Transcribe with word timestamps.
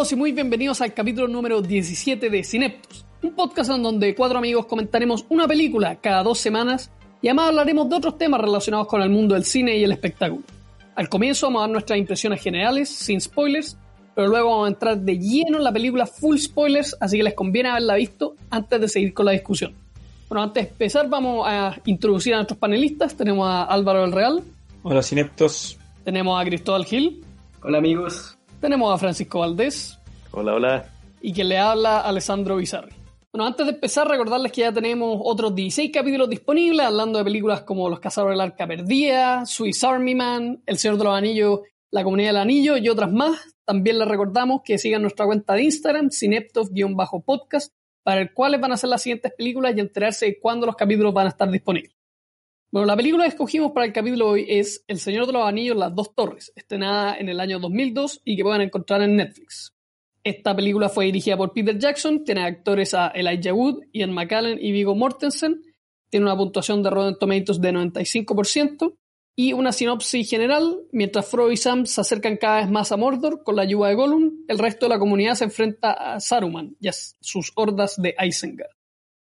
Todos 0.00 0.12
y 0.12 0.16
muy 0.16 0.32
bienvenidos 0.32 0.80
al 0.80 0.94
capítulo 0.94 1.28
número 1.28 1.60
17 1.60 2.30
de 2.30 2.42
Cineptos, 2.42 3.04
un 3.22 3.34
podcast 3.34 3.70
en 3.70 3.82
donde 3.82 4.14
cuatro 4.14 4.38
amigos 4.38 4.64
comentaremos 4.64 5.26
una 5.28 5.46
película 5.46 5.96
cada 5.96 6.22
dos 6.22 6.38
semanas 6.38 6.90
y 7.20 7.28
además 7.28 7.48
hablaremos 7.48 7.86
de 7.90 7.96
otros 7.96 8.16
temas 8.16 8.40
relacionados 8.40 8.86
con 8.86 9.02
el 9.02 9.10
mundo 9.10 9.34
del 9.34 9.44
cine 9.44 9.76
y 9.76 9.84
el 9.84 9.92
espectáculo. 9.92 10.42
Al 10.94 11.10
comienzo 11.10 11.48
vamos 11.48 11.60
a 11.60 11.62
dar 11.64 11.70
nuestras 11.72 11.98
impresiones 11.98 12.40
generales, 12.40 12.88
sin 12.88 13.20
spoilers, 13.20 13.76
pero 14.14 14.28
luego 14.28 14.48
vamos 14.48 14.64
a 14.64 14.68
entrar 14.68 14.98
de 14.98 15.18
lleno 15.18 15.58
en 15.58 15.64
la 15.64 15.70
película 15.70 16.06
full 16.06 16.38
spoilers, 16.38 16.96
así 16.98 17.18
que 17.18 17.22
les 17.22 17.34
conviene 17.34 17.68
haberla 17.68 17.96
visto 17.96 18.36
antes 18.48 18.80
de 18.80 18.88
seguir 18.88 19.12
con 19.12 19.26
la 19.26 19.32
discusión. 19.32 19.74
Bueno, 20.30 20.44
antes 20.44 20.64
de 20.64 20.70
empezar 20.70 21.10
vamos 21.10 21.46
a 21.46 21.78
introducir 21.84 22.32
a 22.32 22.36
nuestros 22.36 22.58
panelistas. 22.58 23.14
Tenemos 23.14 23.46
a 23.46 23.64
Álvaro 23.64 24.00
del 24.00 24.12
Real, 24.12 24.42
Hola 24.82 25.02
Cineptos. 25.02 25.78
tenemos 26.04 26.40
a 26.40 26.44
Cristóbal 26.46 26.86
Gil, 26.86 27.22
Hola 27.62 27.76
amigos. 27.76 28.38
Tenemos 28.60 28.94
a 28.94 28.98
Francisco 28.98 29.40
Valdés 29.40 29.98
Hola, 30.32 30.54
hola. 30.54 30.84
y 31.20 31.32
quien 31.32 31.48
le 31.48 31.58
habla 31.58 32.00
Alessandro 32.00 32.56
Bizarri. 32.56 32.92
Bueno, 33.32 33.46
antes 33.46 33.64
de 33.66 33.72
empezar, 33.72 34.08
recordarles 34.08 34.50
que 34.50 34.62
ya 34.62 34.72
tenemos 34.72 35.20
otros 35.22 35.54
16 35.54 35.92
capítulos 35.92 36.28
disponibles, 36.28 36.84
hablando 36.84 37.18
de 37.18 37.24
películas 37.24 37.62
como 37.62 37.88
Los 37.88 38.00
Cazadores 38.00 38.34
del 38.34 38.40
Arca 38.40 38.66
Perdida, 38.66 39.46
Swiss 39.46 39.84
Army 39.84 40.16
Man, 40.16 40.62
El 40.66 40.78
Señor 40.78 40.98
de 40.98 41.04
los 41.04 41.16
Anillos, 41.16 41.60
La 41.92 42.02
Comunidad 42.02 42.30
del 42.30 42.38
Anillo 42.38 42.76
y 42.76 42.88
otras 42.88 43.12
más. 43.12 43.38
También 43.64 43.98
les 44.00 44.08
recordamos 44.08 44.62
que 44.64 44.78
sigan 44.78 45.02
nuestra 45.02 45.26
cuenta 45.26 45.54
de 45.54 45.62
Instagram, 45.62 46.10
Cineptos-podcast, 46.10 47.72
para 48.02 48.20
el 48.20 48.32
cual 48.34 48.58
van 48.58 48.72
a 48.72 48.76
ser 48.76 48.90
las 48.90 49.02
siguientes 49.02 49.32
películas 49.36 49.74
y 49.76 49.80
enterarse 49.80 50.26
de 50.26 50.40
cuándo 50.40 50.66
los 50.66 50.74
capítulos 50.74 51.14
van 51.14 51.26
a 51.26 51.30
estar 51.30 51.48
disponibles. 51.48 51.94
Bueno, 52.72 52.86
la 52.86 52.96
película 52.96 53.24
que 53.24 53.30
escogimos 53.30 53.72
para 53.72 53.86
el 53.86 53.92
capítulo 53.92 54.28
hoy 54.28 54.46
es 54.48 54.84
El 54.86 55.00
Señor 55.00 55.26
de 55.26 55.32
los 55.32 55.44
Anillos, 55.44 55.76
Las 55.76 55.92
Dos 55.92 56.14
Torres, 56.14 56.52
estrenada 56.54 57.16
en 57.16 57.28
el 57.28 57.40
año 57.40 57.58
2002 57.58 58.22
y 58.24 58.36
que 58.36 58.44
pueden 58.44 58.60
encontrar 58.60 59.02
en 59.02 59.16
Netflix. 59.16 59.74
Esta 60.22 60.54
película 60.54 60.88
fue 60.88 61.06
dirigida 61.06 61.36
por 61.36 61.52
Peter 61.52 61.76
Jackson, 61.76 62.22
tiene 62.22 62.44
actores 62.44 62.94
a 62.94 63.08
Elijah 63.08 63.52
Wood, 63.52 63.86
Ian 63.92 64.12
McKellen 64.12 64.56
y 64.62 64.70
Viggo 64.70 64.94
Mortensen, 64.94 65.62
tiene 66.10 66.26
una 66.26 66.36
puntuación 66.36 66.80
de 66.84 66.90
Rotten 66.90 67.18
Tomatoes 67.18 67.60
de 67.60 67.72
95% 67.72 68.94
y 69.34 69.52
una 69.52 69.72
sinopsis 69.72 70.30
general, 70.30 70.78
mientras 70.92 71.26
Frodo 71.26 71.50
y 71.50 71.56
Sam 71.56 71.86
se 71.86 72.00
acercan 72.00 72.36
cada 72.36 72.60
vez 72.60 72.70
más 72.70 72.92
a 72.92 72.96
Mordor 72.96 73.42
con 73.42 73.56
la 73.56 73.62
ayuda 73.62 73.88
de 73.88 73.96
Gollum, 73.96 74.44
el 74.46 74.58
resto 74.60 74.86
de 74.86 74.90
la 74.90 75.00
comunidad 75.00 75.34
se 75.34 75.42
enfrenta 75.42 75.92
a 75.92 76.20
Saruman 76.20 76.76
y 76.78 76.86
a 76.86 76.92
sus 76.92 77.50
hordas 77.56 78.00
de 78.00 78.14
Isengard. 78.24 78.70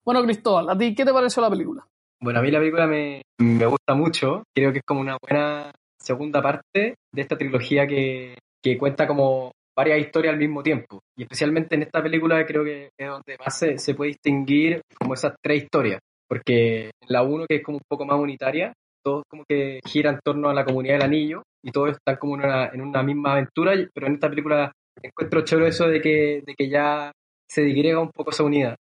Bueno, 0.03 0.21
Cristóbal, 0.23 0.69
¿a 0.69 0.77
ti 0.77 0.93
qué 0.93 1.05
te 1.05 1.13
pareció 1.13 1.41
la 1.41 1.49
película? 1.49 1.87
Bueno, 2.23 2.39
a 2.39 2.43
mí 2.43 2.51
la 2.51 2.59
película 2.59 2.85
me, 2.85 3.23
me 3.39 3.65
gusta 3.65 3.95
mucho. 3.95 4.43
Creo 4.55 4.71
que 4.71 4.79
es 4.79 4.83
como 4.85 5.01
una 5.01 5.17
buena 5.19 5.71
segunda 5.99 6.41
parte 6.41 6.95
de 7.11 7.21
esta 7.21 7.37
trilogía 7.37 7.87
que, 7.87 8.37
que 8.63 8.77
cuenta 8.77 9.07
como 9.07 9.51
varias 9.75 9.99
historias 9.99 10.33
al 10.33 10.39
mismo 10.39 10.61
tiempo. 10.61 10.99
Y 11.17 11.23
especialmente 11.23 11.75
en 11.75 11.83
esta 11.83 12.01
película 12.03 12.45
creo 12.45 12.63
que 12.63 12.89
es 12.95 13.07
donde 13.07 13.37
más 13.39 13.57
se, 13.57 13.79
se 13.79 13.95
puede 13.95 14.09
distinguir 14.09 14.81
como 14.99 15.15
esas 15.15 15.33
tres 15.41 15.63
historias. 15.63 15.99
Porque 16.29 16.91
la 17.07 17.23
uno, 17.23 17.45
que 17.47 17.57
es 17.57 17.63
como 17.63 17.77
un 17.77 17.83
poco 17.89 18.05
más 18.05 18.19
unitaria, 18.19 18.71
todo 19.03 19.23
como 19.27 19.43
que 19.49 19.79
gira 19.85 20.11
en 20.11 20.19
torno 20.23 20.49
a 20.49 20.53
la 20.53 20.63
comunidad 20.63 20.95
del 20.95 21.03
anillo 21.03 21.41
y 21.63 21.71
todos 21.71 21.91
están 21.91 22.17
como 22.17 22.35
en 22.35 22.45
una, 22.45 22.67
en 22.67 22.81
una 22.81 23.01
misma 23.01 23.33
aventura, 23.33 23.73
pero 23.93 24.07
en 24.07 24.13
esta 24.13 24.29
película 24.29 24.71
encuentro 25.01 25.43
chévere 25.43 25.69
eso 25.69 25.87
de 25.87 25.99
que, 25.99 26.43
de 26.45 26.53
que 26.55 26.69
ya 26.69 27.11
se 27.49 27.63
digrega 27.63 27.99
un 27.99 28.11
poco 28.11 28.29
esa 28.29 28.43
unidad. 28.43 28.75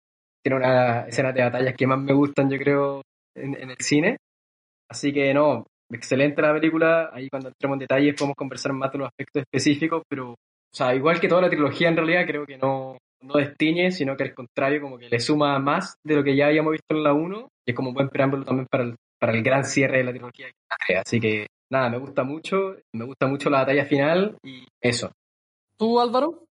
Tiene 0.44 0.58
unas 0.58 1.08
escenas 1.08 1.36
de 1.36 1.44
batallas 1.44 1.76
que 1.78 1.88
más 1.88 2.00
me 2.00 2.14
gustan, 2.14 2.50
yo 2.50 2.58
creo, 2.58 3.02
en, 3.38 3.56
en 3.62 3.70
el 3.72 3.78
cine. 3.80 4.18
Así 4.90 5.14
que 5.14 5.34
no, 5.34 5.66
excelente 5.92 6.42
la 6.42 6.54
película. 6.54 7.10
Ahí 7.14 7.30
cuando 7.30 7.50
entremos 7.50 7.76
en 7.76 7.80
detalles 7.80 8.16
podemos 8.16 8.36
conversar 8.36 8.74
más 8.74 8.92
de 8.92 9.00
los 9.00 9.08
aspectos 9.08 9.44
específicos, 9.44 10.04
pero, 10.10 10.32
o 10.32 10.36
sea, 10.74 10.96
igual 10.96 11.20
que 11.20 11.28
toda 11.28 11.42
la 11.42 11.50
trilogía 11.50 11.90
en 11.90 11.96
realidad, 11.96 12.26
creo 12.26 12.46
que 12.46 12.58
no, 12.58 12.98
no 13.22 13.34
destiñe, 13.36 13.92
sino 13.92 14.16
que 14.16 14.24
al 14.24 14.34
contrario, 14.34 14.82
como 14.82 14.98
que 14.98 15.10
le 15.10 15.20
suma 15.20 15.60
más 15.60 15.96
de 16.04 16.16
lo 16.16 16.24
que 16.24 16.36
ya 16.36 16.48
habíamos 16.48 16.72
visto 16.72 16.96
en 16.96 17.04
la 17.04 17.14
1, 17.14 17.48
y 17.66 17.72
es 17.72 17.76
como 17.76 17.90
un 17.90 17.96
buen 17.96 18.10
preámbulo 18.10 18.44
también 18.44 18.68
para 18.70 18.84
el, 18.84 18.96
para 19.20 19.34
el 19.34 19.44
gran 19.44 19.64
cierre 19.64 20.00
de 20.00 20.04
la 20.04 20.12
trilogía 20.12 20.46
que 20.46 20.52
es 20.52 20.68
la 20.70 20.78
3. 20.88 21.00
Así 21.06 21.20
que 21.20 21.48
nada, 21.72 21.90
me 21.90 21.98
gusta 21.98 22.24
mucho, 22.24 22.76
me 22.94 23.06
gusta 23.06 23.28
mucho 23.28 23.50
la 23.50 23.60
batalla 23.60 23.86
final 23.86 24.38
y 24.44 24.66
eso. 24.82 25.12
¿Tú, 25.78 26.00
Álvaro? 26.00 26.44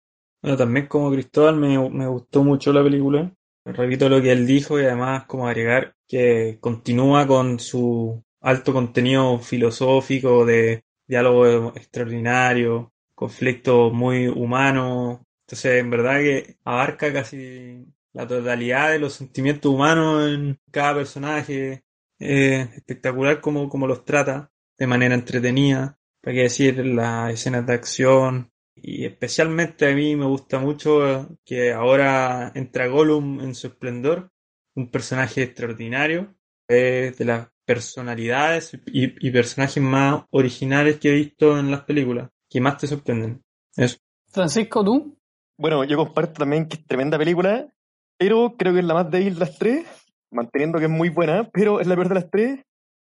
Bueno, 0.43 0.57
también 0.57 0.87
como 0.87 1.11
Cristóbal 1.11 1.57
me, 1.57 1.77
me 1.91 2.07
gustó 2.07 2.45
mucho 2.45 2.73
la 2.73 2.83
película. 2.83 3.33
Repito 3.67 4.09
lo 4.09 4.23
que 4.23 4.31
él 4.31 4.47
dijo 4.47 4.81
y 4.81 4.85
además 4.85 5.25
como 5.25 5.49
agregar 5.49 5.97
que 6.07 6.59
continúa 6.61 7.27
con 7.27 7.59
su 7.59 8.23
alto 8.41 8.73
contenido 8.73 9.41
filosófico 9.41 10.47
de 10.47 10.85
diálogo 11.07 11.73
extraordinario, 11.75 12.93
conflicto 13.13 13.91
muy 13.91 14.29
humano. 14.29 15.27
Entonces, 15.47 15.81
en 15.81 15.91
verdad 15.91 16.21
que 16.21 16.57
abarca 16.65 17.13
casi 17.13 17.85
la 18.13 18.27
totalidad 18.27 18.93
de 18.93 19.01
los 19.01 19.15
sentimientos 19.15 19.73
humanos 19.73 20.31
en 20.31 20.61
cada 20.71 20.95
personaje. 20.95 21.83
Es 22.21 22.73
espectacular 22.73 23.41
como, 23.41 23.69
como 23.69 23.89
los 23.89 24.05
trata 24.05 24.51
de 24.79 24.87
manera 24.87 25.17
entretenida. 25.17 25.99
Para 26.23 26.35
qué 26.35 26.43
decir, 26.43 26.87
las 26.87 27.33
escenas 27.33 27.67
de 27.67 27.75
acción. 27.75 28.53
Y 28.77 29.05
especialmente 29.05 29.91
a 29.91 29.95
mí 29.95 30.15
me 30.17 30.27
gusta 30.27 30.59
mucho 30.59 31.37
que 31.45 31.73
ahora 31.73 32.53
entra 32.55 32.87
Gollum 32.87 33.41
en 33.41 33.55
su 33.55 33.69
esplendor. 33.69 34.31
Un 34.75 34.91
personaje 34.91 35.43
extraordinario. 35.43 36.35
Es 36.69 37.17
de 37.17 37.25
las 37.25 37.49
personalidades 37.65 38.75
y, 38.87 39.27
y 39.27 39.31
personajes 39.31 39.83
más 39.83 40.25
originales 40.31 40.99
que 40.99 41.09
he 41.09 41.15
visto 41.15 41.59
en 41.59 41.71
las 41.71 41.83
películas. 41.83 42.31
Que 42.49 42.61
más 42.61 42.79
te 42.79 42.87
sorprenden. 42.87 43.43
Eso. 43.77 43.97
Francisco, 44.31 44.85
¿tú? 44.85 45.17
Bueno, 45.59 45.85
yo 45.85 45.97
comparto 45.97 46.41
también 46.41 46.69
que 46.69 46.77
es 46.77 46.87
tremenda 46.87 47.19
película, 47.19 47.73
pero 48.19 48.57
creo 48.59 48.75
que 48.75 48.81
es 48.81 48.85
la 48.85 48.95
más 48.95 49.11
débil 49.11 49.35
de 49.35 49.41
las 49.41 49.59
tres, 49.59 49.87
manteniendo 50.31 50.79
que 50.79 50.85
es 50.85 50.91
muy 50.91 51.09
buena, 51.09 51.49
pero 51.51 51.81
es 51.81 51.87
la 51.87 51.95
peor 51.95 52.09
de 52.09 52.15
las 52.15 52.31
tres. 52.31 52.61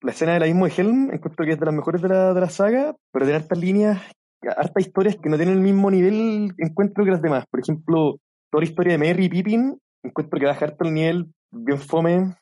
La 0.03 0.13
escena 0.13 0.35
del 0.35 0.43
abismo 0.43 0.67
de 0.67 0.75
Helm 0.77 1.11
encuentro 1.13 1.45
que 1.45 1.53
es 1.53 1.59
de 1.59 1.67
las 1.67 1.75
mejores 1.75 2.03
de 2.03 2.09
la, 2.09 2.35
de 2.35 2.41
la 2.41 2.51
saga, 2.51 2.95
pero 3.11 3.25
tiene 3.25 3.41
hartas 3.41 3.59
líneas, 3.59 4.01
hartas 4.43 4.87
historias 4.87 5.17
que 5.17 5.29
no 5.29 5.37
tienen 5.37 5.57
el 5.57 5.63
mismo 5.63 5.91
nivel, 5.91 6.53
encuentro 6.59 7.05
que 7.05 7.11
las 7.11 7.23
demás. 7.23 7.45
Por 7.51 7.61
ejemplo, 7.61 8.17
toda 8.51 8.63
la 8.63 8.69
historia 8.69 8.93
de 8.93 8.99
Merry 8.99 9.29
Pippin, 9.29 9.79
encuentro 10.03 10.39
que 10.39 10.47
baja 10.47 10.67
harto 10.67 10.85
el 10.85 10.95
nivel, 10.95 11.27
bien 11.51 11.79
fome. 11.79 12.35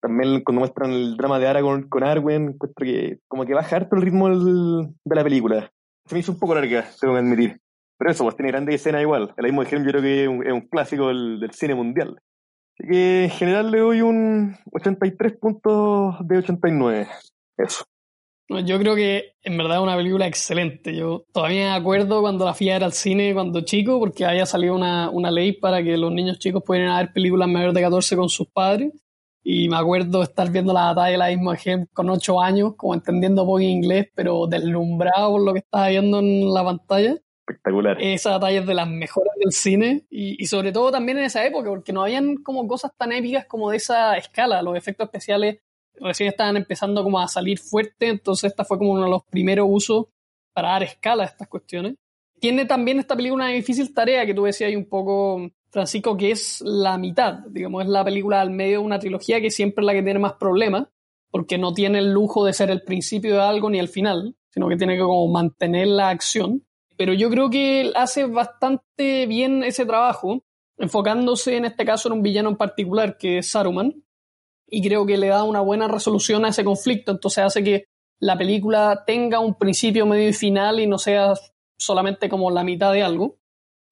También 0.00 0.42
cuando 0.42 0.60
muestran 0.60 0.90
el 0.90 1.16
drama 1.16 1.38
de 1.38 1.46
Aragorn 1.46 1.88
con 1.88 2.02
Arwen, 2.02 2.48
encuentro 2.48 2.84
que 2.84 3.18
como 3.28 3.44
que 3.44 3.54
baja 3.54 3.76
harto 3.76 3.96
el 3.96 4.02
ritmo 4.02 4.28
de 4.28 5.14
la 5.16 5.22
película. 5.22 5.70
Se 6.06 6.14
me 6.14 6.20
hizo 6.20 6.32
un 6.32 6.40
poco 6.40 6.54
larga, 6.54 6.84
tengo 7.00 7.14
que 7.14 7.20
admitir. 7.20 7.60
Pero 7.98 8.10
eso, 8.10 8.24
pues 8.24 8.34
tiene 8.34 8.50
grandes 8.50 8.74
escenas 8.74 9.02
igual. 9.02 9.32
El 9.36 9.44
mismo 9.44 9.62
Helm 9.62 9.84
yo 9.84 9.90
creo 9.92 10.02
que 10.02 10.22
es 10.24 10.28
un, 10.28 10.44
es 10.44 10.68
clásico 10.68 11.06
del, 11.06 11.38
del 11.38 11.52
cine 11.52 11.76
mundial. 11.76 12.18
Así 12.76 12.88
que 12.88 13.24
en 13.24 13.30
general 13.30 13.70
le 13.70 13.78
doy 13.78 14.02
un 14.02 14.56
83 14.72 15.38
puntos 15.38 16.16
de 16.26 16.38
89. 16.38 17.08
Eso. 17.58 17.84
Yo 18.48 18.78
creo 18.78 18.94
que 18.94 19.34
en 19.42 19.56
verdad 19.56 19.78
es 19.78 19.82
una 19.82 19.96
película 19.96 20.26
excelente. 20.26 20.94
Yo 20.94 21.24
todavía 21.32 21.70
me 21.70 21.74
acuerdo 21.74 22.20
cuando 22.20 22.44
la 22.44 22.54
fui 22.54 22.70
a 22.70 22.74
ver 22.74 22.84
al 22.84 22.92
cine 22.92 23.34
cuando 23.34 23.62
chico, 23.62 23.98
porque 23.98 24.24
había 24.24 24.46
salido 24.46 24.74
una, 24.74 25.10
una 25.10 25.30
ley 25.30 25.52
para 25.52 25.82
que 25.82 25.96
los 25.96 26.12
niños 26.12 26.38
chicos 26.38 26.62
pudieran 26.64 26.96
ver 26.96 27.12
películas 27.12 27.48
mayores 27.48 27.74
de 27.74 27.82
14 27.82 28.16
con 28.16 28.28
sus 28.28 28.48
padres. 28.48 28.92
Y 29.44 29.68
me 29.68 29.76
acuerdo 29.76 30.22
estar 30.22 30.50
viendo 30.50 30.72
la 30.72 30.92
batalla 30.92 31.12
de 31.12 31.18
la 31.18 31.28
misma 31.28 31.56
gente 31.56 31.90
con 31.92 32.08
8 32.10 32.40
años, 32.40 32.74
como 32.76 32.94
entendiendo 32.94 33.44
poco 33.44 33.60
inglés, 33.60 34.08
pero 34.14 34.46
deslumbrado 34.46 35.32
por 35.32 35.42
lo 35.42 35.52
que 35.52 35.60
estaba 35.60 35.88
viendo 35.88 36.20
en 36.20 36.52
la 36.52 36.62
pantalla. 36.62 37.16
Espectacular. 37.48 38.00
Esa 38.00 38.32
batalla 38.32 38.60
es 38.60 38.66
de 38.66 38.74
las 38.74 38.88
mejores 38.88 39.32
del 39.40 39.50
cine 39.50 40.04
y, 40.10 40.40
y 40.40 40.46
sobre 40.46 40.70
todo 40.70 40.92
también 40.92 41.18
en 41.18 41.24
esa 41.24 41.44
época, 41.44 41.70
porque 41.70 41.92
no 41.92 42.04
habían 42.04 42.36
como 42.36 42.68
cosas 42.68 42.92
tan 42.96 43.10
épicas 43.10 43.46
como 43.46 43.70
de 43.70 43.78
esa 43.78 44.16
escala. 44.16 44.62
Los 44.62 44.76
efectos 44.76 45.06
especiales 45.06 45.58
recién 46.00 46.28
estaban 46.28 46.56
empezando 46.56 47.02
como 47.02 47.20
a 47.20 47.28
salir 47.28 47.58
fuerte, 47.58 48.08
entonces 48.08 48.50
esta 48.50 48.64
fue 48.64 48.78
como 48.78 48.92
uno 48.92 49.04
de 49.04 49.10
los 49.10 49.24
primeros 49.24 49.66
usos 49.68 50.06
para 50.52 50.70
dar 50.70 50.82
escala 50.82 51.24
a 51.24 51.26
estas 51.26 51.48
cuestiones. 51.48 51.94
Tiene 52.40 52.66
también 52.66 52.98
esta 52.98 53.16
película 53.16 53.44
una 53.44 53.52
difícil 53.52 53.94
tarea 53.94 54.26
que 54.26 54.34
tú 54.34 54.44
decías 54.44 54.68
ahí 54.68 54.76
un 54.76 54.88
poco, 54.88 55.48
Francisco, 55.70 56.16
que 56.16 56.32
es 56.32 56.60
la 56.60 56.98
mitad, 56.98 57.38
digamos, 57.48 57.84
es 57.84 57.88
la 57.88 58.04
película 58.04 58.40
al 58.40 58.50
medio 58.50 58.80
de 58.80 58.84
una 58.84 58.98
trilogía 58.98 59.40
que 59.40 59.50
siempre 59.50 59.82
es 59.82 59.86
la 59.86 59.92
que 59.92 60.02
tiene 60.02 60.18
más 60.18 60.34
problemas, 60.34 60.88
porque 61.30 61.56
no 61.56 61.72
tiene 61.72 61.98
el 61.98 62.12
lujo 62.12 62.44
de 62.44 62.52
ser 62.52 62.70
el 62.70 62.82
principio 62.82 63.34
de 63.36 63.42
algo 63.42 63.70
ni 63.70 63.78
el 63.78 63.88
final, 63.88 64.36
sino 64.50 64.68
que 64.68 64.76
tiene 64.76 64.96
que 64.96 65.02
como 65.02 65.28
mantener 65.28 65.86
la 65.88 66.10
acción. 66.10 66.64
Pero 66.96 67.14
yo 67.14 67.30
creo 67.30 67.48
que 67.48 67.90
hace 67.94 68.26
bastante 68.26 69.26
bien 69.26 69.64
ese 69.64 69.86
trabajo, 69.86 70.44
enfocándose 70.76 71.56
en 71.56 71.64
este 71.64 71.84
caso 71.84 72.08
en 72.08 72.14
un 72.14 72.22
villano 72.22 72.50
en 72.50 72.56
particular, 72.56 73.16
que 73.16 73.38
es 73.38 73.50
Saruman, 73.50 74.02
y 74.74 74.80
creo 74.80 75.04
que 75.04 75.18
le 75.18 75.28
da 75.28 75.44
una 75.44 75.60
buena 75.60 75.86
resolución 75.86 76.46
a 76.46 76.48
ese 76.48 76.64
conflicto, 76.64 77.12
entonces 77.12 77.44
hace 77.44 77.62
que 77.62 77.84
la 78.18 78.38
película 78.38 79.04
tenga 79.06 79.38
un 79.38 79.54
principio, 79.54 80.06
medio 80.06 80.30
y 80.30 80.32
final 80.32 80.80
y 80.80 80.86
no 80.86 80.96
sea 80.96 81.34
solamente 81.78 82.30
como 82.30 82.50
la 82.50 82.64
mitad 82.64 82.90
de 82.90 83.02
algo. 83.02 83.36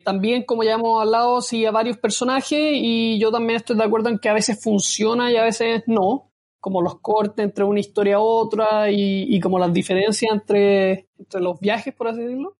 También, 0.03 0.45
como 0.45 0.65
ya 0.65 0.75
hemos 0.75 1.03
hablado, 1.03 1.43
sigue 1.43 1.67
a 1.67 1.71
varios 1.71 1.99
personajes 1.99 2.73
y 2.73 3.21
yo 3.21 3.31
también 3.31 3.59
estoy 3.59 3.77
de 3.77 3.85
acuerdo 3.85 4.09
en 4.09 4.19
que 4.19 4.31
a 4.31 4.33
veces 4.33 4.59
funciona 4.63 5.31
y 5.31 5.37
a 5.37 5.43
veces 5.43 5.83
no, 5.87 6.33
como 6.61 6.81
los 6.81 6.99
cortes 7.01 7.45
entre 7.45 7.65
una 7.65 7.81
historia 7.81 8.17
a 8.17 8.21
otra 8.21 8.91
y, 8.91 9.39
como 9.39 9.59
las 9.59 9.75
diferencias 9.75 10.33
entre, 10.33 11.09
entre 11.19 11.43
los 11.43 11.61
viajes, 11.61 11.93
por 11.93 12.09
así 12.09 12.23
decirlo. 12.23 12.57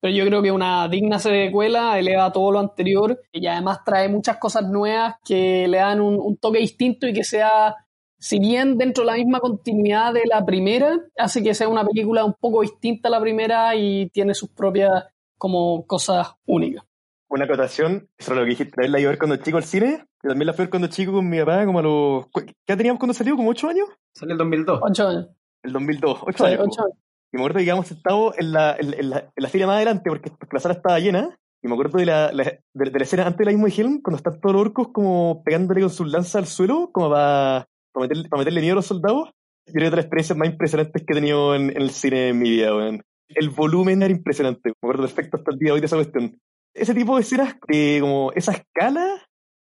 Pero 0.00 0.14
yo 0.14 0.24
creo 0.26 0.42
que 0.42 0.52
una 0.52 0.88
digna 0.88 1.18
secuela 1.18 1.98
eleva 1.98 2.32
todo 2.32 2.52
lo 2.52 2.60
anterior 2.60 3.20
y 3.32 3.46
además 3.46 3.84
trae 3.84 4.08
muchas 4.08 4.36
cosas 4.36 4.68
nuevas 4.68 5.16
que 5.24 5.66
le 5.66 5.78
dan 5.78 6.00
un, 6.00 6.18
un 6.20 6.36
toque 6.36 6.58
distinto 6.58 7.08
y 7.08 7.12
que 7.12 7.24
sea 7.24 7.74
si 8.18 8.40
bien 8.40 8.78
dentro 8.78 9.04
de 9.04 9.12
la 9.12 9.16
misma 9.16 9.40
continuidad 9.40 10.12
de 10.12 10.26
la 10.26 10.44
primera, 10.44 10.98
hace 11.16 11.42
que 11.42 11.54
sea 11.54 11.68
una 11.68 11.84
película 11.84 12.24
un 12.24 12.34
poco 12.34 12.62
distinta 12.62 13.08
a 13.08 13.12
la 13.12 13.20
primera 13.20 13.74
y 13.76 14.10
tiene 14.10 14.34
sus 14.34 14.50
propias 14.50 15.04
como 15.36 15.86
cosas 15.86 16.34
únicas. 16.46 16.84
Una 17.28 17.44
acotación 17.44 18.08
sobre 18.18 18.40
lo 18.40 18.44
que 18.44 18.50
dijiste, 18.50 18.88
la 18.88 18.98
iba 18.98 19.08
a 19.08 19.12
ver 19.12 19.18
cuando 19.18 19.36
chico 19.36 19.58
al 19.58 19.64
cine, 19.64 20.04
yo 20.22 20.30
también 20.30 20.46
la 20.46 20.52
fui 20.52 20.62
a 20.62 20.64
ver 20.64 20.70
cuando 20.70 20.88
chico 20.88 21.12
con 21.12 21.28
mi 21.28 21.38
papá, 21.38 21.64
como 21.64 21.78
a 21.78 21.82
los... 21.82 22.26
¿Qué 22.66 22.76
teníamos 22.76 22.98
cuando 22.98 23.14
salió? 23.14 23.36
¿Como 23.36 23.50
ocho 23.50 23.68
años? 23.68 23.88
Salió 24.14 24.32
el 24.32 24.38
2002. 24.38 24.80
Ocho 24.82 25.08
años. 25.08 25.28
El 25.62 25.72
2002, 25.72 26.20
ocho 26.26 26.44
años. 26.46 26.60
Ocho 26.60 26.82
años. 26.82 26.98
Y 27.32 27.36
me 27.36 27.42
acuerdo 27.42 27.58
que 27.58 27.64
íbamos 27.64 27.86
sentados 27.86 28.38
en 28.38 28.52
la, 28.52 28.76
en, 28.78 29.10
la, 29.10 29.18
en 29.18 29.42
la 29.42 29.48
fila 29.48 29.66
más 29.66 29.76
adelante 29.76 30.08
porque, 30.08 30.30
la 30.50 30.60
sala 30.60 30.74
estaba 30.74 30.98
llena. 30.98 31.38
Y 31.62 31.68
me 31.68 31.74
acuerdo 31.74 31.98
de 31.98 32.06
la, 32.06 32.30
de, 32.30 32.62
la 32.72 33.02
escena 33.02 33.26
antes 33.26 33.38
de 33.38 33.44
la 33.46 33.50
misma 33.50 33.68
Helm, 33.68 34.00
cuando 34.00 34.16
están 34.16 34.40
todos 34.40 34.54
los 34.54 34.62
orcos 34.62 34.88
como 34.92 35.42
pegándole 35.42 35.80
con 35.80 35.90
sus 35.90 36.08
lanzas 36.08 36.36
al 36.36 36.46
suelo, 36.46 36.90
como 36.92 37.10
para 37.10 37.66
para 37.92 38.04
meterle, 38.04 38.28
para 38.28 38.40
meterle 38.40 38.60
miedo 38.60 38.72
a 38.74 38.76
los 38.76 38.86
soldados, 38.86 39.30
yo 39.66 39.72
creo 39.72 39.86
que 39.86 39.90
de 39.90 39.96
las 39.96 40.04
experiencias 40.04 40.38
más 40.38 40.48
impresionantes 40.48 41.04
que 41.04 41.12
he 41.12 41.14
tenido 41.14 41.54
en, 41.54 41.76
el 41.76 41.90
cine 41.90 42.28
en 42.28 42.38
mi 42.38 42.50
vida, 42.50 42.74
weón. 42.74 43.02
El 43.28 43.50
volumen 43.50 44.02
era 44.02 44.12
impresionante, 44.12 44.70
me 44.70 44.74
acuerdo 44.88 45.02
perfecto 45.02 45.36
hasta 45.36 45.50
el 45.50 45.58
día 45.58 45.68
de 45.68 45.72
hoy 45.72 45.80
de 45.80 45.86
esa 45.86 45.96
cuestión. 45.96 46.38
Ese 46.72 46.94
tipo 46.94 47.16
de 47.16 47.22
escenas, 47.22 47.56
de 47.68 47.98
como 48.00 48.32
esa 48.32 48.52
escala, 48.52 49.22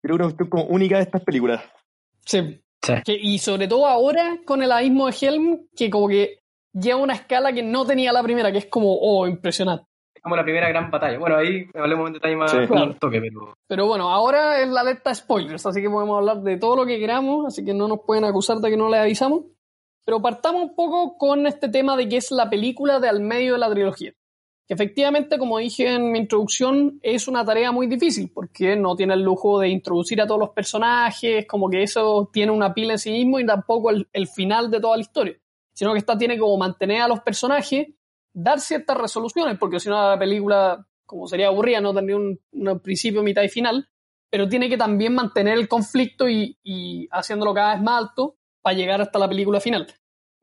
creo 0.03 0.17
que 0.17 0.23
es 0.23 0.27
una 0.27 0.37
cuestión 0.37 0.49
como 0.51 0.65
única 0.65 0.97
de 0.97 1.05
estas 1.05 1.25
películas. 1.25 1.63
Sí. 2.27 2.61
y 3.07 3.39
sobre 3.39 3.69
todo 3.69 3.87
ahora 3.87 4.41
con 4.45 4.63
el 4.63 4.73
abismo 4.73 5.07
de 5.07 5.17
Helm, 5.19 5.69
que 5.75 5.89
como 5.89 6.09
que 6.09 6.41
lleva 6.79 7.01
una 7.01 7.15
escala 7.15 7.53
que 7.53 7.63
no 7.63 7.85
tenía 7.85 8.13
la 8.13 8.23
primera, 8.23 8.53
que 8.53 8.59
es 8.59 8.67
como, 8.67 8.97
oh, 9.01 9.27
impresionante 9.27 9.87
como 10.27 10.35
la 10.35 10.43
primera 10.43 10.69
gran 10.69 10.91
batalla. 10.91 11.21
Bueno, 11.21 11.37
ahí 11.37 11.67
hablemos 11.73 12.09
en 12.09 12.15
detalle 12.15 12.35
más 12.35 12.51
toque, 12.99 13.21
pero... 13.21 13.55
Pero 13.69 13.87
bueno, 13.87 14.11
ahora 14.11 14.61
es 14.61 14.69
la 14.69 14.81
alerta 14.81 15.15
spoilers, 15.15 15.65
así 15.67 15.81
que 15.81 15.89
podemos 15.89 16.19
hablar 16.19 16.43
de 16.43 16.57
todo 16.57 16.75
lo 16.75 16.85
que 16.85 16.99
queramos, 16.99 17.47
así 17.47 17.65
que 17.65 17.73
no 17.73 17.87
nos 17.87 18.01
pueden 18.05 18.25
acusar 18.25 18.57
de 18.57 18.71
que 18.71 18.77
no 18.77 18.89
les 18.89 18.99
avisamos. 18.99 19.45
Pero 20.05 20.21
partamos 20.21 20.63
un 20.63 20.75
poco 20.75 21.17
con 21.17 21.47
este 21.47 21.69
tema 21.69 21.97
de 21.97 22.09
que 22.09 22.17
es 22.17 22.33
la 22.33 22.51
película 22.51 22.99
de 22.99 23.09
al 23.09 23.21
medio 23.21 23.53
de 23.53 23.61
la 23.61 23.71
trilogía. 23.71 24.15
Que 24.67 24.75
efectivamente, 24.75 25.39
como 25.39 25.59
dije 25.59 25.95
en 25.95 26.11
mi 26.11 26.19
introducción, 26.19 26.99
es 27.03 27.29
una 27.29 27.45
tarea 27.45 27.71
muy 27.71 27.87
difícil, 27.87 28.33
porque 28.35 28.75
no 28.75 28.97
tiene 28.97 29.15
el 29.15 29.23
lujo 29.23 29.61
de 29.61 29.69
introducir 29.69 30.21
a 30.21 30.27
todos 30.27 30.41
los 30.41 30.51
personajes, 30.51 31.47
como 31.47 31.71
que 31.71 31.85
eso 31.85 32.29
tiene 32.33 32.51
una 32.51 32.75
pila 32.75 32.95
en 32.95 32.99
sí 32.99 33.13
mismo 33.13 33.39
y 33.39 33.47
tampoco 33.47 33.91
el, 33.91 34.09
el 34.13 34.27
final 34.27 34.73
de 34.73 34.81
toda 34.81 34.97
la 34.97 35.03
historia, 35.03 35.37
sino 35.77 35.93
que 35.93 35.99
esta 35.99 36.17
tiene 36.17 36.39
como 36.39 36.57
mantener 36.57 37.03
a 37.03 37.09
los 37.09 37.21
personajes 37.21 37.89
dar 38.33 38.61
ciertas 38.61 38.97
resoluciones, 38.97 39.59
porque 39.59 39.79
si 39.79 39.91
no 39.91 40.11
la 40.11 40.19
película, 40.19 40.87
como 41.05 41.27
sería 41.27 41.49
aburrida, 41.49 41.83
no 41.83 41.93
tendría 41.93 42.17
un, 42.17 42.41
principio, 42.83 43.23
mitad 43.23 43.43
y 43.43 43.51
final, 43.51 43.87
pero 44.31 44.49
tiene 44.49 44.71
que 44.71 44.79
también 44.79 45.15
mantener 45.15 45.59
el 45.59 45.69
conflicto 45.69 46.29
y, 46.29 46.59
y, 46.63 47.09
haciéndolo 47.11 47.53
cada 47.53 47.75
vez 47.75 47.83
más 47.83 48.05
alto 48.05 48.37
para 48.63 48.75
llegar 48.77 49.03
hasta 49.03 49.19
la 49.19 49.29
película 49.29 49.61
final. 49.61 49.87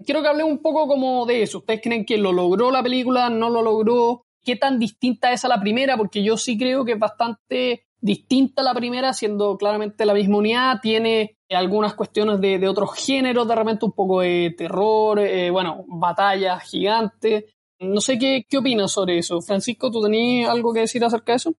Quiero 0.05 0.21
que 0.21 0.27
hable 0.27 0.43
un 0.43 0.59
poco 0.59 0.87
como 0.87 1.25
de 1.25 1.43
eso. 1.43 1.59
¿Ustedes 1.59 1.81
creen 1.81 2.05
que 2.05 2.17
lo 2.17 2.31
logró 2.31 2.69
la 2.71 2.83
película? 2.83 3.29
¿No 3.29 3.49
lo 3.49 3.61
logró? 3.61 4.25
¿Qué 4.43 4.55
tan 4.55 4.77
distinta 4.77 5.31
es 5.31 5.45
a 5.45 5.47
la 5.47 5.59
primera? 5.59 5.97
Porque 5.97 6.23
yo 6.23 6.37
sí 6.37 6.57
creo 6.57 6.85
que 6.85 6.93
es 6.93 6.99
bastante 6.99 7.85
distinta 8.03 8.61
a 8.61 8.65
la 8.65 8.73
primera, 8.73 9.13
siendo 9.13 9.57
claramente 9.57 10.05
la 10.05 10.13
misma 10.13 10.37
unidad. 10.37 10.79
Tiene 10.81 11.37
algunas 11.49 11.95
cuestiones 11.95 12.39
de, 12.41 12.59
de 12.59 12.67
otros 12.67 12.93
géneros, 12.93 13.47
de 13.47 13.55
repente 13.55 13.85
un 13.85 13.93
poco 13.93 14.21
de 14.21 14.53
terror, 14.57 15.19
eh, 15.19 15.49
bueno, 15.49 15.85
batallas 15.87 16.61
gigantes. 16.69 17.45
No 17.79 18.01
sé 18.01 18.19
qué, 18.19 18.45
qué 18.47 18.57
opinas 18.57 18.91
sobre 18.91 19.17
eso. 19.17 19.41
Francisco, 19.41 19.89
¿tú 19.89 20.01
tenías 20.01 20.49
algo 20.49 20.73
que 20.73 20.81
decir 20.81 21.03
acerca 21.03 21.31
de 21.31 21.37
eso? 21.37 21.53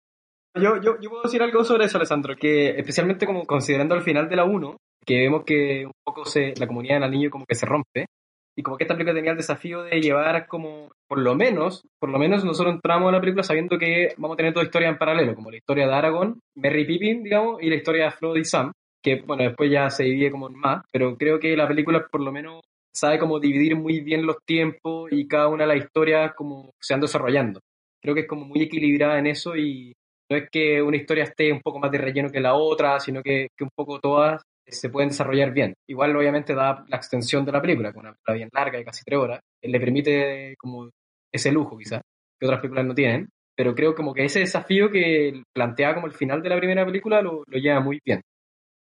Yo, 0.54 0.80
yo, 0.80 1.00
yo, 1.00 1.10
puedo 1.10 1.22
decir 1.22 1.42
algo 1.42 1.64
sobre 1.64 1.86
eso, 1.86 1.96
Alessandro, 1.96 2.36
que 2.36 2.70
especialmente 2.78 3.26
como 3.26 3.44
considerando 3.44 3.94
al 3.94 4.02
final 4.02 4.28
de 4.28 4.36
la 4.36 4.44
1, 4.44 4.76
que 5.04 5.18
vemos 5.18 5.44
que 5.44 5.86
un 5.86 5.92
poco 6.04 6.24
se, 6.24 6.54
la 6.56 6.66
comunidad 6.66 7.00
del 7.00 7.10
niño 7.10 7.30
como 7.30 7.44
que 7.44 7.56
se 7.56 7.66
rompe, 7.66 8.06
y 8.56 8.62
como 8.62 8.76
que 8.76 8.84
esta 8.84 8.94
película 8.94 9.14
tenía 9.14 9.32
el 9.32 9.36
desafío 9.36 9.82
de 9.82 10.00
llevar 10.00 10.46
como, 10.46 10.90
por 11.08 11.18
lo 11.18 11.34
menos, 11.34 11.82
por 11.98 12.10
lo 12.10 12.18
menos 12.18 12.44
nosotros 12.44 12.74
entramos 12.74 13.08
a 13.08 13.12
la 13.12 13.20
película 13.20 13.42
sabiendo 13.42 13.78
que 13.78 14.14
vamos 14.16 14.34
a 14.34 14.36
tener 14.36 14.52
dos 14.52 14.64
historias 14.64 14.92
en 14.92 14.98
paralelo, 14.98 15.34
como 15.34 15.50
la 15.50 15.56
historia 15.56 15.86
de 15.86 15.94
Aragorn, 15.94 16.38
Merry 16.56 16.86
Pippin, 16.86 17.22
digamos, 17.24 17.62
y 17.62 17.68
la 17.68 17.76
historia 17.76 18.04
de 18.04 18.10
Frodo 18.12 18.36
y 18.36 18.44
Sam, 18.44 18.72
que 19.02 19.22
bueno, 19.22 19.44
después 19.44 19.70
ya 19.70 19.90
se 19.90 20.04
divide 20.04 20.30
como 20.30 20.48
en 20.48 20.54
más, 20.54 20.84
pero 20.92 21.16
creo 21.16 21.40
que 21.40 21.56
la 21.56 21.66
película 21.66 22.06
por 22.10 22.20
lo 22.20 22.32
menos 22.32 22.60
sabe 22.94 23.18
cómo 23.18 23.40
dividir 23.40 23.76
muy 23.76 24.00
bien 24.00 24.24
los 24.24 24.36
tiempos 24.46 25.10
y 25.12 25.26
cada 25.26 25.48
una 25.48 25.66
de 25.66 25.74
las 25.74 25.84
historias 25.84 26.32
como 26.34 26.70
se 26.80 26.94
van 26.94 27.00
desarrollando. 27.00 27.60
Creo 28.00 28.14
que 28.14 28.22
es 28.22 28.28
como 28.28 28.44
muy 28.44 28.62
equilibrada 28.62 29.18
en 29.18 29.26
eso 29.26 29.56
y 29.56 29.92
no 30.30 30.36
es 30.36 30.48
que 30.50 30.80
una 30.80 30.96
historia 30.96 31.24
esté 31.24 31.52
un 31.52 31.60
poco 31.60 31.80
más 31.80 31.90
de 31.90 31.98
relleno 31.98 32.30
que 32.30 32.40
la 32.40 32.54
otra, 32.54 33.00
sino 33.00 33.22
que, 33.22 33.48
que 33.56 33.64
un 33.64 33.70
poco 33.74 33.98
todas 33.98 34.42
se 34.66 34.88
pueden 34.88 35.10
desarrollar 35.10 35.52
bien. 35.52 35.74
Igual 35.88 36.16
obviamente 36.16 36.54
da 36.54 36.84
la 36.88 36.96
extensión 36.96 37.44
de 37.44 37.52
la 37.52 37.60
película, 37.60 37.92
con 37.92 38.00
una 38.00 38.12
película 38.12 38.36
bien 38.36 38.48
larga 38.52 38.78
de 38.78 38.84
casi 38.84 39.04
tres 39.04 39.18
horas, 39.18 39.40
le 39.62 39.80
permite 39.80 40.54
como 40.58 40.90
ese 41.32 41.52
lujo 41.52 41.76
quizás, 41.76 42.02
que 42.38 42.46
otras 42.46 42.60
películas 42.60 42.86
no 42.86 42.94
tienen, 42.94 43.28
pero 43.56 43.74
creo 43.74 43.94
como 43.94 44.14
que 44.14 44.24
ese 44.24 44.40
desafío 44.40 44.90
que 44.90 45.42
plantea 45.52 45.94
como 45.94 46.06
el 46.06 46.12
final 46.12 46.42
de 46.42 46.48
la 46.48 46.58
primera 46.58 46.84
película 46.84 47.22
lo, 47.22 47.44
lo 47.46 47.58
lleva 47.58 47.80
muy 47.80 48.00
bien. 48.04 48.20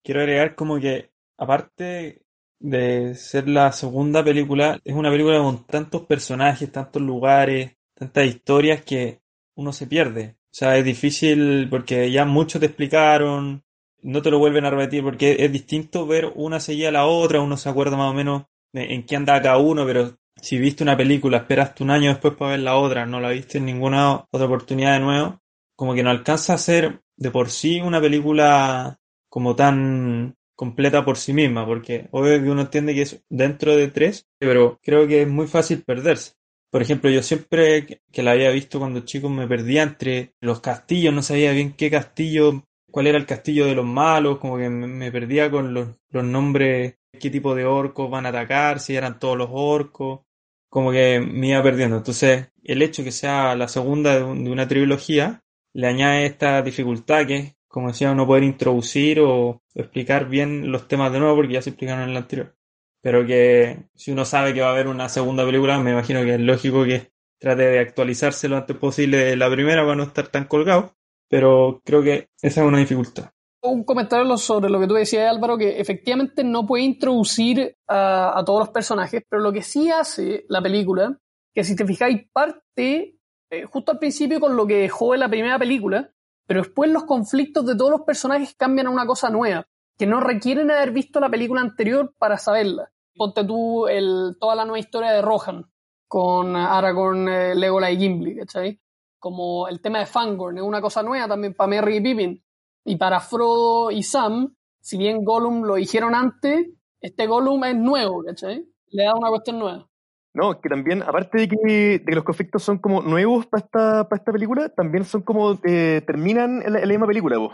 Quiero 0.03 0.21
agregar 0.21 0.55
como 0.55 0.79
que 0.79 1.09
aparte 1.37 2.21
de 2.59 3.15
ser 3.15 3.47
la 3.49 3.71
segunda 3.71 4.23
película, 4.23 4.79
es 4.83 4.93
una 4.93 5.09
película 5.09 5.39
con 5.39 5.65
tantos 5.65 6.05
personajes, 6.05 6.71
tantos 6.71 7.01
lugares, 7.01 7.75
tantas 7.95 8.25
historias 8.27 8.83
que 8.83 9.19
uno 9.55 9.73
se 9.73 9.87
pierde. 9.87 10.35
O 10.45 10.53
sea, 10.53 10.77
es 10.77 10.85
difícil 10.85 11.67
porque 11.69 12.11
ya 12.11 12.25
muchos 12.25 12.59
te 12.59 12.67
explicaron, 12.67 13.63
no 14.03 14.21
te 14.21 14.31
lo 14.31 14.39
vuelven 14.39 14.65
a 14.65 14.69
repetir 14.69 15.03
porque 15.03 15.37
es 15.39 15.51
distinto 15.51 16.05
ver 16.05 16.31
una 16.35 16.59
seguida 16.59 16.89
a 16.89 16.93
la 16.93 17.05
otra, 17.05 17.41
uno 17.41 17.57
se 17.57 17.69
acuerda 17.69 17.97
más 17.97 18.11
o 18.11 18.13
menos 18.13 18.43
en 18.73 19.05
qué 19.05 19.15
anda 19.15 19.41
cada 19.41 19.57
uno, 19.57 19.85
pero 19.85 20.17
si 20.41 20.57
viste 20.57 20.83
una 20.83 20.97
película, 20.97 21.37
esperaste 21.37 21.83
un 21.83 21.91
año 21.91 22.09
después 22.09 22.35
para 22.35 22.51
ver 22.51 22.61
la 22.61 22.75
otra, 22.77 23.05
no 23.05 23.19
la 23.19 23.29
viste 23.29 23.57
en 23.57 23.65
ninguna 23.65 24.25
otra 24.31 24.45
oportunidad 24.45 24.93
de 24.93 24.99
nuevo, 24.99 25.41
como 25.75 25.93
que 25.93 26.03
no 26.03 26.09
alcanza 26.09 26.53
a 26.53 26.57
ser 26.57 27.01
de 27.17 27.31
por 27.31 27.49
sí 27.49 27.81
una 27.81 28.01
película 28.01 28.99
como 29.29 29.55
tan 29.55 30.35
completa 30.55 31.03
por 31.05 31.17
sí 31.17 31.33
misma, 31.33 31.65
porque 31.65 32.07
obvio 32.11 32.41
que 32.41 32.49
uno 32.49 32.61
entiende 32.61 32.93
que 32.93 33.01
es 33.03 33.23
dentro 33.29 33.75
de 33.75 33.87
tres, 33.87 34.27
pero 34.39 34.79
creo 34.81 35.07
que 35.07 35.23
es 35.23 35.27
muy 35.27 35.47
fácil 35.47 35.83
perderse. 35.83 36.33
Por 36.71 36.81
ejemplo, 36.81 37.09
yo 37.09 37.21
siempre 37.21 38.01
que 38.11 38.23
la 38.23 38.31
había 38.31 38.49
visto 38.51 38.79
cuando 38.79 39.01
chico 39.01 39.29
me 39.29 39.47
perdía 39.47 39.83
entre 39.83 40.33
los 40.39 40.61
castillos, 40.61 41.13
no 41.13 41.21
sabía 41.21 41.51
bien 41.51 41.73
qué 41.73 41.91
castillo, 41.91 42.63
cuál 42.91 43.07
era 43.07 43.17
el 43.17 43.25
castillo 43.25 43.65
de 43.65 43.75
los 43.75 43.85
malos, 43.85 44.39
como 44.39 44.57
que 44.57 44.69
me 44.69 45.11
perdía 45.11 45.49
con 45.49 45.73
los, 45.73 45.97
nombres, 46.11 46.95
qué 47.19 47.29
tipo 47.29 47.55
de 47.55 47.65
orcos 47.65 48.09
van 48.09 48.25
a 48.25 48.29
atacar, 48.29 48.79
si 48.79 48.95
eran 48.95 49.19
todos 49.19 49.37
los 49.37 49.49
orcos, 49.51 50.21
como 50.69 50.91
que 50.91 51.19
me 51.19 51.49
iba 51.49 51.63
perdiendo. 51.63 51.97
Entonces, 51.97 52.49
el 52.63 52.81
hecho 52.81 53.03
que 53.03 53.11
sea 53.11 53.55
la 53.55 53.67
segunda 53.67 54.17
de, 54.17 54.23
una 54.23 54.67
trilogía 54.67 55.43
le 55.73 55.87
añade 55.87 56.25
esta 56.25 56.61
dificultad 56.61 57.25
que 57.27 57.55
como 57.71 57.87
decía, 57.87 58.13
no 58.13 58.27
poder 58.27 58.43
introducir 58.43 59.21
o 59.21 59.63
explicar 59.73 60.27
bien 60.27 60.71
los 60.71 60.87
temas 60.87 61.11
de 61.13 61.19
nuevo 61.19 61.37
porque 61.37 61.53
ya 61.53 61.61
se 61.61 61.69
explicaron 61.71 62.03
en 62.03 62.13
la 62.13 62.19
anterior. 62.19 62.55
Pero 63.01 63.25
que 63.25 63.85
si 63.95 64.11
uno 64.11 64.25
sabe 64.25 64.53
que 64.53 64.61
va 64.61 64.67
a 64.67 64.71
haber 64.71 64.87
una 64.87 65.09
segunda 65.09 65.45
película, 65.45 65.79
me 65.79 65.91
imagino 65.91 66.21
que 66.21 66.35
es 66.35 66.39
lógico 66.41 66.83
que 66.83 67.11
trate 67.39 67.63
de 67.63 67.79
actualizarse 67.79 68.47
lo 68.49 68.57
antes 68.57 68.75
posible 68.77 69.17
de 69.17 69.35
la 69.37 69.49
primera 69.49 69.83
para 69.83 69.95
no 69.95 70.03
estar 70.03 70.27
tan 70.27 70.45
colgado. 70.45 70.95
Pero 71.31 71.81
creo 71.85 72.03
que 72.03 72.27
esa 72.41 72.61
es 72.61 72.67
una 72.67 72.79
dificultad. 72.79 73.31
Un 73.63 73.85
comentario 73.85 74.35
sobre 74.35 74.69
lo 74.69 74.81
que 74.81 74.87
tú 74.87 74.95
decías, 74.95 75.31
Álvaro, 75.31 75.57
que 75.57 75.79
efectivamente 75.79 76.43
no 76.43 76.67
puede 76.67 76.83
introducir 76.83 77.77
a, 77.87 78.43
todos 78.45 78.59
los 78.59 78.69
personajes, 78.69 79.23
pero 79.29 79.41
lo 79.41 79.53
que 79.53 79.61
sí 79.61 79.89
hace 79.89 80.43
la 80.49 80.61
película, 80.61 81.17
que 81.53 81.63
si 81.63 81.73
te 81.73 81.85
fijáis, 81.85 82.27
parte 82.33 83.15
eh, 83.49 83.63
justo 83.63 83.93
al 83.93 83.99
principio 83.99 84.41
con 84.41 84.57
lo 84.57 84.67
que 84.67 84.75
dejó 84.75 85.13
en 85.13 85.21
la 85.21 85.29
primera 85.29 85.57
película, 85.57 86.11
pero 86.45 86.63
después 86.63 86.91
los 86.91 87.05
conflictos 87.05 87.65
de 87.65 87.77
todos 87.77 87.91
los 87.91 88.01
personajes 88.01 88.53
cambian 88.57 88.87
a 88.87 88.89
una 88.89 89.05
cosa 89.05 89.29
nueva, 89.29 89.65
que 89.97 90.07
no 90.07 90.19
requieren 90.19 90.69
haber 90.69 90.91
visto 90.91 91.21
la 91.21 91.29
película 91.29 91.61
anterior 91.61 92.13
para 92.17 92.37
saberla. 92.37 92.91
Ponte 93.15 93.45
tú 93.45 93.87
el, 93.87 94.35
toda 94.37 94.55
la 94.55 94.65
nueva 94.65 94.79
historia 94.79 95.11
de 95.11 95.21
Rohan 95.21 95.65
con 96.09 96.57
Aragorn, 96.57 97.29
eh, 97.29 97.55
Legolas 97.55 97.91
y 97.91 97.97
Gimli, 97.97 98.35
¿cachai? 98.35 98.80
Como 99.21 99.67
el 99.67 99.81
tema 99.81 99.99
de 99.99 100.07
Fangorn, 100.07 100.57
es 100.57 100.63
una 100.63 100.81
cosa 100.81 101.03
nueva 101.03 101.27
también 101.27 101.53
para 101.53 101.67
Merry 101.67 101.97
y 101.97 102.01
Pippin. 102.01 102.43
Y 102.85 102.95
para 102.95 103.19
Frodo 103.19 103.91
y 103.91 104.01
Sam, 104.01 104.55
si 104.79 104.97
bien 104.97 105.23
Gollum 105.23 105.61
lo 105.61 105.75
dijeron 105.75 106.15
antes, 106.15 106.71
este 106.99 107.27
Gollum 107.27 107.63
es 107.65 107.75
nuevo, 107.75 108.23
¿cachai? 108.23 108.65
Le 108.87 109.03
da 109.03 109.13
una 109.15 109.29
cuestión 109.29 109.59
nueva. 109.59 109.87
No, 110.33 110.59
que 110.59 110.69
también, 110.69 111.03
aparte 111.03 111.37
de 111.37 111.47
que, 111.47 111.57
de 111.99 112.03
que 112.03 112.15
los 112.15 112.23
conflictos 112.23 112.63
son 112.63 112.79
como 112.79 113.03
nuevos 113.03 113.45
para 113.45 113.63
esta, 113.63 114.09
para 114.09 114.19
esta 114.19 114.31
película, 114.31 114.69
también 114.69 115.05
son 115.05 115.21
como, 115.21 115.59
eh, 115.65 116.01
terminan 116.07 116.63
en 116.63 116.73
la, 116.73 116.79
en 116.79 116.87
la 116.87 116.93
misma 116.93 117.05
película, 117.07 117.37
vos. 117.37 117.53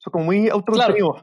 Son 0.00 0.10
como 0.10 0.24
muy 0.24 0.48
autocontenidos. 0.48 1.22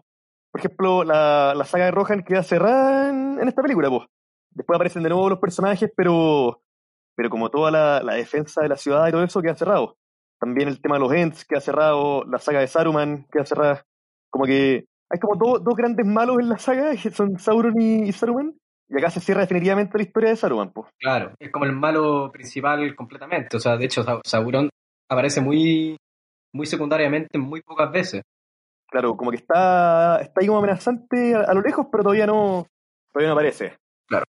Por 0.50 0.62
ejemplo, 0.62 1.04
la, 1.04 1.54
la 1.58 1.66
saga 1.66 1.86
de 1.86 1.92
Rohan 1.92 2.24
queda 2.24 2.44
cerrada 2.44 3.10
en, 3.10 3.38
en 3.42 3.50
esta 3.50 3.62
película, 3.62 3.90
vos. 3.90 4.06
Después 4.52 4.78
aparecen 4.78 5.04
de 5.04 5.10
nuevo 5.10 5.30
los 5.30 5.40
personajes, 5.40 5.92
pero, 5.94 6.63
pero 7.16 7.30
como 7.30 7.50
toda 7.50 7.72
la, 7.72 8.02
la 8.04 8.14
defensa 8.14 8.62
de 8.62 8.70
la 8.70 8.78
ciudad 8.78 9.08
y 9.08 9.12
todo 9.12 9.24
eso 9.24 9.42
queda 9.42 9.56
cerrado. 9.56 9.96
También 10.40 10.68
el 10.68 10.82
tema 10.82 10.96
de 10.96 11.02
los 11.02 11.14
Ents 11.14 11.46
queda 11.46 11.62
cerrado, 11.62 12.24
la 12.26 12.38
saga 12.40 12.60
de 12.60 12.68
Saruman 12.68 13.26
queda 13.32 13.46
cerrada. 13.46 13.84
Como 14.30 14.46
que 14.46 14.86
hay 15.10 15.20
como 15.20 15.36
do- 15.36 15.60
dos 15.60 15.76
grandes 15.76 16.06
malos 16.06 16.40
en 16.40 16.50
la 16.50 16.58
saga, 16.58 16.92
que 16.96 17.12
son 17.12 17.38
Sauron 17.40 17.80
y, 17.80 18.04
y 18.10 18.12
Saruman, 18.12 18.54
y 18.90 18.98
acá 18.98 19.10
se 19.10 19.20
cierra 19.22 19.42
definitivamente 19.42 19.98
la 19.98 20.04
historia 20.04 20.30
de 20.30 20.36
Saruman, 20.36 20.72
pues. 20.74 20.90
Claro, 21.00 21.34
es 21.40 21.52
como 21.52 21.66
el 21.66 21.72
malo 21.74 22.32
principal 22.32 22.96
completamente. 22.96 23.56
O 23.58 23.60
sea, 23.60 23.78
de 23.78 23.86
hecho, 23.86 24.04
Sa- 24.04 24.20
Sauron 24.26 24.70
aparece 25.10 25.40
muy, 25.40 25.96
muy 26.54 26.66
secundariamente 26.66 27.38
muy 27.38 27.62
pocas 27.62 27.92
veces. 27.92 28.22
Claro, 28.90 29.16
como 29.18 29.32
que 29.32 29.38
está, 29.38 30.20
está 30.22 30.42
ahí 30.42 30.48
como 30.48 30.60
amenazante 30.60 31.36
a, 31.36 31.42
a 31.42 31.54
lo 31.54 31.62
lejos, 31.62 31.88
pero 31.92 32.04
todavía 32.04 32.28
no, 32.28 32.66
todavía 33.12 33.30
no 33.30 33.34
aparece. 33.34 33.76
Claro, 34.08 34.26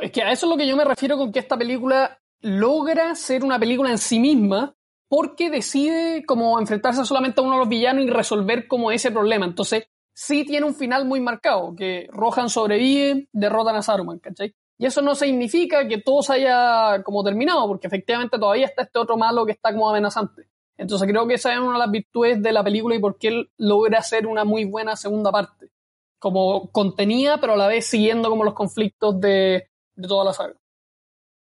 es 0.00 0.10
que 0.10 0.22
a 0.22 0.32
eso 0.32 0.46
es 0.46 0.50
lo 0.50 0.56
que 0.56 0.66
yo 0.66 0.76
me 0.76 0.84
refiero 0.84 1.16
con 1.16 1.32
que 1.32 1.38
esta 1.38 1.56
película 1.56 2.18
logra 2.40 3.14
ser 3.14 3.44
una 3.44 3.58
película 3.58 3.90
en 3.90 3.98
sí 3.98 4.18
misma 4.18 4.74
porque 5.08 5.50
decide 5.50 6.24
como 6.24 6.58
enfrentarse 6.58 7.04
solamente 7.04 7.40
a 7.40 7.44
uno 7.44 7.54
de 7.54 7.58
los 7.60 7.68
villanos 7.68 8.04
y 8.04 8.10
resolver 8.10 8.66
como 8.66 8.90
ese 8.90 9.10
problema. 9.10 9.46
Entonces, 9.46 9.88
sí 10.12 10.44
tiene 10.44 10.66
un 10.66 10.74
final 10.74 11.04
muy 11.04 11.20
marcado, 11.20 11.74
que 11.76 12.08
Rohan 12.10 12.48
sobrevive, 12.48 13.28
derrotan 13.32 13.76
a 13.76 13.82
Saruman, 13.82 14.18
¿cachai? 14.18 14.54
Y 14.78 14.86
eso 14.86 15.00
no 15.00 15.14
significa 15.14 15.86
que 15.86 15.98
todo 15.98 16.22
se 16.22 16.34
haya 16.34 17.02
como 17.02 17.22
terminado, 17.22 17.66
porque 17.66 17.86
efectivamente 17.86 18.38
todavía 18.38 18.66
está 18.66 18.82
este 18.82 18.98
otro 18.98 19.16
malo 19.16 19.46
que 19.46 19.52
está 19.52 19.72
como 19.72 19.88
amenazante. 19.88 20.48
Entonces 20.76 21.08
creo 21.08 21.26
que 21.26 21.34
esa 21.34 21.52
es 21.52 21.58
una 21.58 21.74
de 21.74 21.78
las 21.78 21.90
virtudes 21.90 22.42
de 22.42 22.52
la 22.52 22.62
película 22.62 22.94
y 22.94 22.98
por 22.98 23.16
qué 23.18 23.46
logra 23.56 23.98
hacer 23.98 24.26
una 24.26 24.44
muy 24.44 24.64
buena 24.64 24.96
segunda 24.96 25.32
parte. 25.32 25.70
Como 26.18 26.70
contenida, 26.70 27.38
pero 27.40 27.54
a 27.54 27.56
la 27.56 27.68
vez 27.68 27.86
siguiendo 27.86 28.30
como 28.30 28.44
los 28.44 28.54
conflictos 28.54 29.20
de, 29.20 29.68
de 29.94 30.08
toda 30.08 30.24
la 30.24 30.32
saga. 30.32 30.56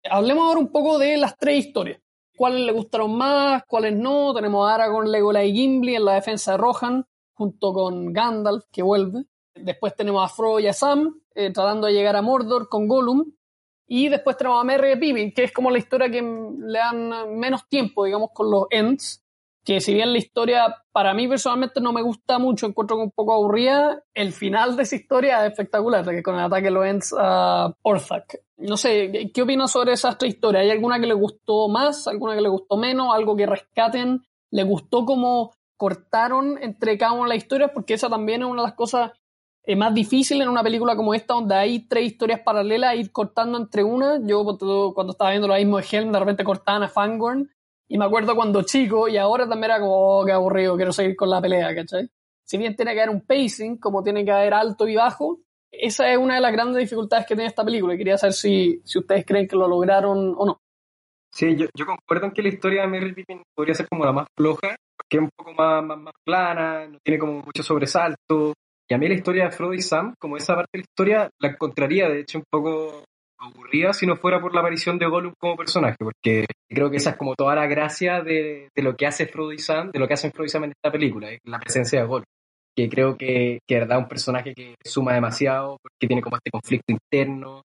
Hablemos 0.10 0.46
ahora 0.46 0.60
un 0.60 0.72
poco 0.72 0.98
de 0.98 1.18
las 1.18 1.38
tres 1.38 1.66
historias. 1.66 2.00
¿Cuáles 2.36 2.62
le 2.62 2.72
gustaron 2.72 3.16
más? 3.16 3.64
¿Cuáles 3.68 3.96
no? 3.96 4.34
Tenemos 4.34 4.68
a 4.68 4.74
Aragorn, 4.74 5.12
Legolas 5.12 5.46
y 5.46 5.54
Gimli 5.54 5.96
en 5.96 6.06
la 6.06 6.14
defensa 6.14 6.54
de 6.54 6.58
Rohan, 6.58 7.06
junto 7.34 7.74
con 7.74 8.12
Gandalf, 8.12 8.66
que 8.72 8.82
vuelve. 8.82 9.26
Después 9.54 9.96
tenemos 9.96 10.24
a 10.26 10.34
Frodo 10.34 10.60
y 10.60 10.68
a 10.68 10.74
Sam, 10.74 11.22
eh, 11.36 11.52
tratando 11.52 11.88
de 11.88 11.94
llegar 11.94 12.16
a 12.16 12.22
Mordor 12.22 12.68
con 12.68 12.88
Gollum. 12.88 13.32
Y 13.88 14.10
después 14.10 14.38
tenemos 14.38 14.62
a 14.62 14.64
Merry 14.64 14.94
y 14.94 14.96
Pippin, 14.96 15.34
que 15.34 15.44
es 15.44 15.52
como 15.52 15.70
la 15.70 15.78
historia 15.78 16.10
que 16.10 16.22
le 16.22 16.80
dan 16.80 17.38
menos 17.38 17.68
tiempo, 17.68 18.06
digamos, 18.06 18.30
con 18.34 18.50
los 18.50 18.66
Ents. 18.72 19.24
Que 19.64 19.80
si 19.80 19.94
bien 19.94 20.12
la 20.12 20.18
historia 20.18 20.76
para 20.92 21.14
mí 21.14 21.28
personalmente 21.28 21.82
no 21.82 21.94
me 21.94 22.02
gusta 22.02 22.40
mucho, 22.40 22.66
encuentro 22.66 22.98
que 22.98 23.04
un 23.04 23.12
poco 23.12 23.34
aburrida, 23.34 24.04
el 24.14 24.34
final 24.34 24.76
de 24.76 24.84
esa 24.84 24.96
historia 24.96 25.46
es 25.46 25.52
espectacular, 25.52 26.04
que 26.08 26.24
con 26.24 26.36
el 26.36 26.42
ataque 26.42 26.66
de 26.66 26.72
los 26.72 26.86
Ents 26.86 27.16
a 27.18 27.72
Orthanc. 27.84 28.36
No 28.58 28.78
sé, 28.78 29.32
¿qué 29.34 29.42
opinas 29.42 29.72
sobre 29.72 29.94
esas 29.94 30.18
tres 30.18 30.34
historias? 30.34 30.64
¿Hay 30.64 30.72
alguna 30.72 31.00
que 31.00 31.08
le 31.08 31.14
gustó 31.14 31.68
más, 31.68 32.08
alguna 32.08 32.36
que 32.36 32.42
le 32.42 32.50
gustó 32.50 32.78
menos, 32.78 33.14
algo 33.14 33.36
que 33.36 33.46
rescaten? 33.46 34.24
¿Le 34.50 34.64
gustó 34.64 35.06
cómo 35.06 35.54
cortaron 35.78 36.58
entre 36.62 36.98
cada 36.98 37.14
una 37.14 37.24
de 37.24 37.30
las 37.30 37.38
historias? 37.38 37.72
Porque 37.74 37.94
esa 37.94 38.10
también 38.10 38.42
es 38.42 38.48
una 38.48 38.64
de 38.64 38.68
las 38.68 38.76
cosas 38.76 39.12
eh, 39.64 39.76
más 39.76 39.94
difíciles 39.94 40.44
en 40.44 40.50
una 40.50 40.64
película 40.64 40.96
como 40.96 41.14
esta, 41.14 41.36
donde 41.36 41.54
hay 41.54 41.88
tres 41.88 42.06
historias 42.06 42.40
paralelas, 42.40 42.96
ir 42.96 43.12
cortando 43.12 43.60
entre 43.60 43.84
una. 43.84 44.20
Yo 44.26 44.44
cuando 44.94 45.12
estaba 45.12 45.30
viendo 45.30 45.48
lo 45.48 45.56
mismo 45.56 45.78
de 45.78 45.86
Helm, 45.92 46.12
de 46.12 46.20
repente 46.20 46.44
cortaban 46.44 46.84
a 46.84 46.90
Fangorn, 46.90 47.50
y 47.92 47.98
me 47.98 48.06
acuerdo 48.06 48.38
cuando 48.38 48.64
chico, 48.64 49.10
y 49.10 49.18
ahora 49.18 49.50
también 49.50 49.66
era 49.66 49.82
como, 49.82 50.22
oh, 50.22 50.26
qué 50.26 50.32
aburrido, 50.32 50.78
quiero 50.78 50.94
seguir 50.94 51.14
con 51.14 51.30
la 51.30 51.42
pelea, 51.42 51.76
¿cachai? 51.76 52.10
Si 52.42 52.58
bien 52.58 52.74
tiene 52.74 52.94
que 52.94 53.02
haber 53.02 53.14
un 53.14 53.26
pacing, 53.26 53.80
como 53.80 54.02
tiene 54.02 54.24
que 54.24 54.32
haber 54.32 54.54
alto 54.54 54.88
y 54.88 54.96
bajo, 54.96 55.42
esa 55.70 56.10
es 56.10 56.18
una 56.18 56.36
de 56.36 56.42
las 56.42 56.54
grandes 56.54 56.84
dificultades 56.84 57.26
que 57.26 57.36
tiene 57.36 57.50
esta 57.50 57.66
película. 57.66 57.94
Y 57.94 57.98
quería 57.98 58.18
saber 58.18 58.32
si, 58.32 58.82
si 58.86 58.98
ustedes 58.98 59.26
creen 59.26 59.46
que 59.46 59.58
lo 59.58 59.68
lograron 59.68 60.34
o 60.38 60.46
no. 60.46 60.62
Sí, 61.34 61.54
yo, 61.58 61.66
yo 61.76 61.86
concuerdo 61.86 62.28
en 62.28 62.32
que 62.32 62.42
la 62.42 62.48
historia 62.48 62.84
de 62.84 62.88
Merry 62.88 63.14
Pippin 63.14 63.42
podría 63.54 63.76
ser 63.76 63.90
como 63.90 64.06
la 64.06 64.14
más 64.14 64.28
floja, 64.38 64.74
porque 64.96 65.18
es 65.18 65.22
un 65.22 65.30
poco 65.36 65.52
más, 65.52 65.84
más, 65.84 65.98
más 65.98 66.14
plana, 66.26 66.88
no 66.88 66.98
tiene 67.04 67.20
como 67.20 67.42
mucho 67.42 67.62
sobresalto. 67.62 68.54
Y 68.88 68.94
a 68.94 68.98
mí 68.98 69.10
la 69.10 69.16
historia 69.16 69.44
de 69.46 69.52
Frodo 69.52 69.74
y 69.74 69.82
Sam, 69.82 70.14
como 70.18 70.38
esa 70.38 70.56
parte 70.56 70.70
de 70.72 70.80
la 70.80 70.84
historia, 70.84 71.30
la 71.42 71.50
encontraría 71.50 72.08
de 72.08 72.22
hecho 72.22 72.38
un 72.38 72.46
poco 72.50 73.04
aburrida 73.42 73.94
si 73.94 74.06
no 74.06 74.16
fuera 74.16 74.40
por 74.40 74.54
la 74.54 74.62
aparición 74.62 74.98
de 74.98 75.08
Gollum 75.08 75.34
como 75.38 75.56
personaje, 75.56 75.98
porque 76.00 76.46
creo 76.70 76.90
que 76.90 76.98
esa 76.98 77.12
es 77.12 77.16
como 77.18 77.36
toda 77.36 77.56
la 77.56 77.68
gracia 77.68 78.22
de, 78.22 78.70
lo 78.76 78.96
que 78.96 79.08
hace 79.08 79.28
Frodo 79.28 79.52
y 79.52 79.60
Sam, 79.60 79.92
de 79.92 80.00
lo 80.00 80.08
que 80.08 80.14
hacen 80.14 80.32
Frodo 80.32 80.46
y 80.46 80.50
Sam 80.50 80.66
en 80.66 80.72
esta 80.72 80.92
película, 80.92 81.32
es 81.32 81.40
la 81.46 81.60
presencia 81.60 82.00
de 82.00 82.06
Gollum. 82.06 82.26
Que 82.74 82.88
creo 82.88 83.18
que, 83.18 83.60
que 83.68 83.80
verdad 83.80 83.98
un 83.98 84.08
personaje 84.08 84.54
que 84.54 84.76
suma 84.84 85.14
demasiado, 85.14 85.78
porque 85.82 86.08
tiene 86.08 86.22
como 86.22 86.38
este 86.38 86.52
conflicto 86.52 86.94
interno, 86.94 87.64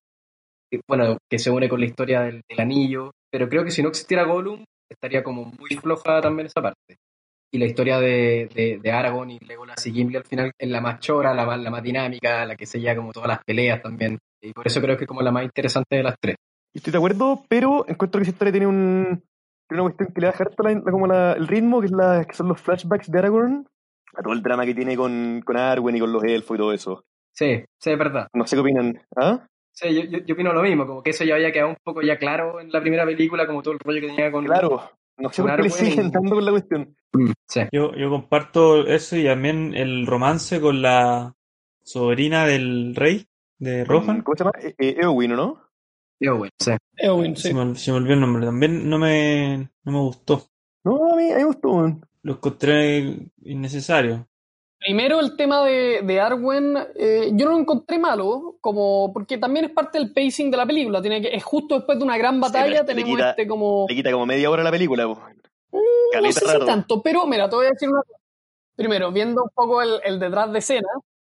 que, 0.69 0.81
bueno, 0.87 1.17
que 1.29 1.39
se 1.39 1.49
une 1.49 1.69
con 1.69 1.79
la 1.79 1.85
historia 1.85 2.21
del, 2.21 2.41
anillo, 2.57 3.11
pero 3.31 3.47
creo 3.47 3.63
que 3.63 3.71
si 3.71 3.81
no 3.81 3.89
existiera 3.89 4.23
Gollum, 4.23 4.65
estaría 4.89 5.23
como 5.23 5.45
muy 5.45 5.69
floja 5.81 6.19
también 6.21 6.47
esa 6.47 6.61
parte. 6.61 6.97
Y 7.53 7.59
la 7.59 7.65
historia 7.65 7.99
de, 7.99 8.49
de, 8.53 8.79
de 8.79 8.91
Aragorn 8.91 9.31
y 9.31 9.39
Legolas 9.39 9.85
y 9.87 9.93
Gimli 9.93 10.17
al 10.17 10.25
final 10.25 10.51
es 10.57 10.69
la 10.69 10.81
más 10.81 10.99
chora, 10.99 11.33
la 11.33 11.45
más, 11.45 11.59
la 11.59 11.69
más 11.69 11.81
dinámica, 11.81 12.45
la 12.45 12.57
que 12.57 12.65
se 12.65 12.79
lleva 12.79 12.97
como 12.97 13.13
todas 13.13 13.29
las 13.29 13.43
peleas 13.45 13.81
también. 13.81 14.17
Y 14.41 14.53
por 14.53 14.67
eso 14.67 14.81
creo 14.81 14.97
que 14.97 15.03
es 15.03 15.07
como 15.07 15.21
la 15.21 15.31
más 15.31 15.43
interesante 15.43 15.95
de 15.97 16.03
las 16.03 16.15
tres. 16.19 16.35
Y 16.73 16.77
estoy 16.79 16.91
de 16.91 16.97
acuerdo, 16.97 17.43
pero 17.49 17.85
encuentro 17.87 18.19
que 18.19 18.23
esa 18.23 18.31
historia 18.31 18.51
tiene 18.51 18.67
un 18.67 19.23
tiene 19.69 19.81
una 19.83 19.89
cuestión 19.91 20.13
que 20.13 20.21
le 20.21 20.27
da 20.27 20.33
harto 20.37 20.63
la- 20.63 20.81
como 20.81 21.07
la- 21.07 21.33
el 21.33 21.47
ritmo, 21.47 21.81
que, 21.81 21.87
es 21.87 21.91
la, 21.91 22.23
que 22.23 22.33
son 22.33 22.47
los 22.47 22.61
flashbacks 22.61 23.11
de 23.11 23.19
Aragorn, 23.19 23.67
a 24.15 24.21
todo 24.21 24.31
el 24.33 24.41
drama 24.41 24.65
que 24.65 24.73
tiene 24.73 24.95
con, 24.95 25.41
con 25.45 25.57
Arwen 25.57 25.95
y 25.97 25.99
con 25.99 26.13
los 26.13 26.23
elfos 26.23 26.55
y 26.55 26.57
todo 26.57 26.71
eso. 26.73 27.03
Sí, 27.33 27.63
sí, 27.77 27.91
es 27.91 27.97
verdad. 27.99 28.27
No 28.33 28.47
sé 28.47 28.55
qué 28.55 28.61
opinan. 28.61 29.01
¿Ah? 29.17 29.45
Sí, 29.73 29.93
yo, 29.93 30.03
yo, 30.09 30.19
yo 30.25 30.33
opino 30.35 30.53
lo 30.53 30.61
mismo, 30.63 30.87
como 30.87 31.03
que 31.03 31.09
eso 31.11 31.23
ya 31.25 31.35
había 31.35 31.51
quedado 31.51 31.69
un 31.71 31.77
poco 31.83 32.01
ya 32.01 32.17
claro 32.17 32.59
en 32.61 32.71
la 32.71 32.79
primera 32.81 33.05
película, 33.05 33.45
como 33.45 33.61
todo 33.61 33.73
el 33.73 33.79
rollo 33.79 33.99
que 34.01 34.07
tenía 34.07 34.31
con... 34.31 34.45
Claro, 34.45 34.89
no 35.17 35.29
sé 35.29 35.41
por 35.43 35.51
qué 35.51 35.61
le 35.63 35.67
Arwen. 35.67 35.71
siguen 35.71 36.11
dando 36.11 36.35
con 36.35 36.45
la 36.45 36.51
cuestión. 36.51 36.95
Mm, 37.13 37.31
sí. 37.47 37.61
Yo, 37.73 37.93
yo 37.93 38.09
comparto 38.09 38.87
eso 38.87 39.17
y 39.17 39.25
también 39.25 39.75
el 39.75 40.07
romance 40.07 40.61
con 40.61 40.81
la 40.81 41.33
sobrina 41.83 42.45
del 42.45 42.95
rey 42.95 43.25
de 43.59 43.83
Rohan. 43.85 44.21
¿Cómo 44.21 44.35
se 44.35 44.43
llama? 44.43 44.51
Eh, 44.61 44.75
eh, 44.77 44.95
Eowyn, 45.01 45.31
¿o 45.33 45.35
¿no? 45.35 45.61
Bueno, 46.19 46.51
sí. 46.59 46.71
Eowyn, 46.97 47.35
sí. 47.35 47.49
Se 47.49 47.53
me, 47.53 47.75
se 47.75 47.91
me 47.91 47.97
olvidó 47.97 48.13
el 48.15 48.21
nombre. 48.21 48.45
También 48.45 48.89
no 48.89 48.97
me, 48.97 49.69
no 49.83 49.91
me 49.91 49.99
gustó. 49.99 50.43
No, 50.83 51.13
a 51.13 51.15
mí, 51.15 51.25
me 51.29 51.43
gustó. 51.43 51.69
weón. 51.69 52.05
Lo 52.23 52.33
encontré 52.33 53.29
innecesario. 53.43 54.27
Primero 54.79 55.19
el 55.19 55.35
tema 55.35 55.63
de, 55.65 56.01
de 56.03 56.19
Arwen, 56.21 56.75
eh, 56.95 57.31
yo 57.33 57.45
no 57.45 57.53
lo 57.53 57.59
encontré 57.59 57.97
malo, 57.97 58.57
como 58.61 59.11
porque 59.11 59.37
también 59.39 59.65
es 59.65 59.71
parte 59.71 59.97
del 59.97 60.13
pacing 60.13 60.51
de 60.51 60.57
la 60.57 60.65
película. 60.67 61.01
Tiene 61.01 61.19
que, 61.21 61.29
es 61.35 61.43
justo 61.43 61.75
después 61.75 61.97
de 61.97 62.03
una 62.03 62.17
gran 62.17 62.39
batalla, 62.39 62.85
tenemos 62.85 63.09
quita- 63.11 63.29
este 63.31 63.47
como. 63.47 63.85
Le 63.89 63.95
quita 63.95 64.11
como 64.11 64.25
media 64.27 64.49
hora 64.51 64.61
a 64.61 64.65
la 64.65 64.71
película. 64.71 65.05
po. 65.07 65.19
No 65.71 66.31
sé 66.31 66.45
si 66.47 66.65
tanto, 66.65 67.01
pero 67.01 67.25
mira, 67.27 67.49
te 67.49 67.55
voy 67.55 67.65
a 67.65 67.69
decir 67.69 67.89
una 67.89 68.01
cosa. 68.01 68.19
Primero, 68.75 69.11
viendo 69.11 69.43
un 69.43 69.49
poco 69.53 69.81
el, 69.81 69.99
el 70.03 70.19
detrás 70.19 70.51
de 70.51 70.59
escena, 70.59 70.87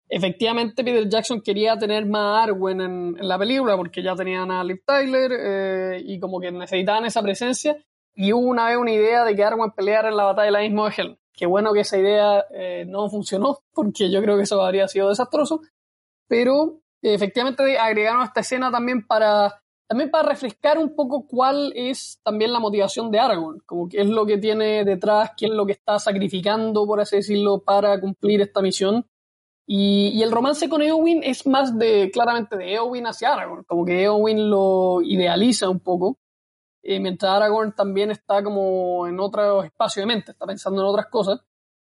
efectivamente 0.10 0.84
Peter 0.84 1.08
Jackson 1.08 1.42
quería 1.42 1.78
tener 1.78 2.06
más 2.06 2.44
Arwen 2.44 2.82
en, 2.82 3.18
en 3.20 3.28
la 3.28 3.38
película 3.38 3.78
porque 3.78 4.02
ya 4.02 4.16
tenían 4.16 4.52
a 4.52 4.64
Liv 4.64 4.82
Tyler 4.86 5.32
eh, 5.32 6.02
y 6.04 6.20
como 6.20 6.40
que 6.40 6.52
necesitaban 6.52 7.06
esa 7.06 7.22
presencia. 7.22 7.78
Y 8.16 8.34
hubo 8.34 8.48
una 8.48 8.68
vez 8.68 8.78
una 8.78 8.92
idea 8.92 9.24
de 9.24 9.36
que 9.36 9.44
Arwen 9.44 9.72
peleara 9.72 10.10
en 10.10 10.18
la 10.18 10.26
batalla 10.26 10.48
de 10.48 10.52
la 10.52 10.62
misma 10.62 10.84
de. 10.84 11.18
Qué 11.32 11.46
bueno 11.46 11.72
que 11.72 11.82
esa 11.82 11.98
idea 11.98 12.44
eh, 12.52 12.84
no 12.86 13.08
funcionó 13.10 13.60
porque 13.74 14.12
yo 14.12 14.22
creo 14.22 14.36
que 14.36 14.44
eso 14.44 14.62
habría 14.62 14.88
sido 14.88 15.10
desastroso. 15.10 15.62
Pero 16.28 16.82
eh, 17.02 17.14
efectivamente 17.14 17.78
agregaron 17.78 18.24
esta 18.24 18.42
escena 18.42 18.72
también 18.72 19.06
para 19.06 19.62
también 19.88 20.12
para 20.12 20.30
refrescar 20.30 20.78
un 20.78 20.94
poco 20.96 21.26
cuál 21.26 21.74
es 21.76 22.20
también 22.24 22.54
la 22.54 22.60
motivación 22.60 23.10
de 23.10 23.20
Aragorn, 23.20 23.60
como 23.66 23.90
qué 23.90 24.02
es 24.02 24.08
lo 24.08 24.24
que 24.24 24.38
tiene 24.38 24.86
detrás, 24.86 25.32
qué 25.36 25.48
es 25.48 25.52
lo 25.52 25.66
que 25.66 25.72
está 25.72 25.98
sacrificando, 25.98 26.86
por 26.86 27.00
así 27.00 27.16
decirlo, 27.16 27.64
para 27.64 28.00
cumplir 28.00 28.42
esta 28.42 28.62
misión. 28.62 29.08
Y, 29.72 30.24
el 30.24 30.32
romance 30.32 30.68
con 30.68 30.82
Eowyn 30.82 31.22
es 31.24 31.46
más 31.46 31.78
de, 31.78 32.10
claramente, 32.12 32.58
de 32.58 32.74
Eowyn 32.74 33.06
hacia 33.06 33.34
Aragorn, 33.34 33.66
como 33.66 33.86
que 33.86 34.02
Eowyn 34.02 34.50
lo 34.50 35.00
idealiza 35.04 35.70
un 35.70 35.80
poco, 35.80 36.18
eh, 36.82 37.00
mientras 37.00 37.34
Aragorn 37.34 37.76
también 37.76 38.10
está 38.10 38.44
como 38.44 39.06
en 39.06 39.20
otro 39.20 39.62
espacio 39.64 40.02
de 40.02 40.08
mente, 40.08 40.32
está 40.32 40.48
pensando 40.48 40.82
en 40.82 40.88
otras 40.88 41.06
cosas. 41.08 41.42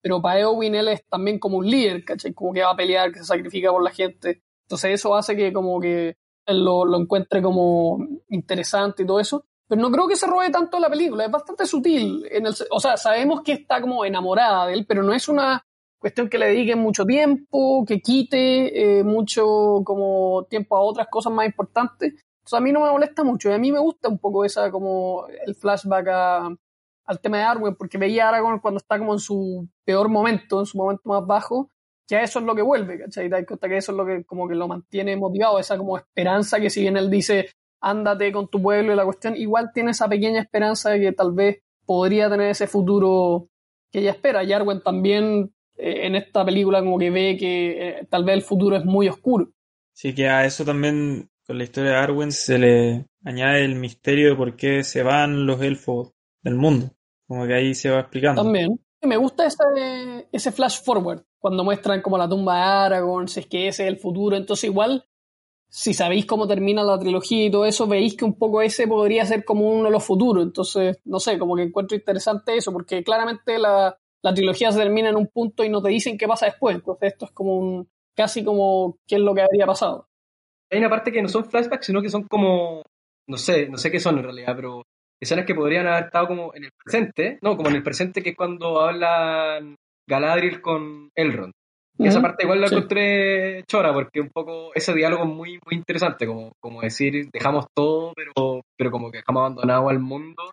pero 0.02 0.22
para 0.22 0.42
Eowyn 0.42 0.76
él 0.76 0.90
es 0.90 1.06
también 1.08 1.40
como 1.40 1.58
un 1.58 1.70
líder, 1.70 2.04
¿cachai? 2.04 2.34
Como 2.34 2.52
que 2.54 2.64
va 2.64 2.72
a 2.72 2.76
pelear, 2.76 3.14
que 3.14 3.20
se 3.20 3.26
sacrifica 3.26 3.72
por 3.72 3.84
la 3.84 3.92
gente. 3.92 4.44
Entonces 4.64 4.92
eso 4.96 5.16
hace 5.16 5.36
que 5.38 5.54
como 5.54 5.80
que 5.80 6.18
él 6.48 6.66
lo, 6.66 6.84
lo 6.86 6.98
encuentre 7.00 7.42
como 7.42 7.98
interesante 8.30 9.04
y 9.04 9.06
todo 9.06 9.22
eso. 9.22 9.46
Pero 9.68 9.82
no 9.82 9.92
creo 9.92 10.08
que 10.08 10.18
se 10.18 10.28
robe 10.28 10.50
tanto 10.50 10.80
la 10.80 10.90
película, 10.90 11.26
es 11.26 11.32
bastante 11.32 11.66
sutil. 11.66 12.26
En 12.30 12.46
el, 12.48 12.56
o 12.72 12.80
sea, 12.82 12.98
sabemos 12.98 13.42
que 13.42 13.54
está 13.54 13.80
como 13.80 14.04
enamorada 14.04 14.68
de 14.68 14.74
él, 14.74 14.86
pero 14.86 15.02
no 15.04 15.14
es 15.14 15.30
una 15.30 15.64
cuestión 16.00 16.30
que 16.30 16.38
le 16.38 16.48
dedique 16.48 16.76
mucho 16.76 17.06
tiempo, 17.06 17.86
que 17.86 18.00
quite 18.00 19.00
eh, 19.00 19.04
mucho 19.04 19.82
como 19.84 20.46
tiempo 20.50 20.78
a 20.78 20.82
otras 20.82 21.08
cosas 21.10 21.34
más 21.34 21.46
importantes. 21.46 22.14
Entonces 22.40 22.54
a 22.54 22.62
mí 22.62 22.72
no 22.72 22.82
me 22.82 22.92
molesta 22.92 23.24
mucho 23.24 23.50
y 23.50 23.54
a 23.54 23.58
mí 23.58 23.72
me 23.72 23.80
gusta 23.80 24.10
un 24.10 24.18
poco 24.18 24.46
esa 24.46 24.72
como 24.72 25.28
el 25.46 25.56
flashback 25.56 26.08
a, 26.08 26.50
al 27.06 27.20
tema 27.20 27.38
de 27.38 27.44
Arwen, 27.44 27.76
porque 27.76 27.98
veía 27.98 28.26
a 28.26 28.30
Aragorn 28.30 28.60
cuando 28.60 28.78
está 28.78 28.98
como 28.98 29.14
en 29.14 29.20
su 29.20 29.68
peor 29.84 30.10
momento, 30.10 30.60
en 30.60 30.66
su 30.66 30.78
momento 30.78 31.10
más 31.10 31.26
bajo, 31.26 31.70
que 32.08 32.16
a 32.16 32.24
eso 32.24 32.40
es 32.40 32.46
lo 32.46 32.56
que 32.56 32.62
vuelve, 32.62 33.00
¿cachai? 33.00 33.30
Te 33.30 33.36
das 33.36 33.46
cuenta 33.46 33.68
que 33.68 33.78
eso 33.78 33.92
es 33.92 33.98
lo 33.98 34.06
que 34.06 34.24
como 34.26 34.48
que 34.48 34.56
lo 34.56 34.68
mantiene 34.68 35.16
motivado, 35.16 35.60
esa 35.60 35.78
como 35.78 35.98
esperanza 35.98 36.60
que 36.60 36.70
si 36.70 36.82
bien 36.82 36.98
él 36.98 37.10
dice, 37.10 37.50
ándate 37.82 38.32
con 38.32 38.48
tu 38.48 38.62
pueblo 38.62 38.94
y 38.94 38.96
la 38.96 39.06
cuestión, 39.06 39.36
igual 39.36 39.72
tiene 39.74 39.92
esa 39.92 40.08
pequeña 40.08 40.42
esperanza 40.42 40.92
de 40.92 41.00
que 41.00 41.12
tal 41.12 41.34
vez 41.34 41.62
podría 41.86 42.30
tener 42.30 42.50
ese 42.50 42.68
futuro 42.68 43.50
que 43.92 44.00
ella 44.00 44.12
espera. 44.12 44.44
Y 44.44 44.54
Arwen 44.54 44.82
también 44.82 45.54
eh, 45.80 46.06
en 46.06 46.16
esta 46.16 46.44
película 46.44 46.82
como 46.82 47.00
que 47.00 47.10
ve 47.10 47.38
que 47.38 47.90
eh, 47.90 48.08
tal 48.10 48.26
vez 48.26 48.36
el 48.36 48.42
futuro 48.42 48.76
es 48.76 48.84
muy 48.84 49.08
oscuro. 49.08 49.50
Sí, 49.94 50.14
que 50.14 50.28
a 50.28 50.46
eso 50.46 50.66
también 50.66 51.30
con 51.48 51.58
la 51.58 51.64
historia 51.64 51.92
de 51.92 51.98
Arwen 51.98 52.32
se 52.32 52.60
le 52.60 53.06
añade 53.24 53.64
el 53.64 53.76
misterio 53.76 54.30
de 54.30 54.36
por 54.36 54.56
qué 54.56 54.84
se 54.84 55.04
van 55.04 55.46
los 55.46 55.62
elfos 55.62 56.12
del 56.42 56.56
mundo. 56.56 56.92
Como 57.28 57.48
que 57.48 57.54
ahí 57.54 57.74
se 57.74 57.90
va 57.90 58.02
explicando. 58.02 58.44
También. 58.44 58.80
Me 59.02 59.16
gusta 59.16 59.46
ese, 59.46 60.28
ese 60.32 60.52
flash 60.52 60.84
forward, 60.84 61.24
cuando 61.38 61.64
muestran 61.64 62.02
como 62.02 62.18
la 62.18 62.28
tumba 62.28 62.56
de 62.56 62.62
Aragorn, 62.62 63.30
si 63.30 63.40
es 63.40 63.46
que 63.46 63.70
ese 63.70 63.84
es 63.84 63.90
el 63.90 63.98
futuro. 63.98 64.36
Entonces 64.36 64.66
igual, 64.66 65.06
si 65.70 65.94
sabéis 65.94 66.26
cómo 66.26 66.46
termina 66.46 66.84
la 66.84 67.00
trilogía 67.00 67.46
y 67.46 67.52
todo 67.52 67.66
eso, 67.66 67.88
veis 67.88 68.18
que 68.18 68.26
un 68.26 68.38
poco 68.38 68.62
ese 68.62 68.88
podría 68.88 69.26
ser 69.26 69.46
como 69.46 69.70
uno 69.70 69.86
de 69.86 69.92
los 69.92 70.04
futuros. 70.04 70.44
Entonces, 70.44 71.00
no 71.06 71.22
sé, 71.22 71.40
como 71.40 71.56
que 71.56 71.64
encuentro 71.64 71.96
interesante 71.96 72.58
eso, 72.58 72.74
porque 72.74 73.02
claramente 73.02 73.58
la, 73.58 73.98
la 74.22 74.34
trilogía 74.34 74.72
se 74.72 74.80
termina 74.80 75.10
en 75.10 75.16
un 75.16 75.28
punto 75.28 75.64
y 75.64 75.70
no 75.70 75.82
te 75.82 75.90
dicen 75.90 76.18
qué 76.18 76.28
pasa 76.28 76.48
después. 76.48 76.76
Entonces 76.76 77.14
esto 77.14 77.26
es 77.26 77.32
como 77.32 77.58
un, 77.58 77.90
casi 78.16 78.44
como 78.44 78.98
qué 79.08 79.16
es 79.16 79.22
lo 79.22 79.34
que 79.34 79.42
habría 79.42 79.66
pasado. 79.66 80.08
Hay 80.72 80.80
una 80.80 80.90
parte 80.90 81.12
que 81.12 81.22
no 81.22 81.30
son 81.30 81.46
flashbacks, 81.46 81.86
sino 81.86 82.02
que 82.02 82.10
son 82.10 82.24
como, 82.24 82.84
no 83.28 83.38
sé, 83.38 83.68
no 83.70 83.78
sé 83.78 83.92
qué 83.92 84.00
son 84.00 84.18
en 84.18 84.24
realidad, 84.24 84.54
pero 84.56 84.84
escenas 85.20 85.46
que 85.46 85.56
podrían 85.56 85.88
haber 85.88 86.06
estado 86.06 86.28
como 86.28 86.54
en 86.54 86.66
el 86.66 86.72
presente, 86.84 87.40
no, 87.42 87.58
como 87.58 87.70
en 87.70 87.78
el 87.78 87.84
presente 87.84 88.22
que 88.22 88.32
es 88.32 88.36
cuando 88.36 88.80
hablan 88.82 89.76
Galadriel 90.08 90.62
con 90.62 91.10
Elrond. 91.16 91.54
Y 91.98 92.08
esa 92.08 92.22
parte 92.22 92.46
igual 92.46 92.62
la 92.62 92.68
encontré 92.68 93.64
chora, 93.66 93.94
porque 93.94 94.22
un 94.22 94.30
poco 94.30 94.74
ese 94.74 94.94
diálogo 94.94 95.24
es 95.24 95.30
muy, 95.30 95.60
muy 95.66 95.76
interesante, 95.76 96.26
como, 96.26 96.54
como 96.62 96.82
decir, 96.82 97.28
dejamos 97.34 97.66
todo, 97.76 98.14
pero, 98.16 98.62
pero 98.78 98.90
como 98.90 99.12
que 99.12 99.18
dejamos 99.18 99.42
abandonado 99.42 99.90
al 99.90 100.00
mundo 100.00 100.44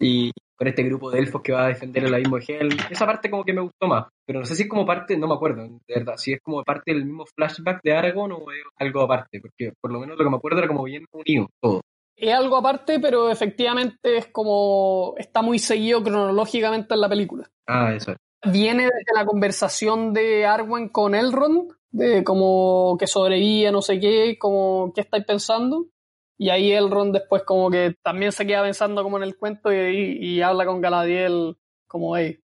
y 0.00 0.30
con 0.56 0.68
este 0.68 0.82
grupo 0.82 1.10
de 1.10 1.18
elfos 1.18 1.42
que 1.42 1.52
va 1.52 1.64
a 1.64 1.68
defender 1.68 2.04
el 2.04 2.14
abismo 2.14 2.38
de 2.38 2.44
Helm. 2.46 2.76
Esa 2.90 3.06
parte 3.06 3.30
como 3.30 3.44
que 3.44 3.52
me 3.52 3.62
gustó 3.62 3.86
más, 3.86 4.06
pero 4.26 4.40
no 4.40 4.46
sé 4.46 4.54
si 4.54 4.64
es 4.64 4.68
como 4.68 4.86
parte, 4.86 5.16
no 5.16 5.26
me 5.26 5.34
acuerdo, 5.34 5.62
de 5.62 5.94
verdad, 5.94 6.14
si 6.16 6.32
es 6.32 6.40
como 6.42 6.62
parte 6.62 6.92
del 6.92 7.04
mismo 7.04 7.24
flashback 7.26 7.80
de 7.82 7.92
Aragorn 7.92 8.32
o 8.32 8.50
es 8.50 8.62
algo 8.78 9.02
aparte, 9.02 9.40
porque 9.40 9.72
por 9.80 9.92
lo 9.92 10.00
menos 10.00 10.16
lo 10.16 10.24
que 10.24 10.30
me 10.30 10.36
acuerdo 10.36 10.58
era 10.58 10.68
como 10.68 10.84
bien 10.84 11.04
unido 11.12 11.48
todo 11.60 11.80
es 12.16 12.32
algo 12.32 12.56
aparte, 12.56 13.00
pero 13.00 13.30
efectivamente 13.30 14.16
es 14.16 14.26
como 14.28 15.14
está 15.18 15.42
muy 15.42 15.58
seguido 15.58 16.02
cronológicamente 16.02 16.94
en 16.94 17.00
la 17.00 17.08
película. 17.08 17.50
Ah, 17.66 17.92
eso 17.94 18.12
es. 18.12 18.18
Viene 18.52 18.84
desde 18.84 19.14
la 19.14 19.24
conversación 19.24 20.12
de 20.12 20.44
Arwen 20.46 20.90
con 20.90 21.14
Elrond, 21.14 21.72
de 21.90 22.22
como 22.22 22.96
que 22.98 23.06
sobrevivía, 23.06 23.72
no 23.72 23.80
sé 23.80 23.98
qué, 23.98 24.36
como 24.38 24.92
qué 24.94 25.00
estáis 25.00 25.24
pensando. 25.24 25.86
Y 26.36 26.50
ahí 26.50 26.72
Elrond 26.72 27.12
después 27.12 27.42
como 27.44 27.70
que 27.70 27.96
también 28.02 28.32
se 28.32 28.46
queda 28.46 28.62
pensando 28.62 29.02
como 29.02 29.16
en 29.16 29.22
el 29.22 29.36
cuento 29.36 29.72
y, 29.72 30.18
y 30.20 30.42
habla 30.42 30.66
con 30.66 30.80
Galadriel 30.80 31.56
como, 31.86 32.16
hey, 32.16 32.40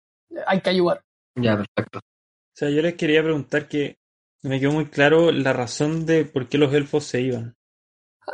hay 0.47 0.61
que 0.61 0.71
ayudar. 0.71 1.03
Ya, 1.37 1.57
perfecto. 1.57 1.99
O 1.99 2.55
sea, 2.55 2.71
yo 2.71 2.83
les 2.83 2.95
quería 2.95 3.23
preguntar 3.23 3.69
que 3.69 3.99
me 4.43 4.61
quedó 4.61 4.73
muy 4.73 4.87
claro 4.87 5.33
la 5.33 5.53
razón 5.53 6.07
de 6.07 6.25
por 6.25 6.49
qué 6.49 6.59
los 6.59 6.73
elfos 6.75 7.05
se 7.05 7.21
iban. 7.21 7.57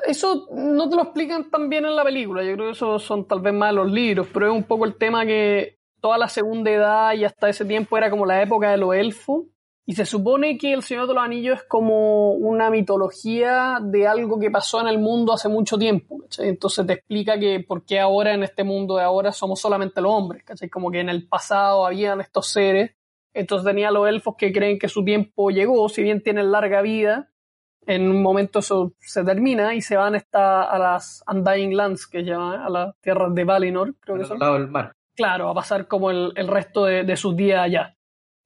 Eso 0.07 0.49
no 0.51 0.89
te 0.89 0.97
lo 0.97 1.03
explican 1.03 1.51
tan 1.51 1.69
bien 1.69 1.85
en 1.85 1.95
la 1.95 2.03
película, 2.03 2.43
yo 2.43 2.55
creo 2.55 2.67
que 2.67 2.73
eso 2.73 2.99
son 2.99 3.29
tal 3.29 3.41
vez 3.41 3.55
más 3.55 3.73
los 3.73 3.91
libros, 3.91 4.27
pero 4.33 4.47
es 4.47 4.53
un 4.53 4.65
poco 4.65 4.87
el 4.87 4.97
tema 4.97 5.25
que 5.25 5.79
toda 6.01 6.19
la 6.19 6.29
segunda 6.29 6.71
edad 6.71 7.15
y 7.15 7.25
hasta 7.25 7.49
ese 7.49 7.65
tiempo 7.65 7.97
era 7.97 8.11
como 8.11 8.27
la 8.27 8.43
época 8.43 8.73
de 8.73 8.77
los 8.77 8.95
elfos, 8.95 9.45
y 9.87 9.95
se 9.95 10.07
supone 10.07 10.57
que 10.57 10.73
el 10.73 10.83
Señor 10.83 11.07
de 11.07 11.15
los 11.15 11.23
Anillos 11.23 11.59
es 11.59 11.65
como 11.65 12.33
una 12.33 12.71
mitología 12.71 13.79
de 13.83 14.07
algo 14.07 14.39
que 14.39 14.51
pasó 14.51 14.81
en 14.81 14.89
el 14.89 14.99
mundo 14.99 15.33
hace 15.33 15.49
mucho 15.49 15.77
tiempo, 15.77 16.21
¿cachai? 16.21 16.49
Entonces 16.49 16.87
te 16.87 16.95
explica 16.95 17.39
que 17.39 17.61
por 17.61 17.85
qué 17.85 18.01
ahora 18.01 18.33
en 18.33 18.45
este 18.45 18.65
mundo 18.65 18.97
de 18.97 19.03
ahora 19.03 19.31
somos 19.33 19.61
solamente 19.61 20.01
los 20.01 20.13
hombres, 20.13 20.43
¿cachai? 20.43 20.71
Como 20.71 20.91
que 20.91 21.01
en 21.01 21.11
el 21.11 21.29
pasado 21.29 21.85
habían 21.85 22.21
estos 22.23 22.49
seres, 22.49 22.97
entonces 23.35 23.67
tenía 23.67 23.91
los 23.91 24.09
elfos 24.09 24.37
que 24.39 24.53
creen 24.53 24.79
que 24.79 24.89
su 24.89 25.05
tiempo 25.05 25.51
llegó, 25.51 25.89
si 25.91 26.03
bien 26.03 26.23
tienen 26.23 26.51
larga 26.51 26.81
vida, 26.81 27.31
en 27.87 28.11
un 28.11 28.23
momento 28.23 28.61
eso 28.61 28.95
se 28.99 29.23
termina 29.25 29.75
y 29.75 29.83
se 29.83 29.97
van 29.97 30.15
esta, 30.15 30.63
a 30.63 30.79
las 30.79 31.23
Undying 31.31 31.77
Lands, 31.77 32.07
que 32.07 32.23
llama 32.23 32.65
a 32.65 32.71
las 32.71 32.99
tierras 33.01 33.35
de 33.35 33.45
Valinor, 33.45 33.95
creo 34.01 34.17
que 34.17 34.25
son. 34.25 34.39
lado 34.39 34.55
del 34.55 34.69
mar. 34.69 34.93
Claro, 35.15 35.51
a 35.51 35.55
pasar 35.55 35.87
como 35.87 36.11
el, 36.11 36.33
el 36.37 36.49
resto 36.49 36.87
de, 36.87 37.05
de, 37.05 37.17
sus 37.17 37.37
días 37.37 37.61
allá. 37.61 37.97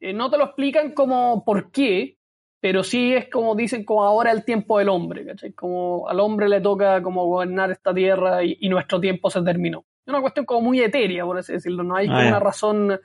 Eh, 0.00 0.12
no 0.12 0.30
te 0.30 0.38
lo 0.38 0.44
explican 0.44 0.92
como 0.92 1.44
por 1.44 1.70
qué, 1.70 2.16
pero 2.60 2.82
sí 2.82 3.14
es 3.14 3.28
como 3.28 3.54
dicen 3.54 3.84
como 3.84 4.04
ahora 4.04 4.32
el 4.32 4.44
tiempo 4.44 4.78
del 4.78 4.88
hombre, 4.88 5.24
¿cachai? 5.24 5.52
Como 5.52 6.08
al 6.08 6.20
hombre 6.20 6.48
le 6.48 6.60
toca 6.60 7.02
como 7.02 7.26
gobernar 7.26 7.70
esta 7.70 7.94
tierra 7.94 8.42
y, 8.44 8.56
y 8.60 8.68
nuestro 8.68 9.00
tiempo 9.00 9.30
se 9.30 9.42
terminó. 9.42 9.84
Es 10.06 10.12
una 10.12 10.20
cuestión 10.20 10.46
como 10.46 10.62
muy 10.62 10.80
etérea, 10.80 11.24
por 11.24 11.38
así 11.38 11.52
decirlo, 11.52 11.82
no 11.82 11.96
hay 11.96 12.06
como 12.06 12.18
ah, 12.18 12.28
una 12.28 12.40
razón 12.40 13.00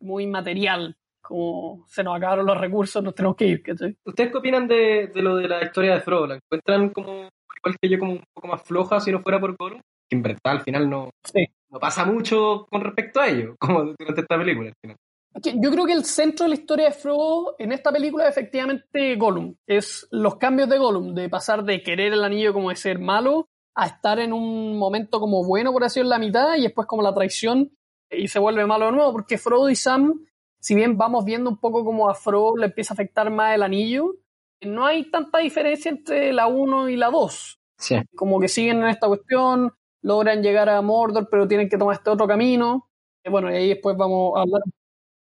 muy 0.00 0.26
material 0.26 0.96
como 1.22 1.84
se 1.86 2.02
nos 2.02 2.16
acabaron 2.16 2.44
los 2.44 2.58
recursos, 2.58 3.02
nos 3.02 3.14
tenemos 3.14 3.36
que 3.36 3.46
ir, 3.46 3.62
¿cachai? 3.62 3.96
¿Ustedes 4.04 4.30
qué 4.30 4.38
opinan 4.38 4.66
de, 4.66 5.10
de, 5.14 5.22
lo 5.22 5.36
de 5.36 5.48
la 5.48 5.62
historia 5.62 5.94
de 5.94 6.00
Frodo? 6.00 6.26
¿La 6.26 6.34
encuentran 6.34 6.90
como, 6.90 7.28
igual 7.56 7.76
que 7.80 7.88
yo, 7.88 7.98
como 7.98 8.12
un 8.12 8.24
poco 8.34 8.48
más 8.48 8.62
floja 8.62 9.00
si 9.00 9.12
no 9.12 9.22
fuera 9.22 9.40
por 9.40 9.56
Gollum? 9.56 9.80
Que 10.10 10.16
en 10.16 10.22
verdad 10.22 10.40
al 10.44 10.60
final 10.60 10.90
no, 10.90 11.10
sí. 11.24 11.46
no 11.70 11.78
pasa 11.78 12.04
mucho 12.04 12.66
con 12.68 12.82
respecto 12.82 13.20
a 13.20 13.28
ello, 13.28 13.54
como 13.58 13.84
durante 13.98 14.20
esta 14.20 14.36
película 14.36 14.68
al 14.68 14.74
final. 14.82 14.96
Yo 15.34 15.70
creo 15.70 15.86
que 15.86 15.92
el 15.92 16.04
centro 16.04 16.44
de 16.44 16.50
la 16.50 16.54
historia 16.56 16.86
de 16.86 16.92
Frodo 16.92 17.54
en 17.58 17.72
esta 17.72 17.90
película 17.90 18.24
es 18.24 18.30
efectivamente 18.30 19.16
Gollum. 19.16 19.54
Es 19.66 20.06
los 20.10 20.36
cambios 20.36 20.68
de 20.68 20.78
Gollum, 20.78 21.14
de 21.14 21.28
pasar 21.28 21.64
de 21.64 21.82
querer 21.82 22.12
el 22.12 22.24
anillo 22.24 22.52
como 22.52 22.68
de 22.68 22.76
ser 22.76 22.98
malo 22.98 23.48
a 23.74 23.86
estar 23.86 24.18
en 24.18 24.32
un 24.32 24.76
momento 24.76 25.18
como 25.20 25.44
bueno, 25.44 25.72
por 25.72 25.84
así 25.84 26.00
decirlo, 26.00 26.08
en 26.14 26.20
la 26.20 26.26
mitad, 26.26 26.56
y 26.56 26.62
después 26.62 26.86
como 26.86 27.02
la 27.02 27.14
traición 27.14 27.70
y 28.10 28.28
se 28.28 28.38
vuelve 28.38 28.66
malo 28.66 28.86
de 28.86 28.92
nuevo, 28.92 29.12
porque 29.12 29.38
Frodo 29.38 29.70
y 29.70 29.76
Sam 29.76 30.26
si 30.62 30.76
bien 30.76 30.96
vamos 30.96 31.24
viendo 31.24 31.50
un 31.50 31.56
poco 31.56 31.84
como 31.84 32.08
a 32.08 32.14
Frodo 32.14 32.56
le 32.56 32.66
empieza 32.66 32.92
a 32.92 32.94
afectar 32.94 33.28
más 33.30 33.54
el 33.56 33.64
anillo, 33.64 34.14
no 34.60 34.86
hay 34.86 35.10
tanta 35.10 35.38
diferencia 35.38 35.90
entre 35.90 36.32
la 36.32 36.46
1 36.46 36.88
y 36.88 36.96
la 36.96 37.10
2. 37.10 37.58
Sí. 37.78 37.96
Como 38.14 38.38
que 38.38 38.46
siguen 38.46 38.78
en 38.78 38.88
esta 38.88 39.08
cuestión, 39.08 39.72
logran 40.02 40.40
llegar 40.40 40.68
a 40.68 40.80
Mordor, 40.80 41.28
pero 41.28 41.48
tienen 41.48 41.68
que 41.68 41.76
tomar 41.76 41.96
este 41.96 42.10
otro 42.10 42.28
camino. 42.28 42.88
Y 43.24 43.30
bueno, 43.30 43.50
y 43.50 43.56
ahí 43.56 43.68
después 43.70 43.96
vamos 43.96 44.36
a 44.36 44.42
hablar 44.42 44.62
un 44.64 44.72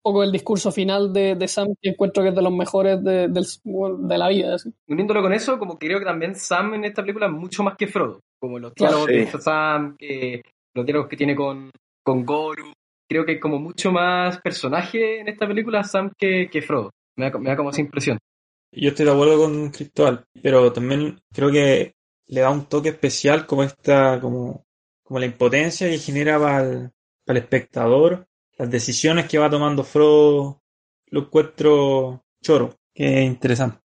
poco 0.09 0.23
del 0.23 0.33
discurso 0.33 0.73
final 0.73 1.13
de, 1.13 1.35
de 1.35 1.49
Sam, 1.49 1.75
que 1.83 1.91
encuentro 1.91 2.23
que 2.23 2.31
es 2.31 2.35
de 2.35 2.41
los 2.41 2.53
mejores 2.53 3.05
de, 3.05 3.29
de, 3.29 3.47
de 3.99 4.19
la 4.19 4.29
vida. 4.29 4.59
¿sí? 4.59 4.73
Uniéndolo 4.89 5.21
con 5.21 5.35
eso, 5.35 5.59
como 5.59 5.79
creo 5.79 5.99
que 5.99 6.07
también 6.07 6.35
Sam 6.35 6.75
en 6.75 6.87
esta 6.87 7.03
película 7.03 7.27
es 7.27 7.33
mucho 7.33 7.63
más 7.63 7.77
que 7.77 7.87
Frodo. 7.87 8.21
Como 8.41 8.59
los 8.59 8.75
diálogos 8.75 9.07
sí. 9.07 9.13
de 9.13 9.27
Sam, 9.27 9.97
que, 9.99 10.43
los 10.75 10.87
diálogos 10.87 11.11
que 11.11 11.17
tiene 11.19 11.37
con, 11.37 11.71
con 12.03 12.25
Goru, 12.25 12.73
creo 13.07 13.27
que 13.27 13.33
hay 13.33 13.41
como 13.41 13.59
mucho 13.59 13.93
más 13.93 14.41
personaje 14.41 15.21
en 15.21 15.29
esta 15.29 15.47
película 15.47 15.85
Sam 15.85 16.11
que, 16.17 16.49
que 16.51 16.63
Frodo. 16.63 16.91
Me 17.17 17.31
da, 17.31 17.39
me 17.39 17.51
da, 17.51 17.57
como 17.57 17.69
esa 17.69 17.83
impresión. 17.83 18.19
Yo 18.73 18.89
estoy 18.89 19.05
de 19.05 19.13
acuerdo 19.13 19.39
con 19.39 19.71
Cristóbal, 19.71 20.25
pero 20.43 20.73
también 20.73 21.19
creo 21.35 21.51
que 21.51 21.93
le 22.29 22.41
da 22.41 22.49
un 22.49 22.65
toque 22.65 22.91
especial 22.91 23.45
como 23.45 23.63
esta, 23.63 24.21
como, 24.21 24.65
como 25.03 25.21
la 25.21 25.27
impotencia 25.27 25.89
que 25.89 25.99
genera 25.99 26.39
para 26.39 26.61
el, 26.63 26.91
para 27.27 27.39
el 27.39 27.45
espectador, 27.45 28.28
las 28.59 28.71
decisiones 28.71 29.29
que 29.29 29.39
va 29.39 29.49
tomando 29.49 29.85
Frodo, 29.85 30.61
lo 31.07 31.21
encuentro 31.21 32.25
choro, 32.43 32.75
que 32.93 33.23
es 33.23 33.27
interesante. 33.27 33.79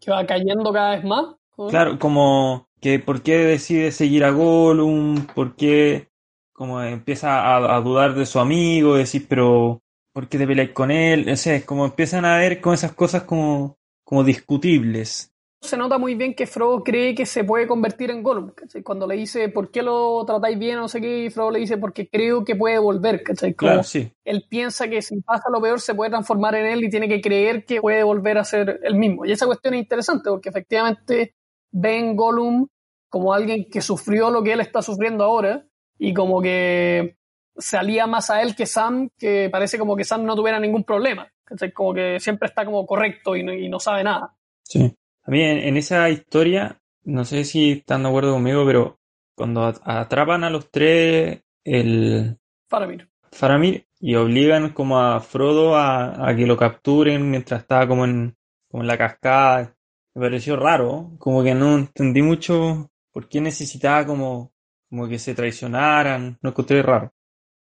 Que 0.00 0.10
va 0.10 0.24
cayendo 0.24 0.72
cada 0.72 0.96
vez 0.96 1.04
más. 1.04 1.34
Claro, 1.68 1.98
como 1.98 2.68
que 2.80 2.98
por 2.98 3.22
qué 3.22 3.38
decide 3.38 3.92
seguir 3.92 4.24
a 4.24 4.30
Gollum, 4.30 5.26
por 5.26 5.56
qué 5.56 6.08
como 6.52 6.80
empieza 6.82 7.40
a, 7.40 7.76
a, 7.76 7.80
dudar 7.80 8.14
de 8.14 8.26
su 8.26 8.38
amigo, 8.38 8.96
decir, 8.96 9.26
pero 9.28 9.82
¿por 10.12 10.28
qué 10.28 10.38
te 10.38 10.46
peleas 10.46 10.70
con 10.70 10.92
él? 10.92 11.26
No 11.26 11.36
sé, 11.36 11.64
como 11.64 11.84
empiezan 11.84 12.24
a 12.24 12.36
ver 12.36 12.60
con 12.60 12.74
esas 12.74 12.92
cosas 12.92 13.24
como, 13.24 13.76
como 14.04 14.22
discutibles. 14.22 15.33
Se 15.64 15.76
nota 15.76 15.98
muy 15.98 16.14
bien 16.14 16.34
que 16.34 16.46
Frodo 16.46 16.82
cree 16.84 17.14
que 17.14 17.26
se 17.26 17.44
puede 17.44 17.66
convertir 17.66 18.10
en 18.10 18.22
Gollum, 18.22 18.50
¿cachai? 18.50 18.82
Cuando 18.82 19.06
le 19.06 19.16
dice, 19.16 19.48
¿por 19.48 19.70
qué 19.70 19.82
lo 19.82 20.24
tratáis 20.24 20.58
bien? 20.58 20.76
No 20.76 20.88
sé 20.88 21.00
qué, 21.00 21.24
y 21.24 21.30
Frodo 21.30 21.50
le 21.50 21.58
dice, 21.60 21.78
porque 21.78 22.08
creo 22.08 22.44
que 22.44 22.56
puede 22.56 22.78
volver, 22.78 23.22
¿cachai? 23.22 23.54
Como 23.54 23.70
Claro, 23.70 23.82
sí. 23.82 24.12
él 24.24 24.46
piensa 24.48 24.88
que 24.88 25.02
si 25.02 25.20
pasa 25.20 25.44
lo 25.50 25.60
peor 25.60 25.80
se 25.80 25.94
puede 25.94 26.10
transformar 26.10 26.54
en 26.54 26.66
él 26.66 26.84
y 26.84 26.90
tiene 26.90 27.08
que 27.08 27.20
creer 27.20 27.64
que 27.64 27.80
puede 27.80 28.02
volver 28.02 28.38
a 28.38 28.44
ser 28.44 28.80
el 28.82 28.94
mismo. 28.94 29.24
Y 29.24 29.32
esa 29.32 29.46
cuestión 29.46 29.74
es 29.74 29.80
interesante 29.80 30.30
porque 30.30 30.50
efectivamente 30.50 31.34
ven 31.72 32.14
Gollum 32.14 32.68
como 33.08 33.32
alguien 33.32 33.66
que 33.70 33.80
sufrió 33.80 34.30
lo 34.30 34.42
que 34.42 34.52
él 34.52 34.60
está 34.60 34.82
sufriendo 34.82 35.24
ahora 35.24 35.66
y 35.98 36.12
como 36.14 36.42
que 36.42 37.16
se 37.56 37.76
alía 37.76 38.06
más 38.06 38.30
a 38.30 38.42
él 38.42 38.54
que 38.54 38.66
Sam, 38.66 39.10
que 39.16 39.48
parece 39.50 39.78
como 39.78 39.96
que 39.96 40.04
Sam 40.04 40.24
no 40.24 40.34
tuviera 40.34 40.58
ningún 40.58 40.84
problema. 40.84 41.28
¿cachai? 41.44 41.72
Como 41.72 41.94
que 41.94 42.18
siempre 42.20 42.48
está 42.48 42.64
como 42.64 42.86
correcto 42.86 43.36
y 43.36 43.42
no, 43.42 43.52
y 43.52 43.68
no 43.68 43.78
sabe 43.78 44.02
nada. 44.02 44.34
Sí. 44.62 44.96
A 45.24 45.30
mí 45.30 45.40
en, 45.42 45.58
en 45.58 45.76
esa 45.76 46.08
historia, 46.10 46.80
no 47.04 47.24
sé 47.24 47.44
si 47.44 47.72
están 47.72 48.02
de 48.02 48.08
acuerdo 48.08 48.34
conmigo, 48.34 48.64
pero 48.66 49.00
cuando 49.34 49.64
at- 49.64 49.80
atrapan 49.84 50.44
a 50.44 50.50
los 50.50 50.70
tres, 50.70 51.42
el 51.64 52.38
Faramir. 52.68 53.08
Faramir, 53.32 53.86
y 54.00 54.14
obligan 54.14 54.70
como 54.70 55.00
a 55.00 55.20
Frodo 55.20 55.76
a, 55.76 56.28
a 56.28 56.36
que 56.36 56.46
lo 56.46 56.56
capturen 56.56 57.30
mientras 57.30 57.62
estaba 57.62 57.88
como 57.88 58.04
en, 58.04 58.36
como 58.70 58.82
en 58.82 58.86
la 58.86 58.98
cascada, 58.98 59.74
me 60.14 60.22
pareció 60.22 60.56
raro, 60.56 61.12
como 61.18 61.42
que 61.42 61.54
no 61.54 61.74
entendí 61.76 62.22
mucho 62.22 62.90
por 63.12 63.28
qué 63.28 63.40
necesitaba 63.40 64.06
como, 64.06 64.52
como 64.88 65.08
que 65.08 65.18
se 65.18 65.34
traicionaran, 65.34 66.38
lo 66.42 66.50
encontré 66.50 66.82
raro. 66.82 67.12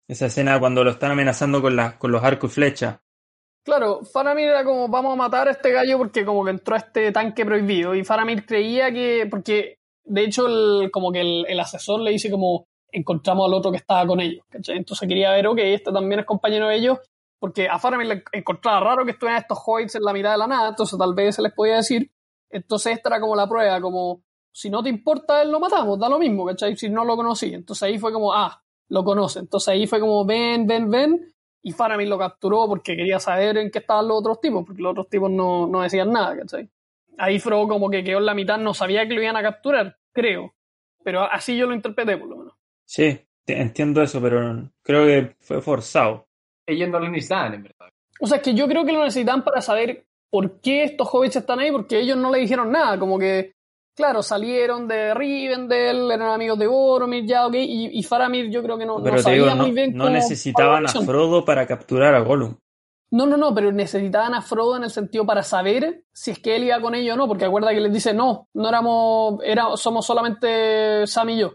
Esa 0.09 0.27
escena 0.27 0.61
cuando 0.61 0.85
lo 0.85 0.91
están 0.93 1.13
amenazando 1.13 1.63
con, 1.63 1.77
las 1.77 1.95
con 1.95 2.13
los 2.13 2.23
arcos 2.25 2.53
y 2.53 2.55
flechas. 2.55 3.01
Claro, 3.63 4.01
Faramir 4.05 4.49
era 4.49 4.65
como, 4.65 4.89
vamos 4.89 5.13
a 5.13 5.17
matar 5.17 5.49
a 5.49 5.51
este 5.51 5.71
gallo 5.71 5.99
porque 5.99 6.25
como 6.25 6.45
que 6.45 6.51
entró 6.51 6.75
a 6.75 6.79
este 6.79 7.13
tanque 7.13 7.45
prohibido. 7.45 7.95
Y 7.95 8.05
Faramir 8.05 8.47
creía 8.47 8.93
que, 8.93 9.27
porque 9.31 9.79
de 10.05 10.25
hecho 10.25 10.47
como 10.93 11.13
que 11.13 11.21
el, 11.21 11.47
el 11.47 11.61
asesor 11.61 12.01
le 12.01 12.11
dice 12.11 12.31
como, 12.31 12.67
encontramos 12.93 13.47
al 13.47 13.55
otro 13.55 13.71
que 13.71 13.79
estaba 13.79 14.07
con 14.07 14.21
ellos. 14.21 14.45
¿cachai? 14.49 14.79
Entonces 14.79 15.09
quería 15.09 15.33
ver, 15.33 15.47
ok, 15.47 15.59
este 15.59 15.93
también 15.93 16.21
es 16.21 16.27
compañero 16.27 16.69
de 16.69 16.77
ellos, 16.77 16.99
porque 17.39 17.69
a 17.69 17.79
Faramir 17.79 18.07
le 18.07 18.23
encontraba 18.33 18.81
raro 18.81 19.05
que 19.05 19.13
estuvieran 19.13 19.41
estos 19.41 19.59
hobbits 19.65 19.95
en 19.95 20.03
la 20.03 20.13
mitad 20.13 20.33
de 20.33 20.39
la 20.39 20.47
nada, 20.47 20.69
entonces 20.69 20.99
tal 20.99 21.15
vez 21.15 21.37
se 21.37 21.43
les 21.43 21.53
podía 21.53 21.77
decir. 21.77 22.11
Entonces 22.51 22.95
esta 22.97 23.11
era 23.11 23.21
como 23.21 23.37
la 23.37 23.49
prueba, 23.49 23.81
como, 23.81 24.23
si 24.53 24.71
no 24.71 24.83
te 24.83 24.89
importa 24.89 25.43
él 25.43 25.51
lo 25.51 25.61
matamos, 25.61 25.99
da 25.99 26.09
lo 26.09 26.19
mismo, 26.19 26.45
¿cachai? 26.47 26.77
Si 26.77 26.89
no 26.89 27.05
lo 27.05 27.17
conocí. 27.17 27.55
Entonces 27.55 27.83
ahí 27.85 27.99
fue 27.99 28.13
como, 28.13 28.33
ah, 28.33 28.63
lo 28.89 29.05
conoce. 29.05 29.39
Entonces 29.39 29.69
ahí 29.69 29.87
fue 29.87 30.01
como, 30.01 30.25
ven, 30.25 30.67
ven, 30.67 30.91
ven. 30.91 31.33
Y 31.63 31.73
Faramir 31.73 32.09
lo 32.09 32.19
capturó 32.19 32.67
porque 32.67 32.97
quería 32.97 33.21
saber 33.21 33.59
en 33.59 33.71
qué 33.71 33.81
estaban 33.81 34.09
los 34.09 34.19
otros 34.19 34.41
tipos, 34.41 34.65
porque 34.65 34.81
los 34.83 34.93
otros 34.93 35.09
tipos 35.09 35.31
no, 35.31 35.67
no 35.67 35.83
decían 35.83 36.11
nada, 36.13 36.37
¿cachai? 36.39 36.69
Ahí 37.19 37.39
Frodo 37.39 37.69
como 37.69 37.91
que 37.91 38.03
quedó 38.03 38.19
en 38.19 38.27
la 38.27 38.35
mitad, 38.35 38.59
no 38.59 38.73
sabía 38.73 39.07
que 39.07 39.15
lo 39.15 39.23
iban 39.23 39.37
a 39.37 39.43
capturar, 39.43 39.99
creo. 40.13 40.55
Pero 41.05 41.23
así 41.23 41.57
yo 41.57 41.67
lo 41.67 41.75
interpreté, 41.75 42.17
por 42.17 42.29
lo 42.29 42.37
menos. 42.37 42.55
Sí, 42.87 43.21
te- 43.45 43.61
entiendo 43.61 44.03
eso, 44.03 44.21
pero 44.23 44.71
creo 44.83 45.05
que 45.07 45.37
fue 45.41 45.61
forzado. 45.61 46.27
Ellos 46.67 46.89
no 46.89 46.99
lo 46.99 47.09
necesitaban, 47.11 47.55
en 47.55 47.63
verdad. 47.65 47.89
O 48.21 48.27
sea, 48.27 48.39
es 48.39 48.43
que 48.43 48.55
yo 48.55 48.67
creo 48.69 48.85
que 48.85 48.93
lo 48.93 49.05
necesitan 49.05 49.43
para 49.45 49.61
saber 49.61 50.07
por 50.31 50.61
qué 50.61 50.85
estos 50.85 51.09
hobbits 51.13 51.37
están 51.37 51.59
ahí, 51.59 51.71
porque 51.73 51.99
ellos 51.99 52.17
no 52.17 52.31
le 52.31 52.39
dijeron 52.39 52.71
nada, 52.71 52.99
como 52.99 53.19
que, 53.19 53.55
claro, 54.01 54.23
salieron 54.23 54.89
de 54.89 55.15
Rivendell, 55.15 56.11
eran 56.11 56.31
amigos 56.33 56.59
de 56.59 56.67
Boromir, 56.67 57.25
ya, 57.27 57.47
ok, 57.47 57.55
y, 57.55 57.99
y 57.99 58.03
Faramir 58.03 58.51
yo 58.51 58.63
creo 58.63 58.77
que 58.77 58.87
no, 58.87 58.99
no 58.99 59.05
Pero 59.05 59.19
sabía 59.23 59.43
digo, 59.45 59.55
no, 59.55 59.63
muy 59.63 59.73
bien 59.73 59.93
no 59.95 60.05
cómo- 60.05 60.15
necesitaban 60.17 60.87
a. 60.87 60.89
Frodo 60.89 61.45
para 61.45 61.67
capturar 61.67 62.15
a 62.15 62.21
Gollum. 62.21 62.57
No, 63.13 63.27
no, 63.27 63.37
no, 63.37 63.53
pero 63.55 63.73
necesitaban 63.73 64.35
a 64.35 64.43
Frodo 64.43 64.77
en 64.77 64.85
el 64.85 64.91
sentido 64.91 65.27
para 65.27 65.43
saber 65.43 66.05
si 66.13 66.31
es 66.31 66.39
que 66.39 66.55
él 66.57 66.65
iba 66.65 66.81
con 66.81 66.95
ellos 66.95 67.15
o 67.15 67.17
no, 67.17 67.27
porque 67.29 67.45
acuerda 67.45 67.71
que 67.71 67.81
les 67.81 67.93
dice, 67.93 68.15
no, 68.15 68.49
no 68.55 68.69
éramos, 68.69 69.41
era, 69.45 69.77
somos 69.77 70.07
solamente 70.07 71.07
Sam 71.07 71.31
y 71.31 71.39
yo. 71.41 71.55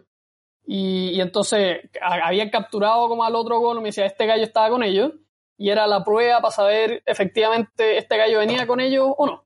Y, 0.67 1.11
y 1.11 1.21
entonces 1.21 1.77
a- 2.01 2.27
habían 2.27 2.49
capturado 2.49 3.07
como 3.07 3.23
al 3.23 3.35
otro 3.35 3.59
Gollum 3.59 3.83
y 3.83 3.89
decía, 3.89 4.05
este 4.05 4.25
gallo 4.25 4.43
estaba 4.43 4.69
con 4.69 4.83
ellos, 4.83 5.11
y 5.57 5.69
era 5.69 5.87
la 5.87 6.03
prueba 6.03 6.41
para 6.41 6.51
saber 6.51 7.01
efectivamente 7.05 7.97
este 7.97 8.17
gallo 8.17 8.39
venía 8.39 8.67
con 8.67 8.81
ellos 8.81 9.07
o 9.17 9.25
no. 9.25 9.44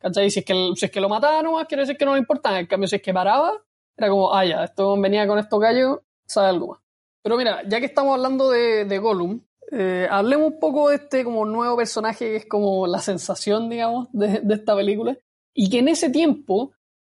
¿Cachai? 0.00 0.30
Si 0.30 0.40
es 0.40 0.44
que, 0.44 0.72
si 0.74 0.86
es 0.86 0.90
que 0.90 1.00
lo 1.00 1.08
mataba 1.08 1.42
nomás, 1.42 1.66
quiere 1.66 1.82
decir 1.82 1.96
que 1.96 2.04
no 2.04 2.14
le 2.14 2.20
importaba. 2.20 2.58
En 2.58 2.66
cambio, 2.66 2.88
si 2.88 2.96
es 2.96 3.02
que 3.02 3.12
paraba, 3.12 3.52
era 3.96 4.08
como, 4.08 4.34
ah, 4.34 4.44
ya, 4.44 4.64
esto 4.64 4.98
venía 4.98 5.26
con 5.26 5.38
estos 5.38 5.60
gallos, 5.60 5.98
sabe 6.26 6.48
algo 6.48 6.68
más. 6.68 6.80
Pero 7.22 7.36
mira, 7.36 7.62
ya 7.68 7.80
que 7.80 7.86
estamos 7.86 8.14
hablando 8.14 8.50
de, 8.50 8.86
de 8.86 8.98
Gollum, 8.98 9.42
eh, 9.72 10.08
hablemos 10.10 10.54
un 10.54 10.58
poco 10.58 10.88
de 10.88 10.96
este 10.96 11.22
como 11.22 11.44
nuevo 11.44 11.76
personaje 11.76 12.24
que 12.30 12.36
es 12.36 12.46
como 12.46 12.86
la 12.86 12.98
sensación, 12.98 13.68
digamos, 13.68 14.08
de, 14.12 14.40
de 14.40 14.54
esta 14.54 14.74
película. 14.74 15.18
Y 15.54 15.68
que 15.68 15.80
en 15.80 15.88
ese 15.88 16.08
tiempo 16.08 16.72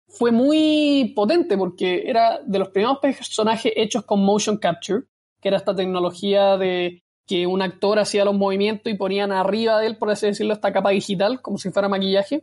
fue 0.09 0.33
muy 0.33 1.12
potente 1.14 1.57
porque 1.57 2.03
era 2.07 2.40
de 2.45 2.59
los 2.59 2.68
primeros 2.71 2.99
personajes 2.99 3.73
hechos 3.77 4.05
con 4.05 4.25
motion 4.25 4.57
capture, 4.59 5.05
que 5.40 5.49
era 5.49 5.57
esta 5.57 5.75
tecnología 5.75 6.57
de 6.57 7.03
que 7.27 7.47
un 7.47 7.62
actor 7.62 7.99
hacía 7.99 8.25
los 8.25 8.35
movimientos 8.35 8.92
y 8.92 8.97
ponían 8.97 9.33
arriba 9.33 9.79
de 9.79 9.87
él, 9.87 9.97
por 9.97 10.11
así 10.11 10.27
decirlo, 10.27 10.53
esta 10.53 10.73
capa 10.73 10.90
digital, 10.90 11.40
como 11.40 11.57
si 11.59 11.71
fuera 11.71 11.88
maquillaje. 11.88 12.42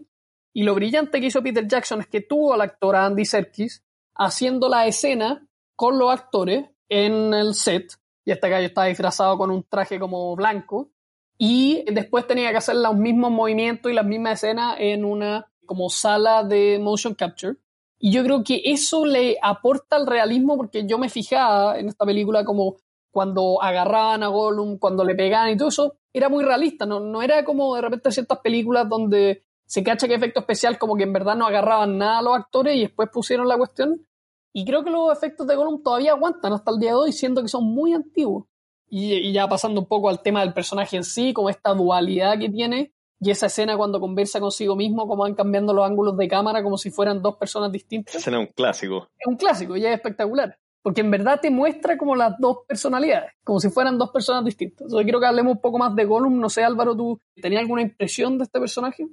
Y 0.53 0.63
lo 0.63 0.75
brillante 0.75 1.19
que 1.19 1.27
hizo 1.27 1.43
Peter 1.43 1.67
Jackson 1.67 2.01
es 2.01 2.07
que 2.07 2.21
tuvo 2.21 2.53
al 2.53 2.62
actor 2.62 2.95
a 2.95 3.05
Andy 3.05 3.25
Serkis 3.25 3.83
haciendo 4.15 4.67
la 4.67 4.88
escena 4.88 5.47
con 5.75 5.97
los 5.97 6.12
actores 6.12 6.65
en 6.89 7.33
el 7.33 7.53
set. 7.53 7.93
Y 8.25 8.31
este 8.31 8.49
gallo 8.49 8.67
estaba 8.67 8.88
disfrazado 8.88 9.38
con 9.38 9.51
un 9.51 9.63
traje 9.63 9.99
como 9.99 10.35
blanco. 10.35 10.89
Y 11.38 11.85
después 11.91 12.27
tenía 12.27 12.51
que 12.51 12.57
hacer 12.57 12.75
los 12.75 12.95
mismos 12.95 13.31
movimientos 13.31 13.91
y 13.91 13.95
las 13.95 14.05
mismas 14.05 14.43
escenas 14.43 14.75
en 14.79 15.05
una 15.05 15.49
como 15.65 15.89
sala 15.89 16.43
de 16.43 16.79
motion 16.79 17.13
capture. 17.13 17.55
Y 17.99 18.12
yo 18.12 18.23
creo 18.23 18.43
que 18.43 18.62
eso 18.65 19.05
le 19.05 19.38
aporta 19.41 19.95
al 19.95 20.07
realismo 20.07 20.57
porque 20.57 20.85
yo 20.85 20.97
me 20.97 21.09
fijaba 21.09 21.77
en 21.77 21.88
esta 21.88 22.05
película 22.05 22.43
como 22.43 22.77
cuando 23.12 23.62
agarraban 23.62 24.23
a 24.23 24.27
Gollum, 24.27 24.77
cuando 24.77 25.03
le 25.03 25.15
pegaban 25.15 25.51
y 25.51 25.57
todo 25.57 25.69
eso, 25.69 25.95
era 26.13 26.29
muy 26.29 26.43
realista, 26.43 26.85
no, 26.85 26.99
no 26.99 27.21
era 27.21 27.43
como 27.43 27.75
de 27.75 27.81
repente 27.81 28.12
ciertas 28.12 28.39
películas 28.39 28.88
donde 28.88 29.43
se 29.69 29.84
cacha 29.84 30.08
que 30.08 30.15
efecto 30.15 30.39
especial 30.39 30.79
como 30.79 30.95
que 30.95 31.03
en 31.03 31.13
verdad 31.13 31.36
no 31.36 31.45
agarraban 31.45 31.99
nada 31.99 32.17
a 32.17 32.21
los 32.23 32.36
actores 32.36 32.75
y 32.75 32.82
después 32.82 33.08
pusieron 33.13 33.47
la 33.47 33.55
cuestión. 33.55 34.03
Y 34.51 34.65
creo 34.65 34.84
que 34.84 34.89
los 34.89 35.15
efectos 35.15 35.45
de 35.45 35.55
Gollum 35.55 35.84
todavía 35.84 36.13
aguantan 36.13 36.53
hasta 36.53 36.71
el 36.71 36.79
día 36.79 36.89
de 36.89 36.95
hoy, 36.95 37.12
siendo 37.12 37.43
que 37.43 37.49
son 37.49 37.65
muy 37.65 37.93
antiguos. 37.93 38.45
Y, 38.88 39.13
y 39.13 39.32
ya 39.32 39.47
pasando 39.47 39.82
un 39.82 39.88
poco 39.88 40.10
al 40.10 40.23
tema 40.23 40.39
del 40.39 40.53
personaje 40.53 40.97
en 40.97 41.03
sí, 41.03 41.34
como 41.34 41.51
esta 41.51 41.75
dualidad 41.75 42.39
que 42.39 42.49
tiene, 42.49 42.93
y 43.19 43.29
esa 43.29 43.45
escena 43.45 43.77
cuando 43.77 43.99
conversa 43.99 44.39
consigo 44.39 44.75
mismo, 44.75 45.08
como 45.08 45.21
van 45.21 45.36
cambiando 45.36 45.71
los 45.71 45.86
ángulos 45.86 46.17
de 46.17 46.27
cámara 46.27 46.63
como 46.63 46.75
si 46.75 46.89
fueran 46.89 47.21
dos 47.21 47.36
personas 47.36 47.71
distintas 47.71 48.15
Esa 48.15 48.21
escena 48.21 48.41
es 48.41 48.47
un 48.47 48.53
clásico. 48.53 49.08
es 49.19 49.27
un 49.27 49.36
clásico 49.36 49.77
y 49.77 49.86
es 49.86 49.93
espectacular. 49.93 50.58
Porque 50.82 51.01
en 51.01 51.12
verdad 51.12 51.39
te 51.39 51.51
muestra 51.51 51.95
como 51.95 52.15
las 52.15 52.39
dos 52.39 52.60
personalidades, 52.67 53.34
como 53.43 53.60
si 53.60 53.69
fueran 53.69 53.99
dos 53.99 54.10
personas 54.10 54.43
distintas. 54.43 54.82
Entonces 54.82 55.03
quiero 55.03 55.19
que 55.19 55.27
hablemos 55.27 55.53
un 55.53 55.62
poco 55.62 55.77
más 55.77 55.93
de 55.95 56.05
Gollum. 56.05 56.39
No 56.39 56.49
sé, 56.49 56.63
Álvaro, 56.63 56.95
¿tú 56.95 57.21
tenías 57.39 57.62
alguna 57.62 57.84
impresión 57.84 58.39
de 58.39 58.45
este 58.45 58.60
personaje? 58.60 59.05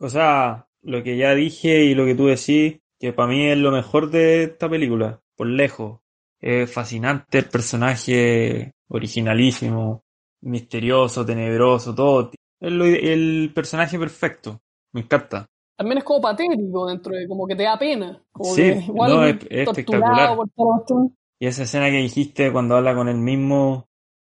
O 0.00 0.08
sea, 0.08 0.66
lo 0.82 1.02
que 1.02 1.16
ya 1.16 1.34
dije 1.34 1.84
y 1.84 1.94
lo 1.94 2.04
que 2.06 2.14
tú 2.14 2.26
decís, 2.26 2.80
que 2.98 3.12
para 3.12 3.28
mí 3.28 3.46
es 3.46 3.58
lo 3.58 3.70
mejor 3.70 4.10
de 4.10 4.44
esta 4.44 4.68
película, 4.68 5.20
por 5.36 5.46
lejos. 5.46 6.00
Es 6.40 6.72
fascinante 6.72 7.38
el 7.38 7.44
personaje, 7.46 8.72
originalísimo, 8.88 10.02
misterioso, 10.40 11.24
tenebroso, 11.24 11.94
todo. 11.94 12.30
Es 12.60 12.72
lo- 12.72 12.84
el 12.84 13.52
personaje 13.54 13.98
perfecto. 13.98 14.60
Me 14.92 15.02
encanta. 15.02 15.46
También 15.76 15.98
es 15.98 16.04
como 16.04 16.20
patético 16.20 16.86
dentro 16.88 17.14
de 17.14 17.26
como 17.28 17.46
que 17.46 17.56
te 17.56 17.62
da 17.62 17.78
pena. 17.78 18.22
Como 18.32 18.54
Sí, 18.54 18.62
que 18.62 18.84
igual 18.86 19.10
no, 19.10 19.26
es- 19.26 19.36
espectacular. 19.50 20.36
por. 20.54 21.10
Y 21.38 21.46
esa 21.46 21.62
escena 21.62 21.86
que 21.90 21.96
dijiste 21.96 22.52
cuando 22.52 22.76
habla 22.76 22.94
con 22.94 23.08
el 23.08 23.16
mismo, 23.16 23.88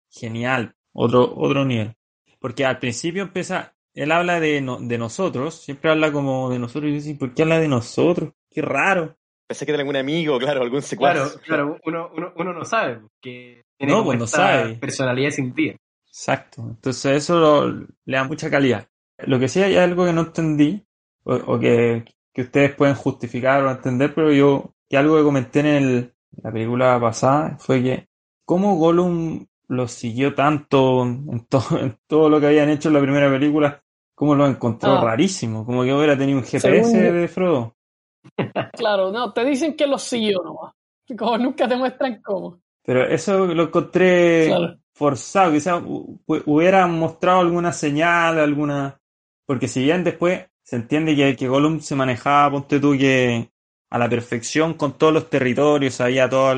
genial, 0.09 0.75
otro, 0.93 1.33
otro 1.37 1.63
nivel. 1.63 1.95
Porque 2.39 2.65
al 2.65 2.79
principio 2.79 3.23
empieza, 3.23 3.76
él 4.01 4.11
habla 4.11 4.39
de, 4.39 4.61
no- 4.61 4.79
de 4.79 4.97
nosotros, 4.97 5.55
siempre 5.61 5.91
habla 5.91 6.11
como 6.11 6.49
de 6.49 6.59
nosotros, 6.59 6.89
y 6.89 6.93
yo 6.93 6.95
decía, 6.97 7.17
¿por 7.19 7.33
qué 7.33 7.43
habla 7.43 7.59
de 7.59 7.67
nosotros? 7.67 8.31
Qué 8.49 8.61
raro. 8.61 9.15
Pensé 9.47 9.65
que 9.65 9.71
era 9.71 9.79
algún 9.81 9.95
amigo, 9.95 10.37
claro, 10.39 10.61
algún 10.61 10.81
secuaz. 10.81 11.13
Claro, 11.13 11.41
claro, 11.45 11.79
uno, 11.85 12.09
uno, 12.15 12.33
uno 12.35 12.53
no 12.53 12.65
sabe, 12.65 12.99
que 13.21 13.63
tiene 13.77 13.93
No, 13.93 14.03
pues 14.03 14.19
no 14.19 14.27
sabe. 14.27 14.75
personalidad 14.75 15.31
sin 15.31 15.53
vida. 15.53 15.75
Exacto. 16.07 16.61
Entonces 16.67 17.23
eso 17.23 17.39
lo- 17.39 17.87
le 18.05 18.17
da 18.17 18.23
mucha 18.23 18.49
calidad. 18.49 18.87
Lo 19.19 19.39
que 19.39 19.47
sí 19.47 19.61
hay 19.61 19.77
algo 19.77 20.05
que 20.05 20.13
no 20.13 20.21
entendí, 20.21 20.85
o, 21.23 21.35
o 21.35 21.59
que, 21.59 22.05
que 22.33 22.41
ustedes 22.41 22.73
pueden 22.75 22.95
justificar 22.95 23.63
o 23.63 23.71
entender, 23.71 24.13
pero 24.13 24.31
yo, 24.31 24.73
que 24.89 24.97
algo 24.97 25.17
que 25.17 25.23
comenté 25.23 25.59
en 25.61 25.65
el- 25.67 26.13
la 26.43 26.51
película 26.51 26.99
pasada, 26.99 27.57
fue 27.59 27.81
que 27.81 28.07
cómo 28.45 28.75
Gollum 28.75 29.45
lo 29.69 29.87
siguió 29.87 30.33
tanto 30.35 31.03
en, 31.03 31.45
to- 31.47 31.63
en 31.79 31.97
todo 32.07 32.29
lo 32.29 32.39
que 32.39 32.47
habían 32.47 32.69
hecho 32.69 32.89
en 32.89 32.95
la 32.95 33.01
primera 33.01 33.29
película, 33.29 33.81
cómo 34.17 34.33
lo 34.33 34.47
encontró 34.47 34.93
Ah. 34.93 35.01
rarísimo, 35.03 35.63
como 35.63 35.83
que 35.83 35.93
hubiera 35.93 36.17
tenido 36.17 36.39
un 36.39 36.43
GPS 36.43 36.83
Según 36.83 36.93
de 37.21 37.27
Frodo. 37.27 37.75
Claro, 38.73 39.11
no, 39.11 39.31
te 39.31 39.45
dicen 39.45 39.75
que 39.75 39.85
los 39.85 40.01
siguió 40.01 40.41
nomás. 40.43 40.73
Como 41.17 41.37
nunca 41.37 41.67
te 41.67 41.75
muestran 41.77 42.19
cómo. 42.23 42.59
Pero 42.83 43.05
eso 43.05 43.45
lo 43.45 43.63
encontré 43.63 44.47
Claro. 44.47 44.77
forzado, 44.93 45.51
quizás 45.51 45.81
hu- 45.83 46.19
hu- 46.25 46.43
hubiera 46.47 46.87
mostrado 46.87 47.41
alguna 47.41 47.71
señal, 47.71 48.39
alguna... 48.39 48.97
Porque 49.45 49.67
si 49.67 49.83
bien 49.83 50.03
después 50.03 50.47
se 50.63 50.77
entiende 50.77 51.15
que, 51.15 51.35
que 51.35 51.47
Gollum 51.47 51.79
se 51.79 51.95
manejaba, 51.95 52.51
ponte 52.51 52.79
tú, 52.79 52.97
que 52.97 53.49
a 53.91 53.97
la 53.99 54.09
perfección 54.09 54.73
con 54.73 54.97
todos 54.97 55.13
los 55.13 55.29
territorios, 55.29 55.93
sabía 55.93 56.27
todos 56.27 56.57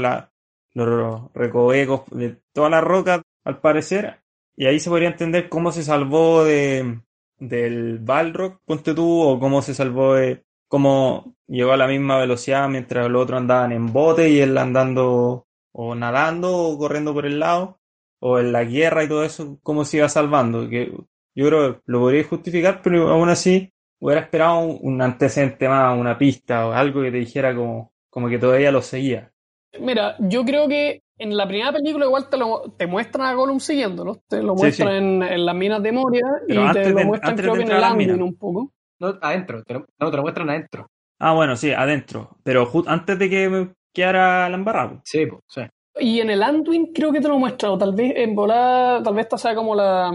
los 0.74 1.34
recovecos 1.34 2.04
de 2.12 2.38
todas 2.54 2.72
las 2.72 2.84
rocas, 2.84 3.22
al 3.44 3.60
parecer, 3.60 4.22
y 4.56 4.66
ahí 4.66 4.80
se 4.80 4.90
podría 4.90 5.10
entender 5.10 5.50
cómo 5.50 5.72
se 5.72 5.84
salvó 5.84 6.44
de 6.44 7.00
del 7.40 8.00
Balrog, 8.00 8.60
ponte 8.66 8.94
tú, 8.94 9.22
o 9.22 9.40
cómo 9.40 9.62
se 9.62 9.74
salvó 9.74 10.16
de 10.16 10.44
cómo 10.68 11.36
llegó 11.48 11.72
a 11.72 11.78
la 11.78 11.88
misma 11.88 12.18
velocidad 12.18 12.70
mientras 12.70 13.10
los 13.10 13.24
otros 13.24 13.40
andaban 13.40 13.72
en 13.72 13.92
bote 13.92 14.30
y 14.30 14.40
él 14.40 14.58
andando 14.58 15.48
o 15.72 15.96
nadando 15.96 16.56
o 16.56 16.78
corriendo 16.78 17.14
por 17.14 17.26
el 17.26 17.40
lado, 17.40 17.80
o 18.20 18.40
en 18.40 18.52
la 18.52 18.64
guerra 18.64 19.04
y 19.04 19.08
todo 19.08 19.24
eso, 19.24 19.60
cómo 19.64 19.86
se 19.86 19.98
iba 19.98 20.10
salvando. 20.10 20.70
Que 20.70 20.92
yo 21.36 21.48
creo 21.48 21.76
que 21.76 21.82
lo 21.86 22.00
podría 22.00 22.24
justificar, 22.24 22.82
pero 22.84 23.10
aún 23.10 23.30
así 23.30 23.72
hubiera 24.00 24.22
esperado 24.22 24.60
un, 24.60 24.80
un 24.82 25.02
antecedente 25.02 25.68
más, 25.68 25.98
una 25.98 26.18
pista 26.18 26.68
o 26.68 26.72
algo 26.72 27.02
que 27.02 27.12
te 27.12 27.18
dijera 27.18 27.56
como, 27.56 27.94
como 28.10 28.30
que 28.30 28.40
todavía 28.40 28.72
lo 28.72 28.82
seguía. 28.82 29.32
Mira, 29.80 30.16
yo 30.20 30.44
creo 30.44 30.68
que 30.68 31.04
en 31.20 31.38
la 31.38 31.48
primera 31.48 31.72
película 31.72 32.06
igual 32.06 32.30
te, 32.30 32.38
lo, 32.38 32.74
te 32.78 32.88
muestran 32.88 33.28
a 33.28 33.34
Gollum 33.34 33.60
siguiéndolo. 33.60 34.22
Te 34.28 34.42
lo 34.42 34.56
muestran 34.56 34.90
sí. 34.92 34.98
En, 34.98 35.24
en 35.24 35.46
las 35.46 35.56
minas 35.56 35.84
de 35.84 35.92
Moria 35.92 36.26
Pero 36.48 36.64
y 36.64 36.66
antes 36.68 36.84
te 36.88 36.94
lo 36.94 37.04
muestran 37.06 37.36
creo 37.36 37.54
que 37.54 37.62
en 37.64 37.72
el 37.72 37.78
a 37.78 37.80
las 37.80 37.92
Anduin 37.92 38.08
minas. 38.12 38.22
un 38.22 38.36
poco. 38.36 38.72
No, 39.00 39.18
adentro, 39.22 39.64
te 39.64 39.74
lo, 39.76 39.86
no, 40.00 40.10
te 40.12 40.18
lo 40.18 40.24
muestran 40.24 40.50
adentro. 40.50 40.88
Ah, 41.20 41.34
bueno, 41.34 41.56
sí, 41.56 41.72
adentro, 41.72 42.38
pero 42.44 42.70
antes 42.88 43.20
de 43.20 43.30
que 43.30 43.50
me 43.50 43.74
quedara 43.94 44.50
la 44.50 44.56
embarrada. 44.56 45.02
Sí, 45.04 45.26
pues, 45.26 45.42
sí. 45.48 45.62
Y 46.00 46.20
en 46.22 46.30
el 46.30 46.42
Anduin 46.44 46.94
creo 46.94 47.12
que 47.12 47.20
te 47.22 47.28
lo 47.28 47.38
muestran, 47.38 47.74
o 47.74 47.78
tal 47.78 47.94
vez 47.94 48.14
en 48.16 48.36
volada, 48.36 49.04
tal 49.04 49.14
vez 49.14 49.26
esta 49.26 49.38
sea 49.38 49.54
como 49.56 49.76
la 49.76 50.12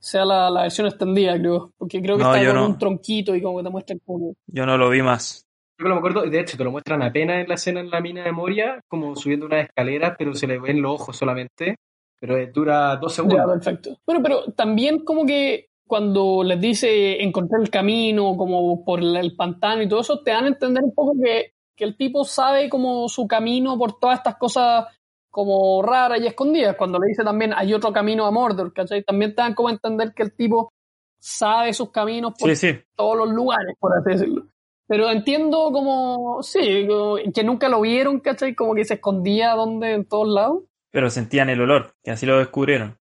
sea 0.00 0.24
la, 0.24 0.48
la 0.50 0.62
versión 0.62 0.86
extendida, 0.86 1.38
creo. 1.38 1.72
Porque 1.78 2.00
creo 2.02 2.16
que 2.18 2.22
No, 2.24 2.34
está 2.34 2.46
con 2.46 2.56
no. 2.56 2.66
un 2.68 2.78
tronquito 2.78 3.34
y 3.34 3.42
como 3.42 3.58
que 3.58 3.64
te 3.64 3.70
muestran 3.70 3.98
como. 4.04 4.34
Yo 4.46 4.66
no 4.66 4.76
lo 4.76 4.90
vi 4.90 5.02
más. 5.02 5.46
Yo 5.78 5.84
que 5.84 5.88
lo 5.88 5.94
me 5.94 5.98
acuerdo, 5.98 6.22
de 6.22 6.40
hecho, 6.40 6.56
te 6.56 6.64
lo 6.64 6.72
muestran 6.72 7.02
apenas 7.02 7.36
en 7.42 7.48
la 7.48 7.54
escena 7.54 7.80
en 7.80 7.90
la 7.90 8.00
mina 8.00 8.24
de 8.24 8.32
Moria, 8.32 8.80
como 8.88 9.14
subiendo 9.14 9.46
unas 9.46 9.64
escaleras, 9.66 10.14
pero 10.18 10.34
se 10.34 10.46
le 10.48 10.58
ven 10.58 10.82
los 10.82 11.00
ojos 11.00 11.16
solamente. 11.16 11.76
Pero 12.20 12.36
eh, 12.36 12.50
dura 12.52 12.96
dos 12.96 13.12
Ya, 13.16 13.22
segundos. 13.22 13.52
perfecto. 13.52 13.96
Bueno, 14.04 14.20
pero 14.22 14.52
también 14.54 15.04
como 15.04 15.24
que 15.24 15.68
cuando 15.86 16.42
les 16.42 16.60
dice 16.60 17.22
encontrar 17.22 17.62
el 17.62 17.70
camino, 17.70 18.36
como 18.36 18.84
por 18.84 18.98
el, 18.98 19.16
el 19.16 19.36
pantano 19.36 19.80
y 19.82 19.88
todo 19.88 20.00
eso, 20.00 20.20
te 20.22 20.32
dan 20.32 20.44
a 20.46 20.48
entender 20.48 20.82
un 20.82 20.92
poco 20.92 21.12
que, 21.22 21.52
que 21.76 21.84
el 21.84 21.96
tipo 21.96 22.24
sabe 22.24 22.68
como 22.68 23.08
su 23.08 23.28
camino 23.28 23.78
por 23.78 24.00
todas 24.00 24.18
estas 24.18 24.36
cosas 24.36 24.86
como 25.30 25.80
raras 25.82 26.20
y 26.20 26.26
escondidas. 26.26 26.74
Cuando 26.76 26.98
le 26.98 27.06
dice 27.06 27.22
también 27.22 27.52
hay 27.54 27.72
otro 27.72 27.92
camino 27.92 28.26
a 28.26 28.32
Mordor, 28.32 28.72
¿cachai? 28.72 29.04
También 29.04 29.34
te 29.36 29.42
dan 29.42 29.54
como 29.54 29.68
a 29.68 29.72
entender 29.72 30.12
que 30.12 30.24
el 30.24 30.34
tipo 30.34 30.72
sabe 31.20 31.72
sus 31.72 31.90
caminos 31.90 32.34
por 32.38 32.50
Sí, 32.50 32.56
sí. 32.56 32.80
todos 32.96 33.16
los 33.16 33.28
lugares, 33.30 33.76
por 33.78 33.92
así 33.96 34.10
decirlo. 34.10 34.46
Pero 34.88 35.10
entiendo 35.10 35.70
como, 35.70 36.42
sí, 36.42 36.86
como 36.88 37.16
que 37.32 37.44
nunca 37.44 37.68
lo 37.68 37.80
vieron, 37.82 38.20
¿cachai? 38.20 38.54
Como 38.54 38.74
que 38.74 38.84
se 38.86 38.94
escondía 38.94 39.50
donde, 39.52 39.92
en 39.92 40.04
todos 40.06 40.28
lados. 40.28 40.62
Pero 40.90 41.10
sentían 41.10 41.50
el 41.50 41.60
olor, 41.60 41.92
que 42.02 42.10
así 42.10 42.24
lo 42.26 42.38
descubrieron. 42.38 42.96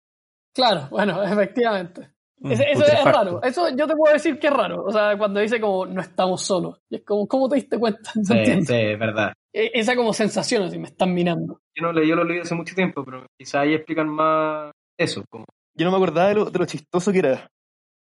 Claro, 0.53 0.87
bueno, 0.89 1.21
efectivamente. 1.23 2.09
Mm, 2.39 2.51
Ese- 2.51 2.71
eso 2.71 2.83
es 2.85 3.03
raro. 3.05 3.41
Eso 3.43 3.69
yo 3.69 3.87
te 3.87 3.95
puedo 3.95 4.13
decir 4.13 4.39
que 4.39 4.47
es 4.47 4.53
raro. 4.53 4.83
O 4.83 4.91
sea, 4.91 5.17
cuando 5.17 5.39
dice 5.39 5.61
como 5.61 5.85
no 5.85 6.01
estamos 6.01 6.41
solos. 6.41 6.81
Y 6.89 6.95
es 6.97 7.03
como, 7.05 7.27
¿cómo 7.27 7.47
te 7.47 7.55
diste 7.55 7.77
cuenta? 7.79 8.11
¿Se 8.23 8.45
Sí, 8.55 8.65
sí, 8.65 8.73
es 8.73 8.99
verdad. 8.99 9.33
E- 9.53 9.71
Esa 9.73 9.95
como 9.95 10.11
sensación, 10.11 10.63
así 10.63 10.77
me 10.79 10.87
están 10.87 11.13
mirando. 11.13 11.59
Yo 11.75 11.83
no 11.85 11.93
leí, 11.93 12.09
yo 12.09 12.15
lo 12.15 12.23
leí 12.23 12.39
hace 12.39 12.55
mucho 12.55 12.73
tiempo, 12.75 13.05
pero 13.05 13.25
quizá 13.39 13.61
ahí 13.61 13.73
explican 13.75 14.09
más 14.09 14.71
eso. 14.97 15.23
Como, 15.29 15.45
Yo 15.77 15.85
no 15.85 15.91
me 15.91 15.97
acordaba 15.97 16.29
de 16.29 16.35
lo, 16.35 16.45
de 16.45 16.59
lo 16.59 16.65
chistoso 16.65 17.11
que 17.11 17.19
era. 17.19 17.47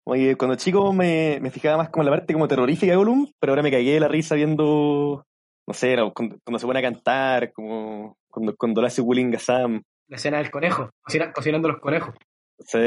Oye, 0.04 0.36
cuando 0.36 0.56
chico 0.56 0.92
me, 0.92 1.38
me 1.40 1.50
fijaba 1.50 1.76
más 1.76 1.90
como 1.90 2.02
en 2.02 2.10
la 2.10 2.16
parte 2.16 2.32
como 2.32 2.48
terrorífica 2.48 2.90
de 2.92 2.96
Gollum, 2.96 3.30
pero 3.38 3.52
ahora 3.52 3.62
me 3.62 3.70
cagué 3.70 3.92
de 3.92 4.00
la 4.00 4.08
risa 4.08 4.34
viendo, 4.34 5.24
no 5.66 5.74
sé, 5.74 5.96
cuando, 6.14 6.36
cuando 6.44 6.58
se 6.58 6.66
pone 6.66 6.78
a 6.80 6.82
cantar, 6.82 7.52
como 7.52 8.16
cuando, 8.28 8.56
cuando 8.56 8.80
le 8.80 8.88
hace 8.88 9.00
bullying 9.02 9.32
a 9.34 9.38
Sam. 9.38 9.82
la 10.08 10.16
escena 10.16 10.38
del 10.38 10.50
conejo, 10.50 10.90
cocina- 11.02 11.32
cocinando 11.32 11.68
los 11.68 11.78
conejos. 11.80 12.14
Sí, 12.58 12.78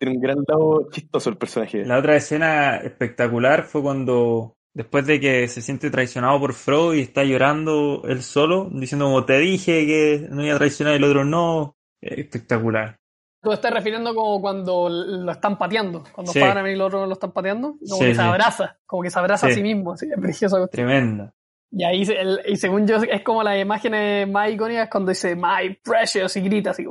tiene 0.00 0.16
un 0.16 0.20
gran 0.20 0.38
lado 0.48 0.88
chistoso 0.90 1.30
el 1.30 1.36
personaje. 1.38 1.84
La 1.84 1.98
otra 1.98 2.16
escena 2.16 2.76
espectacular 2.78 3.62
fue 3.64 3.80
cuando, 3.82 4.54
después 4.74 5.06
de 5.06 5.20
que 5.20 5.46
se 5.48 5.62
siente 5.62 5.90
traicionado 5.90 6.40
por 6.40 6.54
Frodo 6.54 6.94
y 6.94 7.00
está 7.00 7.22
llorando 7.24 8.02
él 8.08 8.22
solo, 8.22 8.68
diciendo 8.72 9.06
como 9.06 9.24
te 9.24 9.38
dije 9.38 9.86
que 9.86 10.26
no 10.30 10.44
iba 10.44 10.54
a 10.56 10.58
traicionar 10.58 10.94
y 10.94 10.96
el 10.96 11.04
otro 11.04 11.24
no. 11.24 11.76
Espectacular. 12.00 12.97
Tú 13.40 13.52
estás 13.52 13.72
refiriendo 13.72 14.14
como 14.14 14.40
cuando 14.40 14.88
lo 14.88 15.30
están 15.30 15.56
pateando. 15.58 16.02
Cuando 16.12 16.32
Sí. 16.32 16.40
Y 16.40 16.42
el 16.42 16.80
otro 16.80 17.06
lo 17.06 17.12
están 17.12 17.32
pateando. 17.32 17.76
Como 17.88 17.96
Sí, 18.00 18.06
que 18.06 18.14
se 18.14 18.20
abraza. 18.22 18.76
Como 18.86 19.02
que 19.02 19.10
se 19.10 19.18
abraza 19.18 19.46
a 19.46 19.50
Sí. 19.50 19.62
mismo. 19.62 19.92
Así, 19.92 20.06
es 20.10 20.20
precioso. 20.20 20.66
Tremenda. 20.68 21.32
Y 21.70 21.84
ahí, 21.84 22.02
el- 22.02 22.40
y 22.46 22.56
según 22.56 22.86
yo, 22.86 22.96
es 22.96 23.22
como 23.22 23.42
las 23.42 23.60
imágenes 23.60 24.26
más 24.28 24.50
icónicas 24.50 24.88
cuando 24.90 25.10
dice 25.10 25.36
My 25.36 25.74
Precious 25.84 26.34
y 26.36 26.40
grita 26.40 26.70
así. 26.70 26.84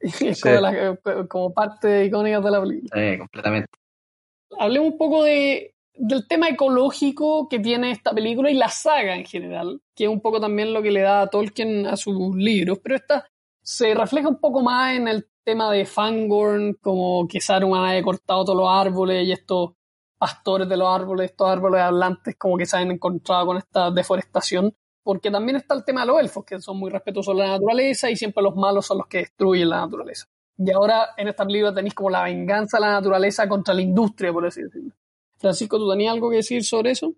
es 0.28 0.40
como, 0.42 0.60
la- 0.60 0.96
como 1.28 1.52
parte 1.52 2.04
icónica 2.04 2.40
de 2.40 2.50
la 2.50 2.60
película. 2.60 2.90
Sí, 3.12 3.18
completamente. 3.18 3.68
hablemos 4.58 4.92
un 4.92 4.98
poco 4.98 5.24
de, 5.24 5.74
del 5.94 6.26
tema 6.28 6.48
ecológico 6.48 7.48
que 7.48 7.58
tiene 7.58 7.90
esta 7.90 8.12
película 8.12 8.50
y 8.50 8.54
la 8.54 8.68
saga 8.68 9.14
en 9.16 9.24
general, 9.24 9.80
que 9.96 10.04
es 10.04 10.10
un 10.10 10.20
poco 10.20 10.40
también 10.40 10.72
lo 10.72 10.80
que 10.82 10.90
le 10.90 11.00
da 11.02 11.22
a 11.22 11.26
Tolkien 11.28 11.86
a 11.86 11.96
sus 11.96 12.34
libros, 12.36 12.78
pero 12.82 12.96
esta 12.96 13.26
se 13.62 13.94
refleja 13.94 14.28
un 14.28 14.40
poco 14.40 14.62
más 14.62 14.94
en 14.96 15.08
el 15.08 15.26
tema 15.48 15.72
de 15.72 15.86
Fangorn, 15.86 16.74
como 16.74 17.26
que 17.26 17.40
Saruman 17.40 17.82
haya 17.82 18.02
cortado 18.02 18.44
todos 18.44 18.58
los 18.58 18.68
árboles 18.68 19.26
y 19.26 19.32
estos 19.32 19.70
pastores 20.18 20.68
de 20.68 20.76
los 20.76 20.86
árboles, 20.86 21.30
estos 21.30 21.48
árboles 21.48 21.80
hablantes, 21.80 22.36
como 22.36 22.58
que 22.58 22.66
se 22.66 22.76
han 22.76 22.90
encontrado 22.90 23.46
con 23.46 23.56
esta 23.56 23.90
deforestación, 23.90 24.74
porque 25.02 25.30
también 25.30 25.56
está 25.56 25.74
el 25.74 25.86
tema 25.86 26.02
de 26.02 26.08
los 26.08 26.20
elfos, 26.20 26.44
que 26.44 26.60
son 26.60 26.78
muy 26.78 26.90
respetuosos 26.90 27.34
de 27.34 27.44
la 27.44 27.48
naturaleza 27.52 28.10
y 28.10 28.16
siempre 28.16 28.42
los 28.42 28.56
malos 28.56 28.84
son 28.84 28.98
los 28.98 29.06
que 29.06 29.18
destruyen 29.18 29.70
la 29.70 29.80
naturaleza. 29.80 30.26
Y 30.58 30.70
ahora 30.70 31.14
en 31.16 31.28
esta 31.28 31.46
película 31.46 31.72
tenéis 31.72 31.94
como 31.94 32.10
la 32.10 32.24
venganza 32.24 32.76
de 32.76 32.82
la 32.82 32.92
naturaleza 32.92 33.48
contra 33.48 33.72
la 33.72 33.80
industria, 33.80 34.30
por 34.30 34.44
así 34.44 34.62
decirlo. 34.62 34.92
Francisco, 35.38 35.78
¿tú 35.78 35.88
tenías 35.88 36.12
algo 36.12 36.28
que 36.28 36.36
decir 36.36 36.62
sobre 36.62 36.90
eso? 36.90 37.14